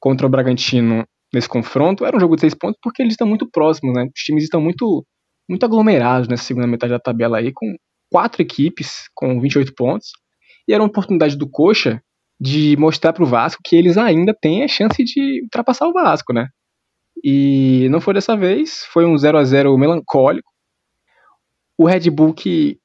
contra 0.00 0.26
o 0.26 0.30
Bragantino 0.30 1.04
nesse 1.32 1.48
confronto, 1.48 2.04
era 2.04 2.16
um 2.16 2.20
jogo 2.20 2.36
de 2.36 2.42
6 2.42 2.54
pontos 2.54 2.78
porque 2.82 3.02
eles 3.02 3.14
estão 3.14 3.26
muito 3.26 3.48
próximos, 3.50 3.94
né? 3.94 4.04
Os 4.04 4.22
times 4.22 4.44
estão 4.44 4.60
muito, 4.60 5.04
muito 5.48 5.64
aglomerados 5.64 6.28
nessa 6.28 6.44
segunda 6.44 6.66
metade 6.66 6.92
da 6.92 6.98
tabela 6.98 7.38
aí, 7.38 7.52
com 7.52 7.74
quatro 8.10 8.40
equipes 8.40 9.08
com 9.14 9.40
28 9.40 9.74
pontos. 9.74 10.10
E 10.68 10.72
era 10.72 10.82
uma 10.82 10.88
oportunidade 10.88 11.36
do 11.36 11.48
Coxa 11.48 12.00
de 12.40 12.76
mostrar 12.78 13.12
para 13.12 13.22
o 13.22 13.26
Vasco 13.26 13.62
que 13.64 13.76
eles 13.76 13.96
ainda 13.98 14.34
têm 14.34 14.64
a 14.64 14.68
chance 14.68 15.02
de 15.02 15.42
ultrapassar 15.42 15.86
o 15.86 15.92
Vasco, 15.92 16.32
né? 16.32 16.48
E 17.22 17.88
não 17.90 18.00
foi 18.00 18.14
dessa 18.14 18.36
vez, 18.36 18.84
foi 18.92 19.04
um 19.04 19.16
0 19.16 19.38
a 19.38 19.44
0 19.44 19.76
melancólico. 19.78 20.50
O 21.76 21.86
Red 21.86 22.10
Bull 22.10 22.32
que 22.32 22.78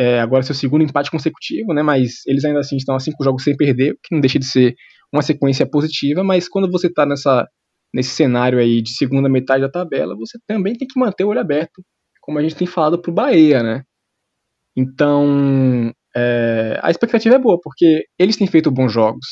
é, 0.00 0.18
agora 0.18 0.40
é 0.40 0.44
seu 0.44 0.54
segundo 0.54 0.82
empate 0.82 1.10
consecutivo, 1.10 1.74
né? 1.74 1.82
Mas 1.82 2.26
eles 2.26 2.42
ainda 2.42 2.60
assim 2.60 2.76
estão 2.76 2.94
a 2.94 3.00
cinco 3.00 3.22
jogos 3.22 3.44
sem 3.44 3.54
perder, 3.54 3.92
o 3.92 3.96
que 4.02 4.14
não 4.14 4.20
deixa 4.20 4.38
de 4.38 4.46
ser 4.46 4.74
uma 5.12 5.20
sequência 5.20 5.68
positiva. 5.68 6.24
Mas 6.24 6.48
quando 6.48 6.70
você 6.70 6.86
está 6.86 7.04
nessa 7.04 7.46
nesse 7.92 8.10
cenário 8.10 8.58
aí 8.58 8.80
de 8.80 8.90
segunda 8.96 9.28
metade 9.28 9.62
da 9.62 9.68
tabela, 9.68 10.16
você 10.16 10.38
também 10.46 10.72
tem 10.74 10.88
que 10.88 10.98
manter 10.98 11.24
o 11.24 11.28
olho 11.28 11.40
aberto, 11.40 11.82
como 12.22 12.38
a 12.38 12.42
gente 12.42 12.54
tem 12.54 12.66
falado 12.66 12.98
para 13.02 13.10
o 13.10 13.14
Bahia, 13.14 13.62
né? 13.62 13.82
Então, 14.76 15.92
é, 16.16 16.78
a 16.82 16.90
expectativa 16.90 17.34
é 17.34 17.38
boa, 17.38 17.58
porque 17.60 18.04
eles 18.18 18.36
têm 18.36 18.46
feito 18.46 18.70
bons 18.70 18.92
jogos, 18.92 19.26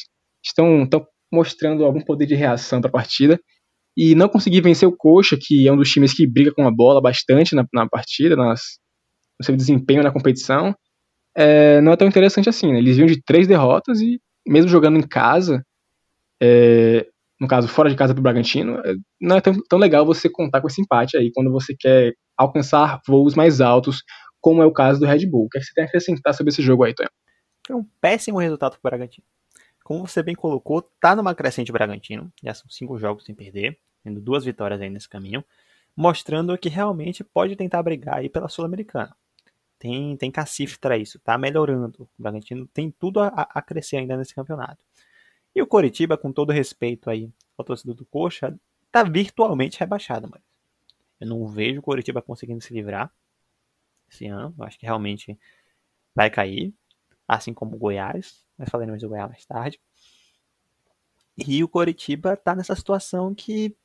estão, 0.45 0.83
estão 0.83 1.07
mostrando 1.33 1.85
algum 1.85 2.01
poder 2.01 2.27
de 2.27 2.35
reação 2.35 2.81
para 2.81 2.89
a 2.89 2.93
partida, 2.93 3.41
e 3.97 4.15
não 4.17 4.29
conseguir 4.29 4.61
vencer 4.61 4.89
o 4.89 4.97
Coxa, 4.97 5.39
que 5.41 5.67
é 5.69 5.73
um 5.73 5.77
dos 5.77 5.89
times 5.89 6.13
que 6.13 6.27
briga 6.27 6.53
com 6.53 6.67
a 6.67 6.71
bola 6.71 7.01
bastante 7.01 7.55
na, 7.55 7.65
na 7.73 7.89
partida, 7.89 8.35
nas, 8.35 8.61
no 9.39 9.45
seu 9.45 9.57
desempenho 9.57 10.03
na 10.03 10.11
competição, 10.11 10.75
é, 11.37 11.81
não 11.81 11.93
é 11.93 11.97
tão 11.97 12.09
interessante 12.09 12.49
assim. 12.49 12.73
Né? 12.73 12.79
Eles 12.79 12.97
vinham 12.97 13.07
de 13.07 13.23
três 13.23 13.47
derrotas 13.47 14.01
e, 14.01 14.21
mesmo 14.47 14.71
jogando 14.71 14.99
em 14.99 15.07
casa, 15.07 15.65
é, 16.41 17.07
no 17.41 17.47
caso, 17.47 17.69
fora 17.69 17.89
de 17.89 17.97
casa 17.97 18.13
do 18.13 18.23
Bragantino, 18.23 18.81
é, 18.85 18.95
não 19.21 19.37
é 19.37 19.41
tão, 19.41 19.55
tão 19.69 19.79
legal 19.79 20.05
você 20.05 20.29
contar 20.29 20.61
com 20.61 20.67
esse 20.67 20.81
empate 20.83 21.17
aí 21.17 21.31
quando 21.33 21.53
você 21.53 21.75
quer 21.79 22.15
alcançar 22.37 23.01
voos 23.07 23.35
mais 23.35 23.61
altos 23.61 24.03
como 24.41 24.63
é 24.63 24.67
o 24.67 24.73
caso 24.73 25.01
do 25.01 25.07
Red 25.07 25.27
Bull. 25.27 25.47
O 25.47 25.49
que, 25.49 25.59
é 25.59 25.61
que 25.61 25.67
você 25.67 25.75
tem 25.75 25.85
a 25.85 25.87
acrescentar 25.87 26.35
sobre 26.35 26.51
esse 26.51 26.63
jogo 26.63 26.85
aí, 26.85 26.95
Tonho? 26.95 27.11
Foi 27.67 27.77
um 27.77 27.85
péssimo 28.01 28.39
resultado 28.39 28.73
para 28.73 28.79
o 28.79 28.83
Bragantino. 28.83 29.27
Como 29.85 30.07
você 30.07 30.23
bem 30.23 30.35
colocou, 30.35 30.83
tá 31.01 31.17
numa 31.17 31.35
crescente 31.35 31.73
Bragantino, 31.73 32.33
já 32.43 32.55
são 32.55 32.69
cinco 32.69 32.99
jogos 32.99 33.25
sem 33.25 33.35
perder, 33.35 33.79
tendo 34.03 34.21
duas 34.21 34.45
vitórias 34.45 34.81
aí 34.81 34.91
nesse 34.91 35.09
caminho, 35.09 35.45
mostrando 35.97 36.57
que 36.59 36.69
realmente 36.69 37.25
pode 37.25 37.57
tentar 37.57 37.83
brigar 37.83 38.19
aí 38.19 38.29
pela 38.29 38.49
Sul-Americana. 38.49 39.15
Tem, 39.79 40.17
tem 40.17 40.31
cacife 40.31 40.79
para 40.79 40.99
isso, 40.99 41.19
tá 41.21 41.39
melhorando. 41.39 42.03
O 42.03 42.23
Bragantino 42.23 42.67
tem 42.67 42.91
tudo 42.91 43.21
a, 43.21 43.29
a 43.29 43.63
crescer 43.63 43.99
ainda 43.99 44.17
nesse 44.17 44.35
campeonato. 44.35 44.85
E 45.55 45.63
o 45.63 45.67
Coritiba, 45.67 46.17
com 46.17 46.33
todo 46.33 46.53
respeito 46.53 47.09
aí 47.11 47.31
ao 47.57 47.65
torcedor 47.65 47.95
do 47.95 48.05
Coxa, 48.05 48.59
tá 48.91 49.03
virtualmente 49.03 49.79
rebaixado, 49.79 50.29
mas 50.31 50.43
eu 51.21 51.27
não 51.27 51.47
vejo 51.47 51.81
o 51.81 51.83
Coritiba 51.83 52.23
conseguindo 52.23 52.61
se 52.61 52.73
livrar 52.73 53.13
esse 54.11 54.27
ano. 54.27 54.55
Eu 54.59 54.65
acho 54.65 54.79
que 54.79 54.87
realmente 54.87 55.39
vai 56.15 56.31
cair, 56.31 56.75
assim 57.27 57.53
como 57.53 57.77
o 57.77 57.79
Goiás. 57.79 58.45
Mas 58.57 58.69
falaremos 58.69 59.01
do 59.01 59.09
Goiás 59.09 59.29
mais 59.29 59.45
tarde. 59.45 59.81
E 61.37 61.63
o 61.63 61.69
Coritiba 61.69 62.37
tá 62.37 62.55
nessa 62.55 62.75
situação 62.75 63.35
que 63.35 63.77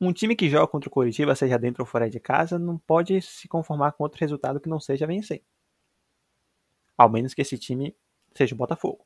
um 0.00 0.12
time 0.12 0.36
que 0.36 0.48
joga 0.48 0.66
contra 0.66 0.88
o 0.88 0.92
Coritiba, 0.92 1.34
seja 1.34 1.58
dentro 1.58 1.82
ou 1.82 1.86
fora 1.86 2.08
de 2.08 2.20
casa, 2.20 2.58
não 2.58 2.78
pode 2.78 3.20
se 3.20 3.48
conformar 3.48 3.92
com 3.92 4.04
outro 4.04 4.20
resultado 4.20 4.60
que 4.60 4.68
não 4.68 4.78
seja 4.78 5.06
vencer. 5.06 5.42
Ao 6.96 7.08
menos 7.08 7.34
que 7.34 7.42
esse 7.42 7.58
time 7.58 7.96
seja 8.34 8.54
o 8.54 8.58
Botafogo. 8.58 9.04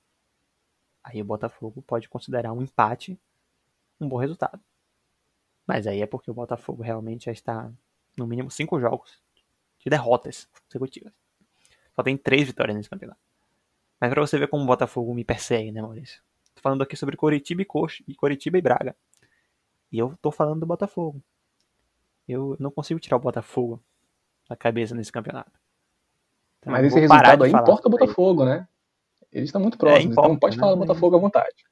Aí 1.02 1.20
o 1.20 1.24
Botafogo 1.24 1.82
pode 1.82 2.08
considerar 2.08 2.52
um 2.52 2.62
empate 2.62 3.18
um 4.00 4.08
bom 4.08 4.16
resultado. 4.16 4.60
Mas 5.66 5.86
aí 5.86 6.02
é 6.02 6.06
porque 6.06 6.30
o 6.30 6.34
Botafogo 6.34 6.82
realmente 6.82 7.26
já 7.26 7.32
está 7.32 7.72
no 8.16 8.26
mínimo 8.26 8.50
cinco 8.50 8.80
jogos 8.80 9.20
de 9.78 9.88
derrotas 9.88 10.48
consecutivas. 10.64 11.12
Só 11.94 12.02
tem 12.02 12.16
três 12.16 12.46
vitórias 12.46 12.76
nesse 12.76 12.90
campeonato. 12.90 13.20
Mas 14.00 14.10
pra 14.10 14.20
você 14.20 14.38
ver 14.38 14.48
como 14.48 14.64
o 14.64 14.66
Botafogo 14.66 15.14
me 15.14 15.24
persegue, 15.24 15.70
né, 15.70 15.80
Maurício? 15.80 16.20
Tô 16.54 16.60
falando 16.60 16.82
aqui 16.82 16.96
sobre 16.96 17.16
Coritiba 17.16 17.62
e 17.62 17.64
Coxa, 17.64 18.02
e 18.06 18.14
Coritiba 18.14 18.58
e 18.58 18.62
Braga. 18.62 18.96
E 19.92 19.98
eu 19.98 20.16
tô 20.22 20.32
falando 20.32 20.60
do 20.60 20.66
Botafogo. 20.66 21.22
Eu 22.26 22.56
não 22.58 22.70
consigo 22.70 22.98
tirar 22.98 23.16
o 23.16 23.20
Botafogo 23.20 23.82
da 24.48 24.56
cabeça 24.56 24.94
nesse 24.94 25.12
campeonato. 25.12 25.52
Então, 26.58 26.72
Mas 26.72 26.86
esse 26.86 26.98
resultado 26.98 27.44
aí 27.44 27.52
importa 27.52 27.88
o 27.88 27.90
Botafogo, 27.90 28.44
né? 28.44 28.66
Eles 29.30 29.48
estão 29.48 29.60
muito 29.60 29.76
próximos, 29.78 30.04
é, 30.04 30.08
importa, 30.08 30.28
então 30.28 30.38
pode 30.38 30.56
né? 30.56 30.60
falar 30.60 30.74
do 30.74 30.78
Botafogo 30.78 31.16
à 31.16 31.18
vontade. 31.18 31.64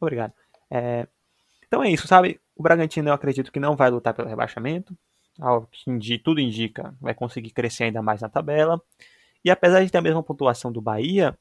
Obrigado. 0.00 0.32
É... 0.70 1.06
Então 1.66 1.82
é 1.82 1.90
isso, 1.90 2.06
sabe? 2.06 2.40
O 2.56 2.62
Bragantino 2.62 3.08
eu 3.08 3.14
acredito 3.14 3.52
que 3.52 3.60
não 3.60 3.76
vai 3.76 3.90
lutar 3.90 4.14
pelo 4.14 4.28
rebaixamento 4.28 4.96
ao 5.38 5.66
que 5.66 6.18
tudo 6.18 6.40
indica, 6.40 6.94
vai 7.00 7.14
conseguir 7.14 7.50
crescer 7.50 7.84
ainda 7.84 8.02
mais 8.02 8.20
na 8.20 8.28
tabela. 8.28 8.80
E 9.44 9.50
apesar 9.50 9.82
de 9.82 9.90
ter 9.90 9.98
a 9.98 10.02
mesma 10.02 10.22
pontuação 10.22 10.70
do 10.70 10.80
Bahia, 10.80 11.36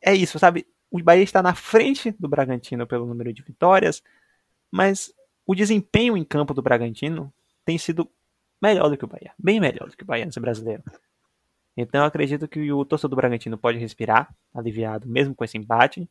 é 0.00 0.14
isso, 0.14 0.38
sabe? 0.38 0.66
O 0.90 1.02
Bahia 1.02 1.22
está 1.22 1.42
na 1.42 1.54
frente 1.54 2.12
do 2.12 2.28
Bragantino 2.28 2.86
pelo 2.86 3.06
número 3.06 3.32
de 3.32 3.42
vitórias, 3.42 4.02
mas 4.74 5.14
o 5.46 5.54
desempenho 5.54 6.16
em 6.16 6.24
campo 6.24 6.52
do 6.52 6.60
Bragantino 6.60 7.32
tem 7.64 7.78
sido 7.78 8.10
melhor 8.60 8.90
do 8.90 8.96
que 8.96 9.04
o 9.04 9.08
Bahia, 9.08 9.32
bem 9.38 9.60
melhor 9.60 9.88
do 9.88 9.96
que 9.96 10.02
o 10.02 10.06
Bahia 10.06 10.24
nesse 10.24 10.40
brasileiro. 10.40 10.82
Então 11.76 12.00
eu 12.00 12.06
acredito 12.08 12.48
que 12.48 12.72
o 12.72 12.84
torcedor 12.84 13.10
do 13.10 13.16
Bragantino 13.16 13.56
pode 13.56 13.78
respirar, 13.78 14.34
aliviado, 14.52 15.06
mesmo 15.06 15.32
com 15.32 15.44
esse 15.44 15.56
empate, 15.56 16.10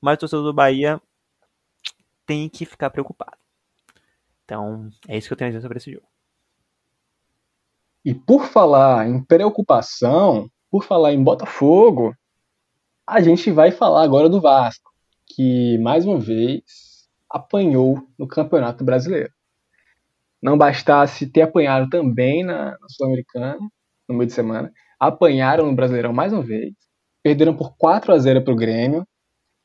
mas 0.00 0.16
o 0.16 0.18
torcedor 0.18 0.44
do 0.44 0.52
Bahia 0.52 1.00
tem 2.26 2.48
que 2.48 2.66
ficar 2.66 2.90
preocupado. 2.90 3.38
Então, 4.44 4.90
é 5.06 5.16
isso 5.16 5.28
que 5.28 5.34
eu 5.34 5.38
tenho 5.38 5.50
a 5.50 5.52
dizer 5.52 5.62
sobre 5.62 5.78
esse 5.78 5.92
jogo. 5.92 6.06
E 8.04 8.12
por 8.12 8.46
falar 8.46 9.08
em 9.08 9.22
preocupação, 9.22 10.50
por 10.68 10.82
falar 10.82 11.12
em 11.12 11.22
Botafogo, 11.22 12.12
a 13.06 13.20
gente 13.20 13.52
vai 13.52 13.70
falar 13.70 14.02
agora 14.02 14.28
do 14.28 14.40
Vasco, 14.40 14.90
que 15.26 15.78
mais 15.78 16.04
uma 16.04 16.18
vez 16.18 16.89
apanhou 17.30 18.02
no 18.18 18.26
Campeonato 18.26 18.84
Brasileiro. 18.84 19.30
não 20.42 20.56
bastasse 20.56 21.26
ter 21.26 21.42
apanhado 21.42 21.88
também 21.90 22.42
na, 22.42 22.70
na 22.70 22.88
Sul-Americana, 22.88 23.58
no 24.08 24.16
meio 24.16 24.26
de 24.26 24.32
semana, 24.32 24.72
apanharam 24.98 25.66
no 25.66 25.74
Brasileirão 25.74 26.12
mais 26.12 26.32
uma 26.32 26.42
vez, 26.42 26.72
perderam 27.22 27.54
por 27.54 27.76
4 27.76 28.12
a 28.12 28.18
0 28.18 28.42
para 28.42 28.52
o 28.52 28.56
Grêmio, 28.56 29.06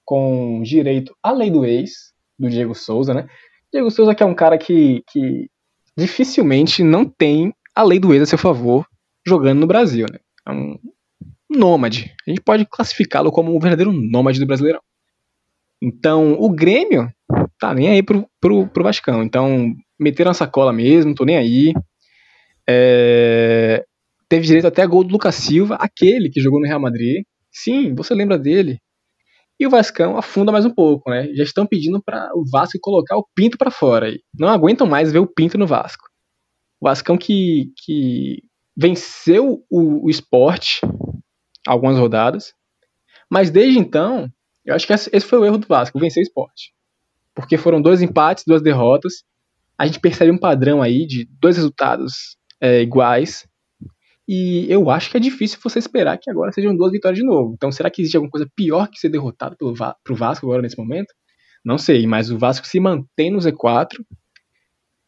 com 0.04 0.62
direito 0.62 1.16
à 1.24 1.32
lei 1.32 1.50
do 1.50 1.66
ex, 1.66 2.14
do 2.38 2.50
Diego 2.50 2.76
Souza, 2.76 3.14
né? 3.14 3.28
Diego 3.74 3.90
Souza 3.90 4.14
que 4.14 4.22
é 4.22 4.26
um 4.26 4.36
cara 4.36 4.58
que, 4.58 5.04
que 5.10 5.50
dificilmente 5.98 6.84
não 6.84 7.06
tem 7.06 7.54
a 7.74 7.82
lei 7.82 7.98
do 7.98 8.14
ex 8.14 8.24
a 8.24 8.26
seu 8.26 8.38
favor 8.38 8.86
jogando 9.26 9.60
no 9.62 9.68
Brasil, 9.68 10.06
né? 10.12 10.20
É 10.48 10.52
um 10.52 10.78
nômade. 11.50 12.14
A 12.28 12.30
gente 12.30 12.42
pode 12.42 12.66
classificá-lo 12.66 13.32
como 13.32 13.56
um 13.56 13.60
verdadeiro 13.60 13.92
nômade 13.92 14.40
do 14.40 14.46
Brasileirão. 14.46 14.82
Então, 15.82 16.34
o 16.40 16.50
Grêmio 16.50 17.12
tá 17.60 17.74
nem 17.74 17.90
aí 17.90 18.04
pro, 18.04 18.28
pro, 18.40 18.68
pro 18.68 18.84
Vascão. 18.84 19.24
Então, 19.24 19.74
meteram 20.00 20.32
essa 20.32 20.48
cola 20.48 20.74
mesmo, 20.74 21.16
tô 21.16 21.26
nem 21.26 21.38
aí. 21.38 21.74
É... 22.68 23.84
Teve 24.28 24.46
direito 24.46 24.68
até 24.68 24.82
a 24.82 24.88
gol 24.88 25.04
do 25.04 25.14
Lucas 25.14 25.36
Silva, 25.36 25.76
aquele 25.76 26.30
que 26.30 26.42
jogou 26.42 26.60
no 26.60 26.68
Real 26.68 26.80
Madrid. 26.80 27.24
Sim, 27.52 27.94
você 27.94 28.14
lembra 28.14 28.38
dele. 28.38 28.80
E 29.60 29.66
o 29.66 29.70
Vascão 29.70 30.18
afunda 30.18 30.52
mais 30.52 30.66
um 30.66 30.74
pouco, 30.74 31.10
né? 31.10 31.34
Já 31.34 31.44
estão 31.44 31.66
pedindo 31.66 32.02
para 32.04 32.30
o 32.34 32.44
Vasco 32.52 32.78
colocar 32.82 33.16
o 33.16 33.26
Pinto 33.34 33.58
para 33.58 33.72
fora. 33.72 34.08
Aí. 34.08 34.20
Não 34.38 34.50
aguentam 34.50 34.86
mais 34.86 35.12
ver 35.12 35.20
o 35.20 35.28
Pinto 35.28 35.58
no 35.58 35.68
Vasco. 35.68 36.04
O 36.82 36.88
Vascão 36.88 37.18
que, 37.18 37.72
que 37.78 38.42
venceu 38.76 39.64
o, 39.70 40.06
o 40.06 40.10
esporte 40.10 40.82
algumas 41.66 41.98
rodadas, 41.98 42.54
mas 43.32 43.50
desde 43.50 43.80
então, 43.80 44.30
eu 44.64 44.76
acho 44.76 44.86
que 44.86 44.94
esse 44.94 45.22
foi 45.22 45.40
o 45.40 45.46
erro 45.46 45.58
do 45.58 45.68
Vasco, 45.68 46.00
vencer 46.00 46.22
o 46.22 46.28
esporte. 46.28 46.74
Porque 47.36 47.58
foram 47.58 47.82
dois 47.82 48.02
empates, 48.02 48.46
duas 48.48 48.62
derrotas. 48.62 49.24
A 49.78 49.86
gente 49.86 50.00
percebe 50.00 50.32
um 50.32 50.38
padrão 50.38 50.82
aí 50.82 51.06
de 51.06 51.28
dois 51.40 51.58
resultados 51.58 52.38
é, 52.62 52.82
iguais 52.82 53.46
e 54.28 54.66
eu 54.72 54.90
acho 54.90 55.12
que 55.12 55.18
é 55.18 55.20
difícil 55.20 55.60
você 55.62 55.78
esperar 55.78 56.18
que 56.18 56.32
agora 56.32 56.52
sejam 56.52 56.76
duas 56.76 56.92
vitórias 56.92 57.20
de 57.20 57.26
novo. 57.26 57.54
Então, 57.54 57.72
será 57.72 57.92
que 57.92 58.02
existe 58.02 58.18
alguma 58.18 58.32
coisa 58.32 58.50
pior 58.56 58.88
que 58.90 59.00
ser 59.00 59.10
derrotado 59.10 59.56
pelo 59.56 59.76
Va 59.76 59.96
pro 60.04 60.16
Vasco 60.16 60.46
agora 60.46 60.64
nesse 60.64 60.78
momento? 60.78 61.14
Não 61.64 61.78
sei, 61.78 62.08
mas 62.08 62.32
o 62.32 62.38
Vasco 62.38 62.66
se 62.66 62.80
mantém 62.80 63.32
no 63.32 63.38
Z4. 63.38 63.90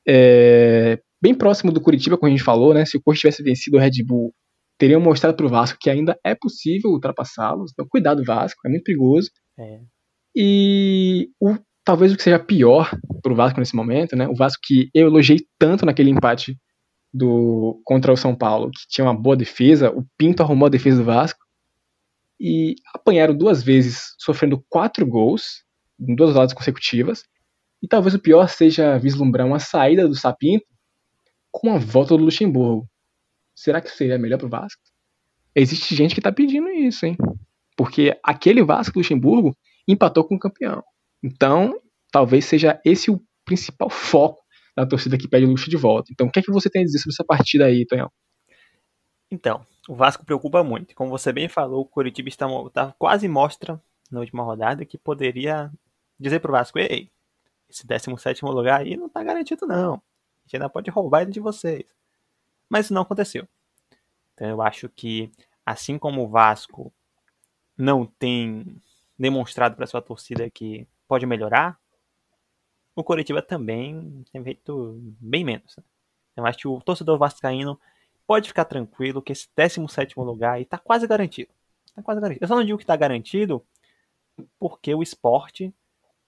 É, 0.07 0.99
bem 1.21 1.33
próximo 1.33 1.71
do 1.71 1.81
Curitiba, 1.81 2.17
como 2.17 2.27
a 2.27 2.35
gente 2.35 2.43
falou, 2.43 2.73
né? 2.73 2.85
Se 2.85 2.97
o 2.97 3.01
Corinthians 3.01 3.35
tivesse 3.35 3.43
vencido 3.43 3.77
o 3.77 3.79
Red 3.79 4.03
Bull, 4.05 4.33
teriam 4.77 5.01
mostrado 5.01 5.35
pro 5.35 5.49
Vasco 5.49 5.79
que 5.81 5.89
ainda 5.89 6.17
é 6.23 6.35
possível 6.35 6.91
ultrapassá-los. 6.91 7.71
Então, 7.73 7.87
cuidado, 7.89 8.23
Vasco, 8.23 8.61
é 8.65 8.69
muito 8.69 8.83
perigoso. 8.83 9.31
É. 9.57 9.79
E 10.35 11.29
o, 11.41 11.55
talvez 11.87 12.11
o 12.11 12.17
que 12.17 12.23
seja 12.23 12.37
pior 12.37 12.91
pro 13.23 13.33
Vasco 13.33 13.61
nesse 13.61 13.73
momento, 13.73 14.13
né? 14.13 14.27
O 14.27 14.35
Vasco 14.35 14.59
que 14.61 14.89
eu 14.93 15.07
elogiei 15.07 15.39
tanto 15.57 15.85
naquele 15.85 16.09
empate 16.09 16.59
do 17.13 17.81
contra 17.85 18.11
o 18.11 18.17
São 18.17 18.35
Paulo, 18.35 18.69
que 18.71 18.85
tinha 18.89 19.05
uma 19.05 19.13
boa 19.13 19.37
defesa, 19.37 19.89
o 19.91 20.05
Pinto 20.17 20.43
arrumou 20.43 20.65
a 20.65 20.69
defesa 20.69 20.97
do 20.97 21.05
Vasco 21.05 21.39
e 22.37 22.75
apanharam 22.93 23.33
duas 23.33 23.63
vezes, 23.63 24.13
sofrendo 24.19 24.61
quatro 24.67 25.07
gols 25.07 25.63
em 25.97 26.13
duas 26.13 26.31
rodadas 26.31 26.53
consecutivas. 26.53 27.23
E 27.81 27.87
talvez 27.87 28.13
o 28.13 28.19
pior 28.19 28.49
seja 28.49 28.99
vislumbrar 28.99 29.47
uma 29.47 29.59
saída 29.59 30.09
do 30.09 30.13
Sapinto 30.13 30.65
com 31.49 31.73
a 31.73 31.77
volta 31.77 32.17
do 32.17 32.25
Luxemburgo. 32.25 32.85
Será 33.55 33.79
que 33.79 33.89
seria 33.89 34.19
melhor 34.19 34.39
pro 34.39 34.49
Vasco? 34.49 34.81
Existe 35.55 35.95
gente 35.95 36.13
que 36.13 36.19
tá 36.19 36.33
pedindo 36.33 36.67
isso, 36.67 37.05
hein? 37.05 37.15
Porque 37.77 38.19
aquele 38.21 38.61
Vasco 38.61 38.95
do 38.95 38.99
Luxemburgo 38.99 39.55
empatou 39.87 40.25
com 40.25 40.35
o 40.35 40.39
campeão. 40.39 40.83
Então, 41.23 41.79
talvez 42.11 42.45
seja 42.45 42.79
esse 42.85 43.09
o 43.11 43.21
principal 43.43 43.89
foco 43.89 44.43
da 44.75 44.85
torcida 44.85 45.17
que 45.17 45.27
pede 45.27 45.45
o 45.45 45.49
luxo 45.49 45.69
de 45.69 45.77
volta. 45.77 46.11
Então, 46.11 46.27
o 46.27 46.31
que 46.31 46.39
é 46.39 46.43
que 46.43 46.51
você 46.51 46.69
tem 46.69 46.83
a 46.83 46.85
dizer 46.85 46.99
sobre 46.99 47.13
essa 47.13 47.23
partida 47.23 47.65
aí, 47.65 47.85
Tonhão? 47.85 48.11
Então, 49.31 49.65
o 49.87 49.95
Vasco 49.95 50.25
preocupa 50.25 50.63
muito. 50.63 50.93
Como 50.95 51.09
você 51.09 51.33
bem 51.33 51.47
falou, 51.47 51.81
o 51.81 51.85
Curitiba 51.85 52.29
está, 52.29 52.45
está 52.65 52.93
quase 52.97 53.27
mostra 53.27 53.81
na 54.11 54.19
última 54.19 54.43
rodada 54.43 54.85
que 54.85 54.97
poderia 54.97 55.71
dizer 56.19 56.39
pro 56.39 56.51
Vasco: 56.51 56.77
ei, 56.77 57.09
esse 57.69 57.85
17 57.85 58.45
lugar 58.45 58.81
aí 58.81 58.95
não 58.95 59.07
está 59.07 59.23
garantido, 59.23 59.65
não. 59.65 59.95
A 59.95 59.99
gente 60.45 60.55
ainda 60.55 60.69
pode 60.69 60.89
roubar 60.89 61.23
ele 61.23 61.31
de 61.31 61.39
vocês. 61.39 61.83
Mas 62.69 62.85
isso 62.85 62.93
não 62.93 63.01
aconteceu. 63.01 63.47
Então, 64.33 64.47
eu 64.47 64.61
acho 64.61 64.87
que, 64.89 65.31
assim 65.65 65.97
como 65.97 66.23
o 66.23 66.29
Vasco 66.29 66.93
não 67.77 68.05
tem 68.05 68.81
demonstrado 69.17 69.75
para 69.75 69.87
sua 69.87 70.01
torcida 70.01 70.49
que 70.49 70.87
pode 71.07 71.25
melhorar, 71.25 71.79
o 72.95 73.03
Coritiba 73.03 73.41
também 73.41 74.25
tem 74.31 74.43
feito 74.43 74.97
bem 75.19 75.43
menos. 75.43 75.75
Né? 75.77 75.83
Eu 76.35 76.45
acho 76.45 76.57
que 76.57 76.67
o 76.67 76.81
torcedor 76.81 77.17
vascaíno 77.17 77.79
pode 78.25 78.47
ficar 78.47 78.65
tranquilo 78.65 79.21
que 79.21 79.31
esse 79.31 79.47
17 79.55 80.19
lugar 80.19 80.53
aí 80.53 80.65
tá 80.65 80.77
quase 80.77 81.07
garantido. 81.07 81.51
Tá 81.95 82.01
quase 82.01 82.19
garantido. 82.19 82.43
Eu 82.43 82.47
só 82.47 82.55
não 82.55 82.63
digo 82.63 82.77
que 82.77 82.85
tá 82.85 82.95
garantido 82.95 83.63
porque 84.59 84.93
o 84.93 85.01
esporte 85.01 85.73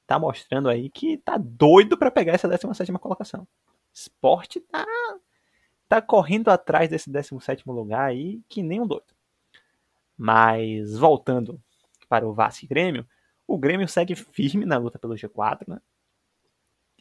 tá 0.08 0.18
mostrando 0.18 0.70
aí 0.70 0.90
que 0.90 1.18
tá 1.18 1.38
doido 1.38 1.98
para 1.98 2.10
pegar 2.10 2.34
essa 2.34 2.48
17 2.48 2.92
colocação. 2.94 3.48
Esporte 3.94 4.60
tá, 4.60 4.86
tá 5.88 6.02
correndo 6.02 6.50
atrás 6.50 6.90
desse 6.90 7.10
17 7.10 7.64
lugar 7.68 8.06
aí 8.10 8.42
que 8.48 8.64
nem 8.64 8.80
um 8.80 8.88
doido. 8.88 9.14
Mas 10.18 10.98
voltando 10.98 11.62
para 12.08 12.28
o 12.28 12.34
Vasco 12.34 12.66
e 12.66 12.68
Grêmio, 12.68 13.08
o 13.50 13.58
Grêmio 13.58 13.88
segue 13.88 14.16
firme 14.16 14.66
na 14.66 14.78
luta 14.78 15.00
pelo 15.00 15.16
G4, 15.16 15.68
né? 15.68 15.82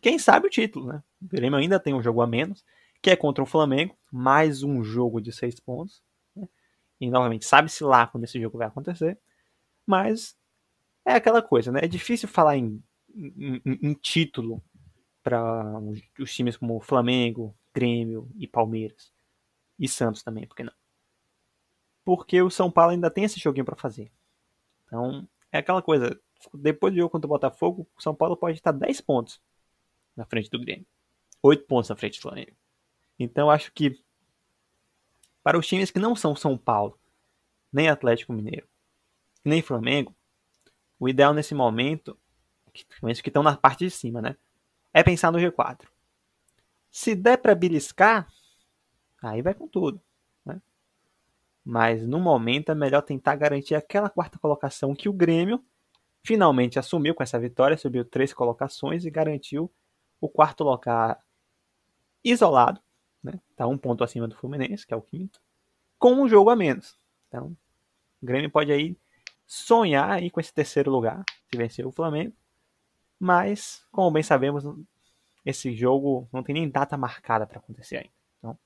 quem 0.00 0.18
sabe 0.18 0.46
o 0.46 0.50
título, 0.50 0.86
né? 0.86 1.02
O 1.20 1.26
Grêmio 1.26 1.58
ainda 1.58 1.78
tem 1.78 1.92
um 1.92 2.02
jogo 2.02 2.22
a 2.22 2.26
menos, 2.26 2.64
que 3.02 3.10
é 3.10 3.16
contra 3.16 3.42
o 3.42 3.46
Flamengo, 3.46 3.96
mais 4.10 4.62
um 4.62 4.82
jogo 4.82 5.20
de 5.20 5.30
seis 5.30 5.60
pontos. 5.60 6.02
Né? 6.34 6.48
E 7.00 7.10
novamente, 7.10 7.44
sabe-se 7.44 7.84
lá 7.84 8.06
quando 8.06 8.24
esse 8.24 8.40
jogo 8.40 8.56
vai 8.56 8.68
acontecer. 8.68 9.18
Mas 9.86 10.36
é 11.04 11.14
aquela 11.14 11.42
coisa, 11.42 11.70
né? 11.70 11.80
É 11.82 11.88
difícil 11.88 12.28
falar 12.28 12.56
em, 12.56 12.82
em, 13.14 13.60
em 13.64 13.92
título 13.94 14.62
para 15.22 15.78
os 16.18 16.34
times 16.34 16.56
como 16.56 16.80
Flamengo, 16.80 17.54
Grêmio 17.74 18.30
e 18.36 18.46
Palmeiras. 18.46 19.12
E 19.78 19.86
Santos 19.86 20.22
também, 20.22 20.46
por 20.46 20.56
que 20.56 20.64
não? 20.64 20.72
Porque 22.04 22.40
o 22.40 22.50
São 22.50 22.70
Paulo 22.70 22.92
ainda 22.92 23.10
tem 23.10 23.24
esse 23.24 23.38
joguinho 23.38 23.66
para 23.66 23.76
fazer. 23.76 24.10
Então, 24.86 25.28
é 25.52 25.58
aquela 25.58 25.82
coisa. 25.82 26.18
Depois 26.54 26.92
do 26.92 26.98
jogo 26.98 27.10
contra 27.10 27.26
o 27.26 27.28
Botafogo, 27.28 27.88
o 27.96 28.02
São 28.02 28.14
Paulo 28.14 28.36
pode 28.36 28.58
estar 28.58 28.72
10 28.72 29.00
pontos 29.00 29.40
na 30.16 30.24
frente 30.24 30.50
do 30.50 30.60
Grêmio. 30.60 30.86
Oito 31.42 31.64
pontos 31.66 31.88
na 31.90 31.96
frente 31.96 32.18
do 32.18 32.22
Flamengo. 32.22 32.56
Então 33.18 33.50
acho 33.50 33.72
que 33.72 34.02
para 35.42 35.58
os 35.58 35.66
times 35.66 35.90
que 35.90 35.98
não 35.98 36.14
são 36.14 36.36
São 36.36 36.56
Paulo, 36.56 36.98
nem 37.72 37.88
Atlético 37.88 38.32
Mineiro, 38.32 38.68
nem 39.44 39.62
Flamengo, 39.62 40.14
o 40.98 41.08
ideal 41.08 41.32
nesse 41.32 41.54
momento, 41.54 42.18
os 43.02 43.20
que 43.20 43.28
estão 43.28 43.42
na 43.42 43.56
parte 43.56 43.84
de 43.84 43.90
cima, 43.90 44.20
né? 44.20 44.36
É 44.92 45.02
pensar 45.02 45.30
no 45.30 45.38
G4. 45.38 45.86
Se 46.90 47.14
der 47.14 47.38
para 47.38 47.54
beliscar, 47.54 48.28
aí 49.22 49.42
vai 49.42 49.54
com 49.54 49.68
tudo. 49.68 50.00
Né? 50.44 50.60
Mas 51.64 52.06
no 52.06 52.18
momento 52.18 52.72
é 52.72 52.74
melhor 52.74 53.02
tentar 53.02 53.36
garantir 53.36 53.74
aquela 53.74 54.08
quarta 54.08 54.38
colocação 54.38 54.94
que 54.94 55.08
o 55.08 55.12
Grêmio 55.12 55.64
finalmente 56.22 56.78
assumiu 56.78 57.14
com 57.14 57.22
essa 57.22 57.38
vitória, 57.38 57.76
subiu 57.76 58.04
três 58.04 58.32
colocações 58.32 59.04
e 59.04 59.10
garantiu 59.10 59.70
o 60.20 60.28
quarto 60.28 60.64
lugar 60.64 61.18
isolado, 62.24 62.80
né? 63.22 63.40
Tá 63.56 63.66
um 63.66 63.78
ponto 63.78 64.04
acima 64.04 64.28
do 64.28 64.36
Fluminense, 64.36 64.86
que 64.86 64.92
é 64.92 64.96
o 64.96 65.02
quinto, 65.02 65.40
com 65.98 66.12
um 66.14 66.28
jogo 66.28 66.50
a 66.50 66.56
menos. 66.56 66.98
Então, 67.28 67.56
o 68.20 68.26
Grêmio 68.26 68.50
pode 68.50 68.72
aí 68.72 68.96
sonhar 69.46 70.10
aí 70.10 70.30
com 70.30 70.40
esse 70.40 70.52
terceiro 70.52 70.90
lugar, 70.90 71.24
se 71.50 71.56
vencer 71.56 71.86
o 71.86 71.92
Flamengo. 71.92 72.34
Mas, 73.18 73.84
como 73.90 74.10
bem 74.10 74.22
sabemos, 74.22 74.64
esse 75.44 75.74
jogo 75.74 76.28
não 76.32 76.42
tem 76.42 76.54
nem 76.54 76.68
data 76.68 76.96
marcada 76.96 77.46
para 77.46 77.58
acontecer 77.58 77.96
ainda. 77.96 78.12
Então, 78.38 78.58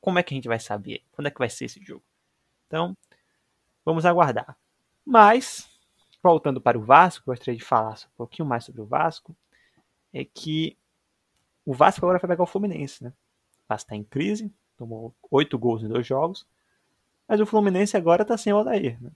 como 0.00 0.18
é 0.18 0.22
que 0.22 0.34
a 0.34 0.36
gente 0.36 0.48
vai 0.48 0.58
saber? 0.58 1.02
Quando 1.12 1.28
é 1.28 1.30
que 1.30 1.38
vai 1.38 1.48
ser 1.48 1.66
esse 1.66 1.82
jogo? 1.82 2.04
Então, 2.66 2.96
vamos 3.84 4.04
aguardar. 4.04 4.56
Mas, 5.04 5.73
voltando 6.24 6.58
para 6.58 6.78
o 6.78 6.82
Vasco, 6.82 7.26
gostaria 7.26 7.58
de 7.58 7.62
falar 7.62 7.92
um 7.92 8.16
pouquinho 8.16 8.48
mais 8.48 8.64
sobre 8.64 8.80
o 8.80 8.86
Vasco 8.86 9.36
é 10.10 10.24
que 10.24 10.78
o 11.66 11.74
Vasco 11.74 12.04
agora 12.04 12.18
vai 12.18 12.30
pegar 12.30 12.42
o 12.42 12.46
Fluminense, 12.46 13.04
né? 13.04 13.10
O 13.10 13.68
Vasco 13.68 13.86
está 13.86 13.94
em 13.94 14.04
crise, 14.04 14.50
tomou 14.76 15.14
oito 15.30 15.58
gols 15.58 15.82
em 15.82 15.88
dois 15.88 16.06
jogos, 16.06 16.46
mas 17.28 17.40
o 17.40 17.46
Fluminense 17.46 17.96
agora 17.96 18.22
está 18.22 18.38
sem 18.38 18.52
o 18.52 18.56
Odair, 18.56 19.02
né? 19.02 19.10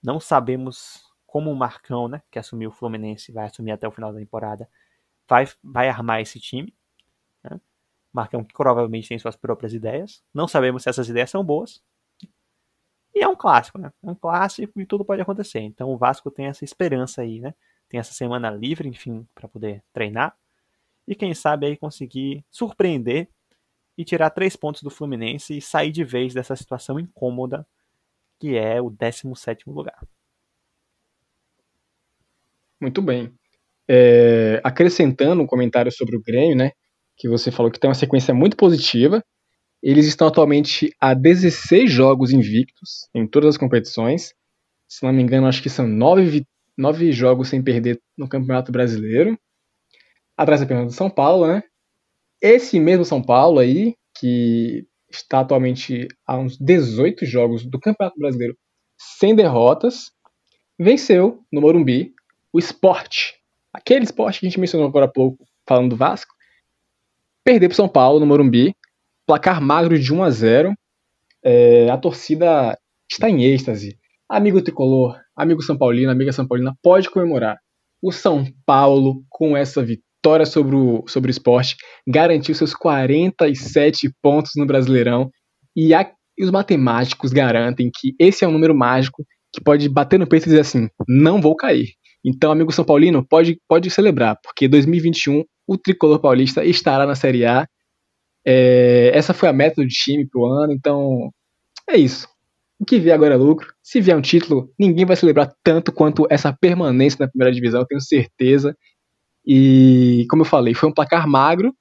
Não 0.00 0.20
sabemos 0.20 1.04
como 1.26 1.50
o 1.50 1.56
Marcão, 1.56 2.06
né, 2.06 2.22
que 2.30 2.38
assumiu 2.38 2.70
o 2.70 2.72
Fluminense, 2.72 3.32
vai 3.32 3.46
assumir 3.46 3.72
até 3.72 3.86
o 3.86 3.90
final 3.90 4.12
da 4.12 4.18
temporada, 4.18 4.68
vai, 5.28 5.46
vai 5.62 5.88
armar 5.88 6.20
esse 6.20 6.40
time. 6.40 6.74
Né? 7.42 7.60
Marcão 8.12 8.42
que 8.42 8.52
provavelmente 8.54 9.08
tem 9.08 9.18
suas 9.18 9.36
próprias 9.36 9.72
ideias. 9.72 10.22
Não 10.34 10.48
sabemos 10.48 10.82
se 10.82 10.88
essas 10.88 11.08
ideias 11.08 11.30
são 11.30 11.44
boas. 11.44 11.82
E 13.14 13.22
é 13.22 13.28
um 13.28 13.36
clássico, 13.36 13.78
né? 13.78 13.92
É 14.02 14.10
um 14.10 14.14
clássico 14.14 14.80
e 14.80 14.86
tudo 14.86 15.04
pode 15.04 15.20
acontecer. 15.22 15.60
Então 15.60 15.88
o 15.90 15.96
Vasco 15.96 16.30
tem 16.30 16.46
essa 16.46 16.64
esperança 16.64 17.22
aí, 17.22 17.40
né? 17.40 17.54
tem 17.90 17.98
essa 17.98 18.14
semana 18.14 18.50
livre, 18.50 18.88
enfim, 18.88 19.26
para 19.34 19.48
poder 19.48 19.82
treinar. 19.92 20.34
e 21.06 21.14
quem 21.14 21.34
sabe 21.34 21.66
aí 21.66 21.76
conseguir 21.76 22.44
surpreender 22.48 23.28
e 23.98 24.04
tirar 24.04 24.30
três 24.30 24.54
pontos 24.54 24.80
do 24.82 24.90
Fluminense 24.90 25.56
e 25.56 25.60
sair 25.60 25.90
de 25.90 26.04
vez 26.04 26.32
dessa 26.32 26.54
situação 26.54 27.00
incômoda 27.00 27.66
que 28.38 28.56
é 28.56 28.80
o 28.80 28.88
17 28.88 29.68
lugar. 29.68 30.00
Muito 32.80 33.02
bem. 33.02 33.34
É, 33.88 34.60
acrescentando 34.64 35.42
um 35.42 35.46
comentário 35.46 35.90
sobre 35.92 36.16
o 36.16 36.22
Grêmio, 36.22 36.56
né? 36.56 36.70
Que 37.16 37.28
você 37.28 37.50
falou 37.50 37.70
que 37.72 37.78
tem 37.78 37.88
uma 37.88 37.94
sequência 37.94 38.32
muito 38.32 38.56
positiva. 38.56 39.22
Eles 39.82 40.06
estão 40.06 40.28
atualmente 40.28 40.94
a 41.00 41.14
16 41.14 41.90
jogos 41.90 42.32
invictos 42.32 43.08
em 43.14 43.26
todas 43.26 43.50
as 43.50 43.56
competições. 43.56 44.34
Se 44.88 45.04
não 45.04 45.12
me 45.12 45.22
engano, 45.22 45.46
acho 45.46 45.62
que 45.62 45.70
são 45.70 45.86
9, 45.86 46.44
9 46.76 47.12
jogos 47.12 47.48
sem 47.48 47.62
perder 47.62 48.00
no 48.16 48.28
Campeonato 48.28 48.70
Brasileiro. 48.70 49.38
Atrás 50.36 50.60
apenas 50.60 50.86
do 50.86 50.92
São 50.92 51.08
Paulo, 51.08 51.46
né? 51.46 51.62
Esse 52.42 52.78
mesmo 52.80 53.04
São 53.04 53.22
Paulo 53.22 53.58
aí, 53.58 53.94
que 54.18 54.86
está 55.10 55.40
atualmente 55.40 56.08
a 56.26 56.38
uns 56.38 56.56
18 56.58 57.26
jogos 57.26 57.64
do 57.64 57.78
Campeonato 57.78 58.18
Brasileiro 58.18 58.56
sem 58.98 59.34
derrotas, 59.34 60.12
venceu 60.78 61.42
no 61.50 61.60
Morumbi 61.60 62.12
o 62.52 62.58
esporte. 62.58 63.34
Aquele 63.72 64.04
esporte 64.04 64.40
que 64.40 64.46
a 64.46 64.48
gente 64.48 64.60
mencionou 64.60 64.86
agora 64.86 65.06
há 65.06 65.08
pouco, 65.08 65.44
falando 65.66 65.90
do 65.90 65.96
Vasco. 65.96 66.34
Perdeu 67.44 67.68
para 67.68 67.76
São 67.76 67.88
Paulo 67.88 68.20
no 68.20 68.26
Morumbi, 68.26 68.74
placar 69.30 69.62
magro 69.62 69.96
de 69.96 70.12
1 70.12 70.24
a 70.24 70.30
0. 70.30 70.74
É, 71.44 71.88
a 71.88 71.96
torcida 71.96 72.76
está 73.08 73.30
em 73.30 73.44
êxtase. 73.44 73.96
Amigo 74.28 74.60
tricolor, 74.60 75.16
amigo 75.36 75.62
São 75.62 75.78
Paulino, 75.78 76.10
amiga 76.10 76.32
São 76.32 76.44
Paulina, 76.44 76.74
pode 76.82 77.08
comemorar. 77.08 77.56
O 78.02 78.10
São 78.10 78.44
Paulo, 78.66 79.22
com 79.28 79.56
essa 79.56 79.84
vitória 79.84 80.44
sobre 80.44 80.74
o, 80.74 81.04
sobre 81.06 81.30
o 81.30 81.32
esporte, 81.32 81.76
garantiu 82.08 82.56
seus 82.56 82.74
47 82.74 84.10
pontos 84.20 84.50
no 84.56 84.66
Brasileirão. 84.66 85.30
E, 85.76 85.94
a, 85.94 86.10
e 86.36 86.44
os 86.44 86.50
matemáticos 86.50 87.32
garantem 87.32 87.88
que 87.94 88.16
esse 88.18 88.44
é 88.44 88.48
um 88.48 88.52
número 88.52 88.74
mágico 88.74 89.24
que 89.54 89.62
pode 89.62 89.88
bater 89.88 90.18
no 90.18 90.26
peito 90.26 90.46
e 90.46 90.46
dizer 90.46 90.62
assim: 90.62 90.88
não 91.06 91.40
vou 91.40 91.54
cair. 91.54 91.90
Então, 92.24 92.50
amigo 92.50 92.72
São 92.72 92.84
Paulino, 92.84 93.24
pode, 93.24 93.60
pode 93.68 93.90
celebrar, 93.90 94.36
porque 94.42 94.66
2021 94.66 95.44
o 95.68 95.78
tricolor 95.78 96.18
paulista 96.18 96.64
estará 96.64 97.06
na 97.06 97.14
Série 97.14 97.46
A. 97.46 97.64
É, 98.46 99.10
essa 99.14 99.34
foi 99.34 99.48
a 99.48 99.52
meta 99.52 99.82
do 99.82 99.88
time 99.88 100.26
pro 100.28 100.46
ano, 100.46 100.72
então 100.72 101.30
é 101.88 101.96
isso. 101.96 102.28
O 102.80 102.84
que 102.84 102.98
vier 102.98 103.14
agora 103.14 103.34
é 103.34 103.36
lucro. 103.36 103.72
Se 103.82 104.00
vier 104.00 104.16
um 104.16 104.22
título, 104.22 104.72
ninguém 104.78 105.04
vai 105.04 105.16
celebrar 105.16 105.52
tanto 105.62 105.92
quanto 105.92 106.26
essa 106.30 106.52
permanência 106.52 107.18
na 107.20 107.28
primeira 107.28 107.52
divisão, 107.52 107.84
tenho 107.86 108.00
certeza. 108.00 108.74
E, 109.46 110.24
como 110.30 110.42
eu 110.42 110.46
falei, 110.46 110.74
foi 110.74 110.88
um 110.88 110.94
placar 110.94 111.28
magro, 111.28 111.74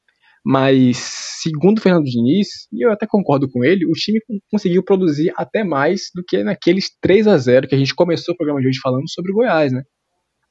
mas, 0.45 0.97
segundo 1.41 1.77
o 1.77 1.81
Fernando 1.81 2.05
Diniz, 2.05 2.67
e 2.71 2.85
eu 2.85 2.91
até 2.91 3.05
concordo 3.07 3.49
com 3.49 3.63
ele, 3.63 3.85
o 3.85 3.91
time 3.93 4.19
conseguiu 4.51 4.83
produzir 4.83 5.31
até 5.37 5.63
mais 5.63 6.09
do 6.13 6.23
que 6.27 6.43
naqueles 6.43 6.89
3 7.01 7.27
a 7.27 7.37
0 7.37 7.67
que 7.67 7.75
a 7.75 7.77
gente 7.77 7.95
começou 7.95 8.33
o 8.33 8.37
programa 8.37 8.61
de 8.61 8.67
hoje 8.67 8.79
falando 8.81 9.09
sobre 9.09 9.31
o 9.31 9.35
Goiás, 9.35 9.71
né? 9.71 9.83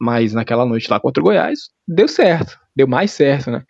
Mas 0.01 0.33
naquela 0.33 0.65
noite 0.65 0.91
lá 0.91 1.01
contra 1.01 1.21
o 1.23 1.25
Goiás, 1.27 1.59
deu 1.87 2.07
certo, 2.09 2.59
deu 2.77 2.87
mais 2.87 3.11
certo, 3.11 3.51
né? 3.51 3.65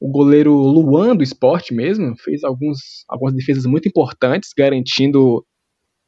O 0.00 0.10
goleiro 0.10 0.54
Luan 0.54 1.16
do 1.16 1.22
esporte 1.22 1.74
mesmo 1.74 2.14
fez 2.18 2.44
alguns, 2.44 2.78
algumas 3.08 3.34
defesas 3.34 3.66
muito 3.66 3.88
importantes, 3.88 4.50
garantindo 4.56 5.44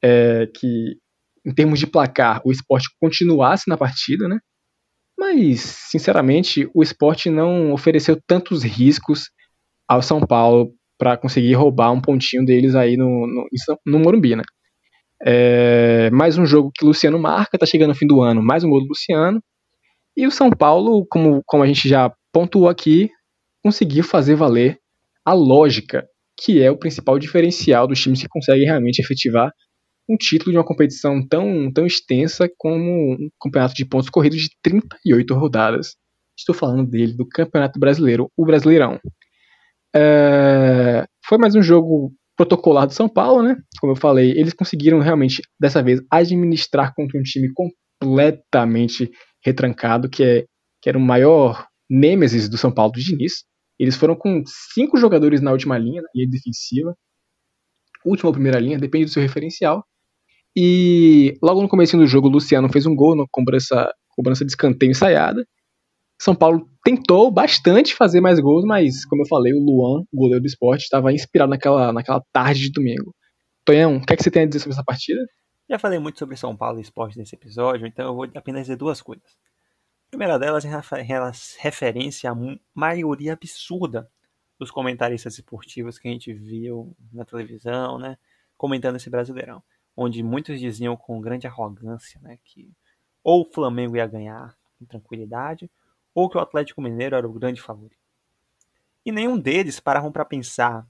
é, 0.02 0.46
que, 0.46 0.96
em 1.44 1.52
termos 1.52 1.78
de 1.78 1.86
placar, 1.86 2.40
o 2.44 2.52
esporte 2.52 2.88
continuasse 3.00 3.68
na 3.68 3.76
partida, 3.76 4.28
né? 4.28 4.38
Mas, 5.18 5.60
sinceramente, 5.90 6.70
o 6.74 6.82
esporte 6.82 7.28
não 7.28 7.72
ofereceu 7.72 8.18
tantos 8.26 8.62
riscos 8.62 9.30
ao 9.88 10.00
São 10.00 10.20
Paulo 10.20 10.72
para 10.96 11.16
conseguir 11.16 11.54
roubar 11.54 11.92
um 11.92 12.00
pontinho 12.00 12.44
deles 12.44 12.74
aí 12.74 12.96
no, 12.96 13.26
no, 13.26 13.48
no 13.86 13.98
Morumbi, 13.98 14.36
né? 14.36 14.42
É, 15.22 16.10
mais 16.10 16.38
um 16.38 16.46
jogo 16.46 16.70
que 16.74 16.84
o 16.84 16.88
Luciano 16.88 17.18
marca, 17.18 17.58
tá 17.58 17.66
chegando 17.66 17.90
no 17.90 17.94
fim 17.94 18.06
do 18.06 18.22
ano, 18.22 18.42
mais 18.42 18.64
um 18.64 18.70
gol 18.70 18.80
do 18.80 18.88
Luciano. 18.88 19.42
E 20.16 20.26
o 20.26 20.30
São 20.30 20.50
Paulo, 20.50 21.06
como, 21.10 21.42
como 21.44 21.62
a 21.62 21.66
gente 21.66 21.88
já 21.88 22.12
pontuou 22.32 22.68
aqui, 22.68 23.10
conseguiu 23.62 24.04
fazer 24.04 24.34
valer 24.34 24.78
a 25.24 25.32
lógica, 25.32 26.06
que 26.38 26.62
é 26.62 26.70
o 26.70 26.78
principal 26.78 27.18
diferencial 27.18 27.86
dos 27.86 28.00
times 28.00 28.20
que 28.22 28.28
conseguem 28.28 28.64
realmente 28.64 29.00
efetivar 29.00 29.52
um 30.08 30.16
título 30.16 30.50
de 30.50 30.58
uma 30.58 30.64
competição 30.64 31.24
tão, 31.26 31.72
tão 31.72 31.86
extensa 31.86 32.50
como 32.58 33.12
um 33.12 33.28
campeonato 33.40 33.74
de 33.74 33.84
pontos 33.84 34.10
corridos 34.10 34.40
de 34.40 34.48
38 34.62 35.34
rodadas. 35.34 35.94
Estou 36.36 36.54
falando 36.54 36.88
dele, 36.88 37.14
do 37.14 37.28
Campeonato 37.28 37.78
Brasileiro, 37.78 38.28
o 38.36 38.44
Brasileirão. 38.44 38.98
É, 39.94 41.04
foi 41.24 41.38
mais 41.38 41.54
um 41.54 41.62
jogo 41.62 42.12
protocolar 42.36 42.86
do 42.86 42.94
São 42.94 43.08
Paulo, 43.08 43.42
né? 43.42 43.56
Como 43.80 43.92
eu 43.92 43.96
falei, 43.96 44.30
eles 44.32 44.52
conseguiram 44.52 44.98
realmente, 44.98 45.42
dessa 45.60 45.82
vez, 45.82 46.00
administrar 46.10 46.92
contra 46.94 47.18
um 47.18 47.22
time 47.22 47.48
completamente 48.00 49.10
retrancado, 49.44 50.08
que, 50.08 50.24
é, 50.24 50.44
que 50.82 50.88
era 50.88 50.98
o 50.98 51.00
maior 51.00 51.66
nêmesis 51.88 52.48
do 52.48 52.56
São 52.56 52.72
Paulo 52.72 52.92
do 52.92 53.00
Diniz. 53.00 53.44
Eles 53.80 53.96
foram 53.96 54.14
com 54.14 54.42
cinco 54.74 54.98
jogadores 54.98 55.40
na 55.40 55.52
última 55.52 55.78
linha, 55.78 56.02
na 56.02 56.08
linha 56.14 56.28
defensiva. 56.28 56.94
Última 58.04 58.28
ou 58.28 58.34
primeira 58.34 58.60
linha, 58.60 58.78
depende 58.78 59.06
do 59.06 59.10
seu 59.10 59.22
referencial. 59.22 59.82
E 60.54 61.34
logo 61.42 61.62
no 61.62 61.68
começo 61.68 61.96
do 61.96 62.06
jogo, 62.06 62.28
o 62.28 62.30
Luciano 62.30 62.70
fez 62.70 62.84
um 62.84 62.94
gol 62.94 63.16
na 63.16 63.24
cobrança, 63.30 63.90
cobrança 64.10 64.44
de 64.44 64.52
escanteio 64.52 64.90
ensaiada. 64.90 65.46
São 66.20 66.34
Paulo 66.34 66.68
tentou 66.84 67.30
bastante 67.30 67.94
fazer 67.94 68.20
mais 68.20 68.38
gols, 68.38 68.66
mas, 68.66 69.06
como 69.06 69.22
eu 69.22 69.26
falei, 69.26 69.54
o 69.54 69.64
Luan, 69.64 70.04
goleiro 70.12 70.42
do 70.42 70.46
esporte, 70.46 70.82
estava 70.82 71.10
inspirado 71.10 71.48
naquela, 71.48 71.90
naquela 71.90 72.22
tarde 72.30 72.60
de 72.60 72.72
domingo. 72.72 73.14
Tonhão, 73.64 73.96
o 73.96 74.04
que, 74.04 74.12
é 74.12 74.16
que 74.16 74.22
você 74.22 74.30
tem 74.30 74.42
a 74.42 74.46
dizer 74.46 74.58
sobre 74.58 74.74
essa 74.74 74.84
partida? 74.84 75.20
Já 75.70 75.78
falei 75.78 75.98
muito 75.98 76.18
sobre 76.18 76.36
São 76.36 76.54
Paulo 76.54 76.78
e 76.78 76.82
esporte 76.82 77.16
nesse 77.16 77.34
episódio, 77.34 77.86
então 77.86 78.08
eu 78.08 78.14
vou 78.14 78.28
apenas 78.34 78.62
dizer 78.62 78.76
duas 78.76 79.00
coisas. 79.00 79.24
Primeira 80.10 80.38
delas 80.38 80.64
é 80.64 80.70
referência 81.60 82.32
à 82.32 82.36
maioria 82.74 83.32
absurda 83.32 84.10
dos 84.58 84.70
comentaristas 84.70 85.34
esportivos 85.34 85.98
que 85.98 86.08
a 86.08 86.10
gente 86.10 86.32
viu 86.32 86.94
na 87.12 87.24
televisão, 87.24 87.96
né, 87.96 88.18
comentando 88.56 88.96
esse 88.96 89.08
Brasileirão, 89.08 89.62
onde 89.96 90.22
muitos 90.22 90.58
diziam 90.58 90.96
com 90.96 91.20
grande 91.20 91.46
arrogância, 91.46 92.20
né, 92.20 92.38
que 92.44 92.70
ou 93.22 93.42
o 93.42 93.52
Flamengo 93.52 93.96
ia 93.96 94.06
ganhar 94.06 94.56
com 94.78 94.84
tranquilidade, 94.84 95.70
ou 96.14 96.28
que 96.28 96.36
o 96.36 96.40
Atlético 96.40 96.82
Mineiro 96.82 97.14
era 97.14 97.28
o 97.28 97.32
grande 97.32 97.60
favorito. 97.60 98.00
E 99.04 99.12
nenhum 99.12 99.38
deles 99.38 99.78
paravam 99.78 100.10
para 100.10 100.24
pensar. 100.24 100.86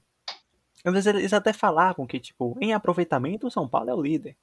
Às 0.83 0.93
vezes 0.93 1.07
eles 1.07 1.33
até 1.33 1.53
falavam 1.53 2.07
que, 2.07 2.19
tipo, 2.19 2.57
em 2.59 2.73
aproveitamento 2.73 3.47
o 3.47 3.51
São 3.51 3.67
Paulo 3.67 3.89
é 3.89 3.93
o 3.93 4.01
líder. 4.01 4.35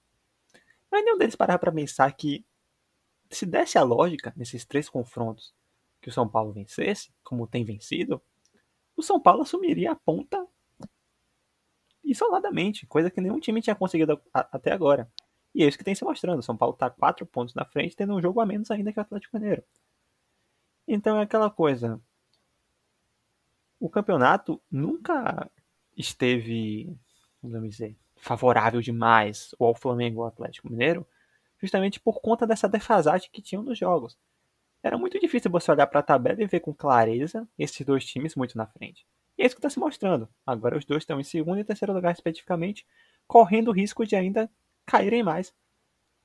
Mas 0.90 1.04
nenhum 1.04 1.18
deles 1.18 1.34
parava 1.34 1.58
para 1.58 1.72
pensar 1.72 2.10
que 2.12 2.44
se 3.30 3.46
desse 3.46 3.78
a 3.78 3.82
lógica 3.82 4.32
nesses 4.36 4.64
três 4.64 4.88
confrontos 4.88 5.54
que 6.00 6.08
o 6.08 6.12
São 6.12 6.28
Paulo 6.28 6.52
vencesse, 6.52 7.12
como 7.22 7.46
tem 7.46 7.64
vencido, 7.64 8.22
o 8.96 9.02
São 9.02 9.20
Paulo 9.20 9.42
assumiria 9.42 9.92
a 9.92 9.96
ponta 9.96 10.46
isoladamente, 12.02 12.86
coisa 12.86 13.10
que 13.10 13.20
nenhum 13.20 13.38
time 13.38 13.60
tinha 13.60 13.76
conseguido 13.76 14.20
até 14.32 14.72
agora. 14.72 15.10
E 15.54 15.62
é 15.62 15.68
isso 15.68 15.76
que 15.76 15.84
tem 15.84 15.94
se 15.94 16.04
mostrando. 16.04 16.38
O 16.38 16.42
São 16.42 16.56
Paulo 16.56 16.74
está 16.74 16.88
quatro 16.88 17.26
pontos 17.26 17.54
na 17.54 17.64
frente, 17.64 17.96
tendo 17.96 18.14
um 18.14 18.20
jogo 18.20 18.40
a 18.40 18.46
menos 18.46 18.70
ainda 18.70 18.92
que 18.92 18.98
o 18.98 19.02
Atlético 19.02 19.38
Mineiro. 19.38 19.62
Então 20.86 21.18
é 21.18 21.22
aquela 21.22 21.50
coisa. 21.50 22.00
O 23.78 23.90
campeonato 23.90 24.60
nunca 24.70 25.50
esteve, 25.96 26.96
vamos 27.42 27.70
dizer, 27.70 27.96
favorável 28.16 28.80
demais 28.80 29.54
ou 29.58 29.68
ao 29.68 29.74
Flamengo 29.74 30.20
ou 30.20 30.24
ao 30.24 30.28
Atlético 30.28 30.70
Mineiro, 30.70 31.06
justamente 31.60 32.00
por 32.00 32.20
conta 32.20 32.46
dessa 32.46 32.68
defasagem 32.68 33.28
que 33.32 33.42
tinham 33.42 33.62
nos 33.62 33.78
jogos. 33.78 34.18
Era 34.82 34.96
muito 34.96 35.18
difícil 35.18 35.50
você 35.50 35.70
olhar 35.70 35.86
para 35.86 36.00
a 36.00 36.02
tabela 36.02 36.42
e 36.42 36.46
ver 36.46 36.60
com 36.60 36.72
clareza 36.72 37.46
esses 37.58 37.84
dois 37.84 38.04
times 38.04 38.34
muito 38.34 38.56
na 38.56 38.66
frente. 38.66 39.06
E 39.36 39.42
é 39.42 39.46
isso 39.46 39.54
que 39.54 39.58
está 39.58 39.70
se 39.70 39.78
mostrando. 39.78 40.28
Agora 40.46 40.76
os 40.76 40.84
dois 40.84 41.02
estão 41.02 41.20
em 41.20 41.24
segundo 41.24 41.58
e 41.58 41.64
terceiro 41.64 41.92
lugar, 41.92 42.10
respectivamente, 42.10 42.86
correndo 43.26 43.68
o 43.68 43.72
risco 43.72 44.06
de 44.06 44.16
ainda 44.16 44.50
caírem 44.86 45.22
mais 45.22 45.52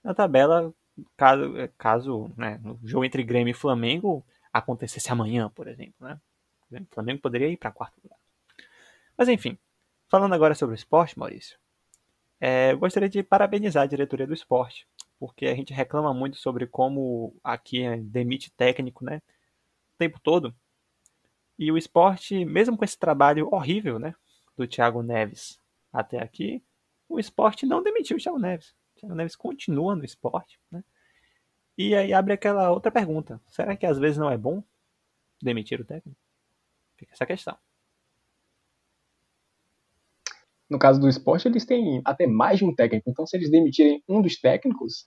na 0.03 0.13
tabela, 0.13 0.73
caso, 1.15 1.53
caso 1.77 2.31
né, 2.36 2.59
no 2.61 2.79
jogo 2.84 3.05
entre 3.05 3.23
Grêmio 3.23 3.51
e 3.51 3.55
Flamengo 3.55 4.25
acontecesse 4.51 5.11
amanhã, 5.11 5.49
por 5.49 5.67
exemplo. 5.67 5.95
Né? 5.99 6.19
O 6.71 6.93
Flamengo 6.93 7.21
poderia 7.21 7.47
ir 7.47 7.57
para 7.57 7.71
quarto 7.71 7.99
lugar. 8.03 8.19
Mas 9.17 9.29
enfim, 9.29 9.57
falando 10.09 10.34
agora 10.34 10.55
sobre 10.55 10.73
o 10.73 10.77
esporte, 10.77 11.17
Maurício. 11.17 11.57
É, 12.39 12.73
eu 12.73 12.79
gostaria 12.79 13.07
de 13.07 13.23
parabenizar 13.23 13.84
a 13.84 13.88
diretoria 13.88 14.27
do 14.27 14.34
esporte, 14.34 14.88
porque 15.24 15.45
a 15.45 15.55
gente 15.55 15.74
reclama 15.74 16.13
muito 16.13 16.36
sobre 16.36 16.67
como 16.67 17.34
aqui 17.41 17.82
é, 17.82 17.95
demite 17.95 18.51
técnico, 18.51 19.05
né? 19.05 19.21
O 19.93 19.97
tempo 19.97 20.19
todo. 20.19 20.53
E 21.57 21.71
o 21.71 21.78
esporte, 21.78 22.43
mesmo 22.43 22.76
com 22.76 22.84
esse 22.84 22.99
trabalho 22.99 23.47
horrível, 23.49 23.97
né? 23.97 24.13
Do 24.57 24.67
Thiago 24.67 25.01
Neves 25.01 25.57
até 25.93 26.21
aqui, 26.21 26.61
o 27.07 27.21
esporte 27.21 27.65
não 27.65 27.82
demitiu 27.82 28.17
o 28.17 28.19
Thiago 28.19 28.38
Neves. 28.38 28.76
O 28.97 28.99
Thiago 28.99 29.15
Neves 29.15 29.38
continua 29.38 29.95
no 29.95 30.03
esporte, 30.03 30.59
né? 30.69 30.84
E 31.78 31.95
aí 31.95 32.11
abre 32.11 32.34
aquela 32.34 32.69
outra 32.71 32.91
pergunta: 32.91 33.39
será 33.47 33.78
que 33.78 33.86
às 33.86 33.97
vezes 33.97 34.17
não 34.17 34.30
é 34.30 34.38
bom 34.38 34.61
demitir 35.41 35.80
o 35.80 35.86
técnico? 35.86 36.19
Fica 36.97 37.13
essa 37.13 37.26
questão. 37.26 37.57
No 40.74 40.80
caso 40.80 40.99
do 40.99 41.07
esporte, 41.07 41.47
eles 41.47 41.65
têm 41.65 42.01
até 42.03 42.26
mais 42.26 42.57
de 42.57 42.65
um 42.65 42.74
técnico. 42.74 43.07
Então, 43.07 43.28
se 43.28 43.38
eles 43.38 43.51
demitirem 43.51 44.01
um 44.09 44.19
dos 44.24 44.39
técnicos, 44.39 45.05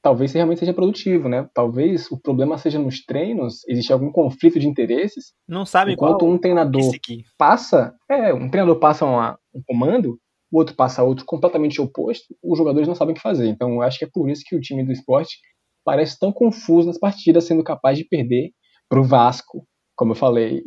talvez 0.00 0.32
realmente 0.32 0.60
seja 0.60 0.72
produtivo, 0.72 1.28
né? 1.28 1.46
Talvez 1.52 2.10
o 2.10 2.18
problema 2.18 2.56
seja 2.56 2.78
nos 2.78 3.04
treinos, 3.04 3.60
existe 3.68 3.92
algum 3.92 4.10
conflito 4.10 4.58
de 4.58 4.66
interesses. 4.66 5.34
Não 5.46 5.66
sabe 5.66 5.92
Enquanto 5.92 6.20
qual 6.20 6.30
um 6.30 6.38
treinador 6.38 6.90
passa, 7.36 7.94
é, 8.10 8.32
um 8.32 8.48
treinador 8.50 8.80
passa 8.80 9.04
uma, 9.04 9.38
um 9.54 9.62
comando, 9.66 10.18
o 10.50 10.56
outro 10.56 10.74
passa 10.74 11.02
outro 11.02 11.26
completamente 11.26 11.78
oposto, 11.78 12.34
os 12.42 12.56
jogadores 12.56 12.88
não 12.88 12.94
sabem 12.94 13.12
o 13.12 13.16
que 13.16 13.20
fazer. 13.20 13.46
Então, 13.46 13.70
eu 13.74 13.82
acho 13.82 13.98
que 13.98 14.06
é 14.06 14.10
por 14.10 14.30
isso 14.30 14.44
que 14.46 14.56
o 14.56 14.60
time 14.60 14.82
do 14.82 14.92
esporte 14.92 15.36
parece 15.84 16.18
tão 16.18 16.32
confuso 16.32 16.86
nas 16.86 16.98
partidas, 16.98 17.44
sendo 17.44 17.62
capaz 17.62 17.98
de 17.98 18.04
perder 18.04 18.50
para 18.88 18.98
o 18.98 19.04
Vasco, 19.04 19.66
como 19.94 20.12
eu 20.12 20.16
falei 20.16 20.62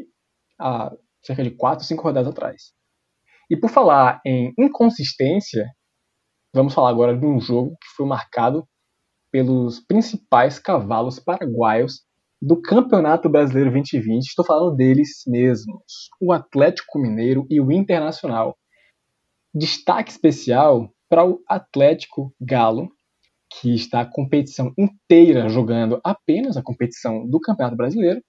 há 0.59 0.91
cerca 1.23 1.43
de 1.43 1.49
4, 1.49 1.83
5 1.83 2.03
rodadas 2.03 2.29
atrás. 2.29 2.76
E 3.49 3.55
por 3.55 3.69
falar 3.69 4.19
em 4.25 4.53
inconsistência, 4.57 5.65
vamos 6.53 6.73
falar 6.73 6.89
agora 6.89 7.17
de 7.17 7.25
um 7.25 7.39
jogo 7.39 7.71
que 7.81 7.87
foi 7.95 8.05
marcado 8.05 8.67
pelos 9.31 9.79
principais 9.79 10.59
cavalos 10.59 11.19
paraguaios 11.19 12.05
do 12.41 12.61
Campeonato 12.61 13.29
Brasileiro 13.29 13.71
2020. 13.71 14.25
Estou 14.25 14.45
falando 14.45 14.75
deles 14.75 15.23
mesmos, 15.25 16.09
o 16.21 16.33
Atlético 16.33 16.99
Mineiro 16.99 17.45
e 17.49 17.61
o 17.61 17.71
Internacional. 17.71 18.57
Destaque 19.53 20.11
especial 20.11 20.91
para 21.09 21.25
o 21.25 21.41
Atlético 21.47 22.33
Galo, 22.39 22.89
que 23.49 23.73
está 23.73 24.01
a 24.01 24.05
competição 24.05 24.73
inteira 24.77 25.47
jogando 25.47 26.01
apenas 26.03 26.57
a 26.57 26.61
competição 26.61 27.25
do 27.25 27.39
Campeonato 27.39 27.77
Brasileiro. 27.77 28.21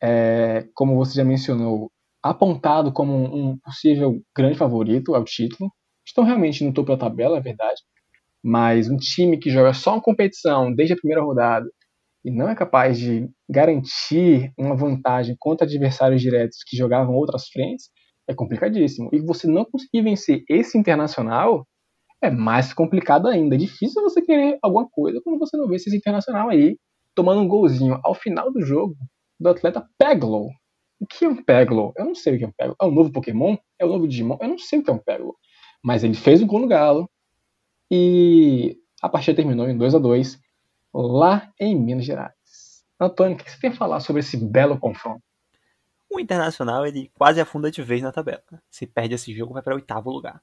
É, 0.00 0.68
como 0.74 0.96
você 0.96 1.14
já 1.14 1.24
mencionou, 1.24 1.90
apontado 2.22 2.92
como 2.92 3.12
um 3.14 3.58
possível 3.58 4.20
grande 4.36 4.56
favorito 4.58 5.14
ao 5.14 5.24
título. 5.24 5.70
Estão 6.06 6.24
realmente 6.24 6.64
no 6.64 6.72
topo 6.72 6.92
da 6.92 6.98
tabela, 6.98 7.38
é 7.38 7.40
verdade. 7.40 7.80
Mas 8.42 8.88
um 8.88 8.96
time 8.96 9.38
que 9.38 9.50
joga 9.50 9.72
só 9.72 9.94
uma 9.94 10.02
competição 10.02 10.74
desde 10.74 10.94
a 10.94 10.96
primeira 10.96 11.22
rodada 11.22 11.66
e 12.24 12.30
não 12.30 12.48
é 12.48 12.54
capaz 12.54 12.98
de 12.98 13.28
garantir 13.48 14.52
uma 14.58 14.76
vantagem 14.76 15.36
contra 15.38 15.66
adversários 15.66 16.22
diretos 16.22 16.58
que 16.66 16.76
jogavam 16.76 17.14
outras 17.14 17.48
frentes 17.48 17.90
é 18.28 18.34
complicadíssimo. 18.34 19.10
E 19.12 19.20
você 19.20 19.46
não 19.48 19.64
conseguir 19.64 20.02
vencer 20.02 20.44
esse 20.48 20.78
internacional 20.78 21.66
é 22.22 22.30
mais 22.30 22.72
complicado 22.72 23.28
ainda. 23.28 23.56
É 23.56 23.58
difícil 23.58 24.02
você 24.02 24.22
querer 24.22 24.58
alguma 24.62 24.88
coisa 24.88 25.20
quando 25.24 25.38
você 25.38 25.56
não 25.56 25.68
vê 25.68 25.76
esse 25.76 25.94
internacional 25.96 26.48
aí 26.50 26.78
tomando 27.14 27.40
um 27.40 27.48
golzinho 27.48 28.00
ao 28.04 28.14
final 28.14 28.52
do 28.52 28.62
jogo 28.62 28.96
do 29.40 29.48
atleta 29.48 29.84
Peglow. 29.98 30.48
O 31.02 31.06
que 31.06 31.24
é 31.24 31.28
um 31.28 31.42
Peglow? 31.42 31.92
Eu 31.96 32.04
não 32.04 32.14
sei 32.14 32.36
o 32.36 32.38
que 32.38 32.44
é 32.44 32.46
um 32.46 32.52
Peglow. 32.52 32.76
É 32.80 32.84
um 32.84 32.92
novo 32.92 33.10
Pokémon? 33.10 33.56
É 33.76 33.84
um 33.84 33.88
novo 33.88 34.06
Digimon? 34.06 34.38
Eu 34.40 34.50
não 34.50 34.56
sei 34.56 34.78
o 34.78 34.84
que 34.84 34.90
é 34.90 34.92
um 34.92 34.98
Peglow. 34.98 35.36
Mas 35.82 36.04
ele 36.04 36.14
fez 36.14 36.40
um 36.40 36.46
gol 36.46 36.60
no 36.60 36.68
Galo 36.68 37.10
e 37.90 38.78
a 39.02 39.08
partida 39.08 39.34
terminou 39.34 39.68
em 39.68 39.76
2 39.76 39.96
a 39.96 39.98
2 39.98 40.40
lá 40.94 41.52
em 41.58 41.74
Minas 41.74 42.04
Gerais. 42.04 42.84
Antônio, 43.00 43.34
o 43.34 43.36
que 43.36 43.50
você 43.50 43.58
tem 43.58 43.70
a 43.70 43.74
falar 43.74 43.98
sobre 43.98 44.20
esse 44.20 44.36
belo 44.36 44.78
confronto? 44.78 45.20
O 46.08 46.20
Internacional 46.20 46.86
ele 46.86 47.10
quase 47.18 47.40
afunda 47.40 47.68
de 47.68 47.82
vez 47.82 48.00
na 48.00 48.12
tabela. 48.12 48.44
Se 48.70 48.86
perde 48.86 49.16
esse 49.16 49.34
jogo, 49.34 49.54
vai 49.54 49.62
para 49.62 49.74
oitavo 49.74 50.08
lugar. 50.08 50.40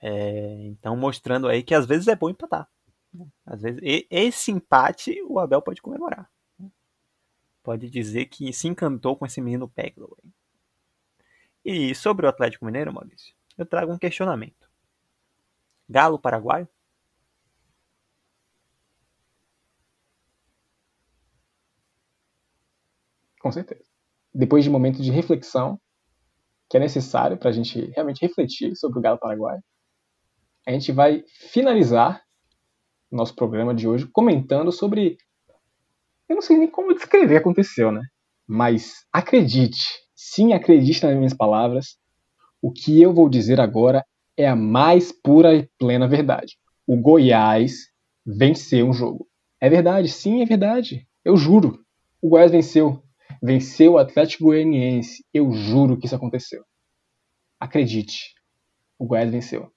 É, 0.00 0.66
então, 0.66 0.96
mostrando 0.96 1.48
aí 1.48 1.64
que 1.64 1.74
às 1.74 1.84
vezes 1.84 2.06
é 2.06 2.14
bom 2.14 2.30
empatar. 2.30 2.68
Às 3.44 3.62
vezes, 3.62 3.80
esse 4.08 4.52
empate 4.52 5.20
o 5.22 5.40
Abel 5.40 5.60
pode 5.60 5.82
comemorar. 5.82 6.30
Pode 7.68 7.90
dizer 7.90 8.24
que 8.30 8.50
se 8.50 8.66
encantou 8.66 9.14
com 9.14 9.26
esse 9.26 9.42
menino 9.42 9.68
Peglow. 9.68 10.16
E 11.62 11.94
sobre 11.94 12.24
o 12.24 12.28
Atlético 12.30 12.64
Mineiro, 12.64 12.90
Maurício, 12.94 13.34
eu 13.58 13.66
trago 13.66 13.92
um 13.92 13.98
questionamento. 13.98 14.70
Galo 15.86 16.18
paraguaio? 16.18 16.66
Com 23.38 23.52
certeza. 23.52 23.84
Depois 24.32 24.64
de 24.64 24.70
um 24.70 24.72
momento 24.72 25.02
de 25.02 25.10
reflexão, 25.10 25.78
que 26.70 26.78
é 26.78 26.80
necessário 26.80 27.36
para 27.36 27.50
a 27.50 27.52
gente 27.52 27.78
realmente 27.90 28.22
refletir 28.22 28.74
sobre 28.76 28.98
o 28.98 29.02
Galo 29.02 29.18
Paraguai, 29.18 29.58
a 30.66 30.70
gente 30.70 30.90
vai 30.90 31.22
finalizar 31.52 32.24
nosso 33.12 33.34
programa 33.34 33.74
de 33.74 33.86
hoje 33.86 34.06
comentando 34.06 34.72
sobre. 34.72 35.18
Eu 36.28 36.34
não 36.34 36.42
sei 36.42 36.58
nem 36.58 36.68
como 36.68 36.94
descrever 36.94 37.36
aconteceu, 37.36 37.90
né? 37.90 38.02
Mas 38.46 39.06
acredite, 39.12 39.86
sim, 40.14 40.52
acredite 40.52 41.04
nas 41.04 41.16
minhas 41.16 41.34
palavras. 41.34 41.98
O 42.60 42.72
que 42.72 43.00
eu 43.00 43.12
vou 43.14 43.28
dizer 43.28 43.60
agora 43.60 44.04
é 44.36 44.46
a 44.46 44.56
mais 44.56 45.10
pura 45.10 45.54
e 45.54 45.68
plena 45.78 46.06
verdade. 46.06 46.56
O 46.86 46.96
Goiás 46.96 47.88
venceu 48.26 48.88
um 48.88 48.92
jogo. 48.92 49.26
É 49.60 49.68
verdade, 49.68 50.08
sim, 50.08 50.42
é 50.42 50.44
verdade. 50.44 51.06
Eu 51.24 51.36
juro. 51.36 51.84
O 52.20 52.28
Goiás 52.28 52.50
venceu. 52.50 53.02
Venceu 53.42 53.92
o 53.92 53.98
Atlético 53.98 54.44
Goianiense. 54.44 55.24
Eu 55.32 55.52
juro 55.52 55.96
que 55.98 56.06
isso 56.06 56.14
aconteceu. 56.14 56.62
Acredite. 57.58 58.34
O 58.98 59.06
Goiás 59.06 59.30
venceu. 59.30 59.72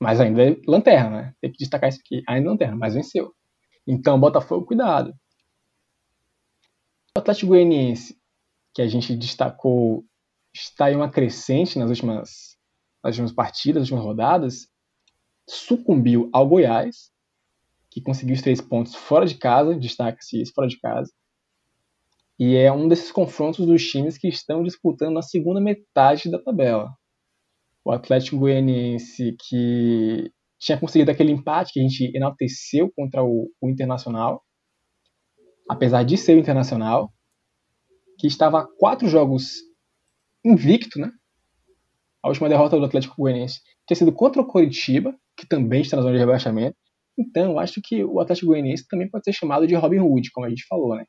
Mas 0.00 0.20
ainda 0.20 0.50
é 0.50 0.56
lanterna, 0.66 1.10
né? 1.10 1.34
Tem 1.40 1.50
que 1.50 1.58
destacar 1.58 1.88
isso 1.88 2.00
aqui. 2.00 2.22
Ainda 2.28 2.48
é 2.48 2.50
lanterna, 2.50 2.76
mas 2.76 2.94
venceu. 2.94 3.32
Então, 3.86 4.18
Botafogo, 4.18 4.66
cuidado. 4.66 5.14
O 7.16 7.20
Atlético 7.20 7.48
Goianiense, 7.48 8.18
que 8.74 8.82
a 8.82 8.88
gente 8.88 9.14
destacou, 9.14 10.04
está 10.52 10.90
em 10.90 10.96
uma 10.96 11.08
crescente 11.08 11.78
nas 11.78 11.88
últimas, 11.88 12.58
nas 13.02 13.14
últimas 13.14 13.32
partidas, 13.32 13.82
nas 13.82 13.90
últimas 13.90 14.04
rodadas, 14.04 14.68
sucumbiu 15.48 16.28
ao 16.32 16.48
Goiás, 16.48 17.12
que 17.88 18.00
conseguiu 18.00 18.34
os 18.34 18.42
três 18.42 18.60
pontos 18.60 18.96
fora 18.96 19.26
de 19.26 19.36
casa, 19.36 19.76
destaca-se 19.76 20.42
isso, 20.42 20.52
fora 20.52 20.66
de 20.66 20.80
casa. 20.80 21.12
E 22.36 22.56
é 22.56 22.72
um 22.72 22.88
desses 22.88 23.12
confrontos 23.12 23.64
dos 23.64 23.88
times 23.88 24.18
que 24.18 24.26
estão 24.26 24.64
disputando 24.64 25.14
na 25.14 25.22
segunda 25.22 25.60
metade 25.60 26.28
da 26.28 26.42
tabela 26.42 26.92
o 27.84 27.92
Atlético 27.92 28.38
Goianiense 28.38 29.36
que 29.46 30.32
tinha 30.58 30.80
conseguido 30.80 31.10
aquele 31.10 31.30
empate 31.30 31.74
que 31.74 31.80
a 31.80 31.82
gente 31.82 32.10
enalteceu 32.16 32.90
contra 32.96 33.22
o, 33.22 33.50
o 33.60 33.68
Internacional, 33.68 34.42
apesar 35.68 36.02
de 36.04 36.16
ser 36.16 36.36
o 36.36 36.40
Internacional, 36.40 37.12
que 38.18 38.26
estava 38.26 38.60
a 38.60 38.66
quatro 38.78 39.08
jogos 39.08 39.56
invicto, 40.44 40.98
né? 40.98 41.10
A 42.22 42.28
última 42.28 42.48
derrota 42.48 42.78
do 42.78 42.84
Atlético 42.84 43.16
Goianiense 43.18 43.60
tinha 43.86 43.96
sido 43.96 44.12
contra 44.12 44.40
o 44.40 44.46
Coritiba, 44.46 45.14
que 45.36 45.46
também 45.46 45.82
está 45.82 45.96
na 45.96 46.02
zona 46.02 46.14
de 46.14 46.20
rebaixamento. 46.20 46.76
Então, 47.18 47.58
acho 47.58 47.80
que 47.82 48.04
o 48.04 48.20
Atlético 48.20 48.48
Goianiense 48.48 48.86
também 48.88 49.08
pode 49.08 49.24
ser 49.24 49.32
chamado 49.32 49.66
de 49.66 49.74
Robin 49.74 50.00
Hood, 50.00 50.30
como 50.32 50.46
a 50.46 50.48
gente 50.48 50.66
falou, 50.66 50.96
né? 50.96 51.04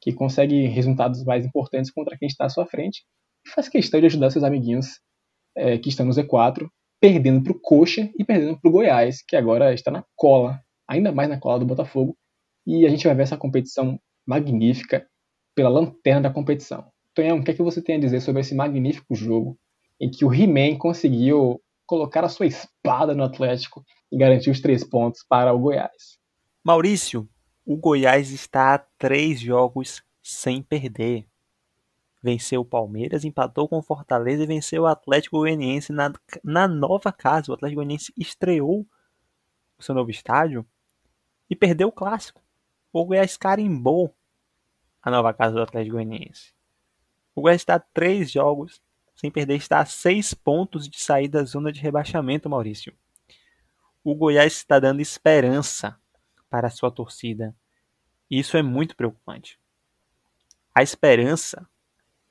Que 0.00 0.12
consegue 0.12 0.66
resultados 0.66 1.24
mais 1.24 1.44
importantes 1.44 1.90
contra 1.90 2.16
quem 2.16 2.26
está 2.26 2.46
à 2.46 2.48
sua 2.48 2.66
frente 2.66 3.02
e 3.46 3.50
faz 3.50 3.68
questão 3.68 4.00
de 4.00 4.06
ajudar 4.06 4.30
seus 4.30 4.44
amiguinhos 4.44 5.00
é, 5.56 5.78
que 5.78 5.88
está 5.88 6.04
no 6.04 6.12
Z4, 6.12 6.68
perdendo 7.00 7.42
para 7.42 7.52
o 7.52 7.60
Coxa 7.60 8.10
e 8.18 8.24
perdendo 8.24 8.58
para 8.60 8.68
o 8.68 8.72
Goiás, 8.72 9.22
que 9.26 9.36
agora 9.36 9.72
está 9.74 9.90
na 9.90 10.04
cola, 10.14 10.60
ainda 10.88 11.12
mais 11.12 11.28
na 11.28 11.38
cola 11.38 11.58
do 11.58 11.66
Botafogo. 11.66 12.16
E 12.70 12.86
a 12.86 12.88
gente 12.88 13.04
vai 13.04 13.16
ver 13.16 13.24
essa 13.24 13.36
competição 13.36 13.98
magnífica 14.24 15.04
pela 15.56 15.68
lanterna 15.68 16.22
da 16.22 16.30
competição. 16.30 16.88
Tonhão, 17.12 17.38
o 17.38 17.44
que 17.44 17.50
é 17.50 17.54
que 17.54 17.62
você 17.62 17.82
tem 17.82 17.96
a 17.96 18.00
dizer 18.00 18.20
sobre 18.20 18.42
esse 18.42 18.54
magnífico 18.54 19.12
jogo 19.14 19.58
em 20.00 20.08
que 20.08 20.24
o 20.24 20.32
He-Man 20.32 20.78
conseguiu 20.78 21.60
colocar 21.84 22.24
a 22.24 22.28
sua 22.28 22.46
espada 22.46 23.12
no 23.12 23.24
Atlético 23.24 23.84
e 24.12 24.16
garantir 24.16 24.50
os 24.50 24.60
três 24.60 24.84
pontos 24.84 25.24
para 25.28 25.52
o 25.52 25.58
Goiás? 25.58 26.20
Maurício, 26.62 27.28
o 27.66 27.76
Goiás 27.76 28.30
está 28.30 28.74
a 28.76 28.78
três 28.78 29.40
jogos 29.40 30.02
sem 30.22 30.62
perder 30.62 31.26
venceu 32.22 32.60
o 32.60 32.64
Palmeiras, 32.64 33.24
empatou 33.24 33.66
com 33.66 33.78
o 33.78 33.82
Fortaleza 33.82 34.42
e 34.42 34.46
venceu 34.46 34.82
o 34.82 34.86
Atlético 34.86 35.38
Goianiense 35.38 35.92
na, 35.92 36.12
na 36.44 36.68
nova 36.68 37.10
casa. 37.12 37.50
O 37.50 37.54
Atlético 37.54 37.76
Goianiense 37.76 38.12
estreou 38.16 38.86
o 39.78 39.82
seu 39.82 39.94
novo 39.94 40.10
estádio 40.10 40.66
e 41.48 41.56
perdeu 41.56 41.88
o 41.88 41.92
clássico. 41.92 42.42
O 42.92 43.04
Goiás 43.04 43.36
carimbou 43.36 44.14
a 45.02 45.10
nova 45.10 45.32
casa 45.32 45.54
do 45.54 45.62
Atlético 45.62 45.96
Goianiense. 45.96 46.52
O 47.34 47.42
Goiás 47.42 47.60
está 47.60 47.76
a 47.76 47.80
três 47.80 48.30
jogos 48.30 48.82
sem 49.14 49.30
perder, 49.30 49.56
está 49.56 49.80
a 49.80 49.86
seis 49.86 50.32
pontos 50.32 50.88
de 50.88 50.98
sair 50.98 51.28
da 51.28 51.44
zona 51.44 51.70
de 51.70 51.80
rebaixamento, 51.80 52.48
Maurício. 52.48 52.96
O 54.02 54.14
Goiás 54.14 54.54
está 54.54 54.80
dando 54.80 55.02
esperança 55.02 56.00
para 56.48 56.68
a 56.68 56.70
sua 56.70 56.90
torcida. 56.90 57.54
E 58.30 58.38
isso 58.38 58.56
é 58.56 58.62
muito 58.62 58.96
preocupante. 58.96 59.60
A 60.74 60.82
esperança 60.82 61.68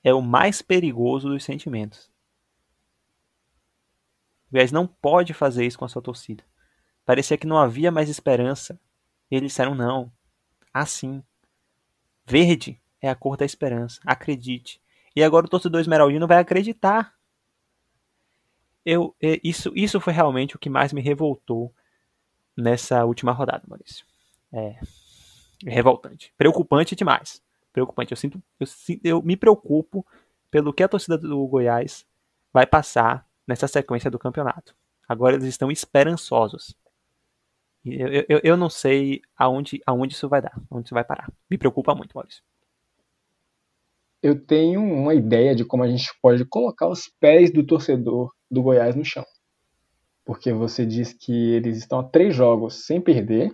é 0.04 0.14
o 0.14 0.22
mais 0.22 0.62
perigoso 0.62 1.30
dos 1.30 1.44
sentimentos. 1.44 2.10
O 4.48 4.54
Goiás 4.54 4.72
não 4.72 4.88
pode 4.88 5.34
fazer 5.34 5.66
isso 5.66 5.78
com 5.78 5.86
a 5.86 5.90
sua 5.90 6.02
torcida. 6.02 6.44
Parecia 7.06 7.38
que 7.38 7.46
não 7.46 7.58
havia 7.58 7.92
mais 7.92 8.10
esperança. 8.10 8.80
E 9.30 9.36
eles 9.36 9.52
disseram 9.52 9.76
não. 9.76 10.12
Assim. 10.74 11.24
Verde 12.26 12.80
é 13.02 13.10
a 13.10 13.16
cor 13.16 13.38
da 13.38 13.46
esperança. 13.46 14.00
Acredite. 14.06 14.82
E 15.16 15.24
agora 15.24 15.46
o 15.46 15.50
torcedor 15.50 15.82
esmeraldino 15.82 16.28
vai 16.28 16.38
acreditar. 16.38 17.14
Eu, 18.86 19.16
isso, 19.44 19.72
isso 19.76 20.00
foi 20.00 20.14
realmente 20.14 20.56
o 20.56 20.60
que 20.60 20.70
mais 20.70 20.94
me 20.94 21.02
revoltou 21.02 21.74
nessa 22.56 23.04
última 23.06 23.32
rodada, 23.32 23.64
Maurício. 23.68 24.06
É, 24.52 24.80
é 25.66 25.72
revoltante. 25.72 26.34
Preocupante 26.38 26.96
demais. 26.96 27.42
Preocupante. 27.74 28.12
Eu 28.12 28.18
sinto, 28.18 28.42
eu, 28.60 28.68
eu 29.04 29.22
me 29.22 29.36
preocupo 29.36 30.06
pelo 30.50 30.74
que 30.74 30.84
a 30.84 30.88
torcida 30.88 31.18
do 31.18 31.46
Goiás 31.48 32.06
vai 32.52 32.66
passar 32.66 33.28
nessa 33.48 33.68
sequência 33.68 34.10
do 34.10 34.20
campeonato. 34.20 34.76
Agora 35.08 35.36
eles 35.36 35.48
estão 35.48 35.72
esperançosos. 35.72 36.76
Eu, 37.86 38.26
eu, 38.28 38.42
eu 38.44 38.58
não 38.58 38.70
sei 38.70 39.22
aonde, 39.38 39.82
aonde 39.86 40.14
isso 40.14 40.28
vai 40.28 40.42
dar, 40.42 40.54
aonde 40.70 40.88
isso 40.88 40.94
vai 40.94 41.04
parar. 41.04 41.32
Me 41.50 41.58
preocupa 41.58 41.96
muito, 41.96 42.14
Maurício. 42.14 42.44
Eu 44.22 44.46
tenho 44.46 44.82
uma 44.82 45.14
ideia 45.14 45.56
de 45.56 45.64
como 45.64 45.84
a 45.84 45.88
gente 45.88 46.10
pode 46.22 46.44
colocar 46.46 46.90
os 46.90 47.10
pés 47.20 47.52
do 47.54 47.66
torcedor 47.66 48.32
do 48.52 48.62
Goiás 48.62 48.96
no 48.96 49.06
chão. 49.06 49.24
Porque 50.26 50.52
você 50.52 50.86
diz 50.86 51.14
que 51.14 51.54
eles 51.54 51.78
estão 51.78 52.00
a 52.00 52.04
três 52.04 52.36
jogos 52.36 52.86
sem 52.86 53.00
perder, 53.00 53.52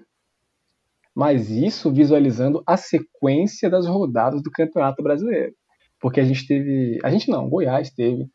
mas 1.13 1.49
isso 1.49 1.93
visualizando 1.93 2.63
a 2.65 2.76
sequência 2.76 3.69
das 3.69 3.86
rodadas 3.86 4.41
do 4.41 4.51
Campeonato 4.51 5.01
Brasileiro. 5.03 5.53
Porque 5.99 6.19
a 6.19 6.26
gente 6.26 6.45
teve. 6.47 6.99
A 7.03 7.11
gente 7.11 7.30
não, 7.30 7.47
Goiás 7.47 7.91
teve 7.91 8.28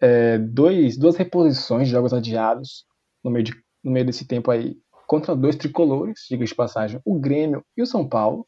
é, 0.00 0.38
dois, 0.38 0.98
duas 0.98 1.16
reposições 1.16 1.88
de 1.88 1.92
jogos 1.92 2.12
adiados 2.12 2.84
no 3.24 3.30
meio, 3.30 3.44
de, 3.44 3.54
no 3.82 3.90
meio 3.90 4.06
desse 4.06 4.26
tempo 4.26 4.50
aí 4.50 4.76
contra 5.10 5.34
dois 5.34 5.56
tricolores, 5.56 6.20
diga 6.30 6.44
de 6.44 6.54
passagem, 6.54 7.00
o 7.04 7.18
Grêmio 7.18 7.64
e 7.76 7.82
o 7.82 7.86
São 7.86 8.08
Paulo, 8.08 8.46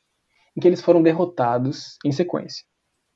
em 0.56 0.60
que 0.60 0.68
eles 0.68 0.80
foram 0.80 1.02
derrotados 1.02 1.96
em 2.04 2.12
sequência. 2.12 2.64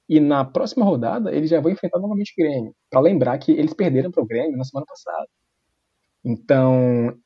E 0.09 0.18
na 0.18 0.44
próxima 0.44 0.84
rodada, 0.84 1.32
eles 1.32 1.49
já 1.49 1.61
vão 1.61 1.70
enfrentar 1.70 2.01
novamente 2.01 2.32
o 2.32 2.42
Grêmio, 2.42 2.74
para 2.90 2.99
lembrar 2.99 3.38
que 3.38 3.53
eles 3.53 3.72
perderam 3.72 4.11
para 4.11 4.20
o 4.20 4.26
Grêmio 4.26 4.57
na 4.57 4.64
semana 4.64 4.84
passada. 4.84 5.28
Então, 6.24 7.16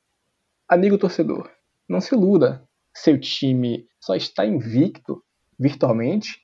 amigo 0.68 0.98
torcedor, 0.98 1.50
não 1.88 2.02
se 2.02 2.14
iluda. 2.14 2.68
Seu 2.94 3.18
time 3.18 3.86
só 3.98 4.14
está 4.14 4.44
invicto 4.44 5.24
virtualmente 5.58 6.38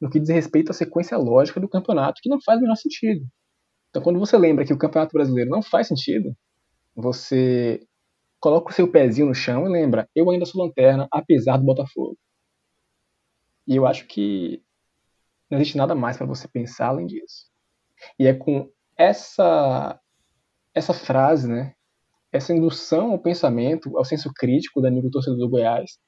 no 0.00 0.08
que 0.08 0.18
diz 0.18 0.30
respeito 0.30 0.70
à 0.70 0.72
sequência 0.72 1.18
lógica 1.18 1.60
do 1.60 1.68
campeonato, 1.68 2.22
que 2.22 2.30
não 2.30 2.40
faz 2.40 2.58
o 2.58 2.62
menor 2.62 2.76
sentido. 2.76 3.26
Então, 3.90 4.00
quando 4.00 4.18
você 4.18 4.38
lembra 4.38 4.64
que 4.64 4.72
o 4.72 4.78
Campeonato 4.78 5.12
Brasileiro 5.12 5.50
não 5.50 5.60
faz 5.60 5.88
sentido, 5.88 6.34
você 6.96 7.86
coloca 8.40 8.70
o 8.70 8.74
seu 8.74 8.90
pezinho 8.90 9.28
no 9.28 9.34
chão 9.34 9.66
e 9.66 9.68
lembra: 9.68 10.08
eu 10.14 10.28
ainda 10.30 10.46
sou 10.46 10.64
lanterna, 10.64 11.06
apesar 11.12 11.58
do 11.58 11.64
Botafogo. 11.64 12.16
E 13.66 13.76
eu 13.76 13.86
acho 13.86 14.06
que 14.06 14.62
não 15.50 15.58
existe 15.58 15.76
nada 15.76 15.94
mais 15.94 16.16
para 16.16 16.26
você 16.26 16.48
pensar 16.48 16.88
além 16.88 17.06
disso. 17.06 17.46
E 18.18 18.26
é 18.26 18.34
com 18.34 18.70
essa 18.96 20.00
essa 20.72 20.94
frase, 20.94 21.48
né, 21.48 21.74
essa 22.32 22.54
indução 22.54 23.10
ao 23.10 23.18
pensamento, 23.18 23.96
ao 23.98 24.04
senso 24.04 24.32
crítico 24.32 24.80
do 24.80 24.86
amigo 24.86 25.10
torcedor 25.10 25.38
do 25.38 25.48
Goiás, 25.48 25.98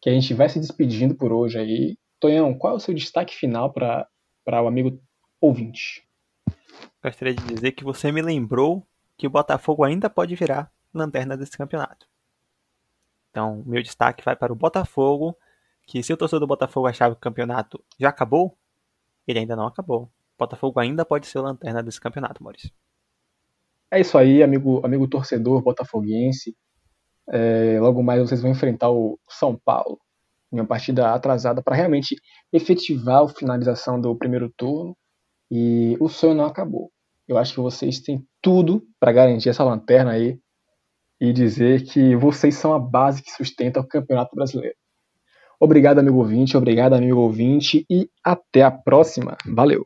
que 0.00 0.08
a 0.08 0.12
gente 0.12 0.32
vai 0.32 0.48
se 0.48 0.58
despedindo 0.58 1.14
por 1.14 1.30
hoje 1.30 1.58
aí. 1.58 1.96
Tonhão, 2.18 2.56
qual 2.56 2.72
é 2.72 2.76
o 2.76 2.80
seu 2.80 2.94
destaque 2.94 3.34
final 3.34 3.72
para 3.72 4.08
o 4.46 4.66
amigo 4.66 4.98
ouvinte? 5.40 6.08
Gostaria 7.04 7.34
de 7.34 7.44
dizer 7.44 7.72
que 7.72 7.84
você 7.84 8.10
me 8.10 8.22
lembrou 8.22 8.84
que 9.16 9.26
o 9.26 9.30
Botafogo 9.30 9.84
ainda 9.84 10.08
pode 10.08 10.34
virar 10.34 10.72
lanterna 10.92 11.36
desse 11.36 11.56
campeonato. 11.56 12.06
Então, 13.30 13.62
meu 13.66 13.82
destaque 13.82 14.24
vai 14.24 14.34
para 14.34 14.52
o 14.52 14.56
Botafogo, 14.56 15.36
que 15.86 16.02
se 16.02 16.12
o 16.12 16.16
torcedor 16.16 16.40
do 16.40 16.46
Botafogo 16.46 16.86
achava 16.86 17.14
que 17.14 17.18
o 17.18 17.22
campeonato 17.22 17.82
já 17.98 18.08
acabou, 18.08 18.56
ele 19.26 19.38
ainda 19.38 19.54
não 19.54 19.66
acabou. 19.66 20.10
Botafogo 20.38 20.78
ainda 20.78 21.04
pode 21.04 21.26
ser 21.26 21.38
o 21.38 21.42
lanterna 21.42 21.82
desse 21.82 22.00
campeonato, 22.00 22.42
Maurício. 22.42 22.70
É 23.90 24.00
isso 24.00 24.16
aí, 24.16 24.42
amigo, 24.42 24.84
amigo 24.84 25.08
torcedor 25.08 25.62
botafoguense. 25.62 26.56
É, 27.30 27.78
logo 27.80 28.02
mais 28.02 28.20
vocês 28.20 28.40
vão 28.40 28.50
enfrentar 28.50 28.90
o 28.90 29.18
São 29.28 29.56
Paulo 29.56 29.98
em 30.52 30.60
uma 30.60 30.66
partida 30.66 31.12
atrasada 31.12 31.62
para 31.62 31.76
realmente 31.76 32.16
efetivar 32.52 33.22
a 33.22 33.28
finalização 33.28 34.00
do 34.00 34.16
primeiro 34.16 34.50
turno. 34.56 34.96
E 35.50 35.96
o 36.00 36.08
sonho 36.08 36.34
não 36.34 36.44
acabou. 36.44 36.90
Eu 37.26 37.36
acho 37.36 37.54
que 37.54 37.60
vocês 37.60 38.00
têm 38.00 38.26
tudo 38.40 38.86
para 39.00 39.12
garantir 39.12 39.48
essa 39.48 39.64
lanterna 39.64 40.12
aí 40.12 40.38
e 41.20 41.32
dizer 41.32 41.84
que 41.84 42.14
vocês 42.16 42.54
são 42.54 42.72
a 42.72 42.78
base 42.78 43.22
que 43.22 43.30
sustenta 43.30 43.80
o 43.80 43.86
Campeonato 43.86 44.34
Brasileiro. 44.34 44.76
Obrigado, 45.60 45.98
amigo 45.98 46.18
ouvinte, 46.18 46.56
obrigado, 46.56 46.94
amigo 46.94 47.20
ouvinte, 47.20 47.84
e 47.90 48.08
até 48.24 48.62
a 48.62 48.70
próxima. 48.70 49.36
Valeu! 49.44 49.84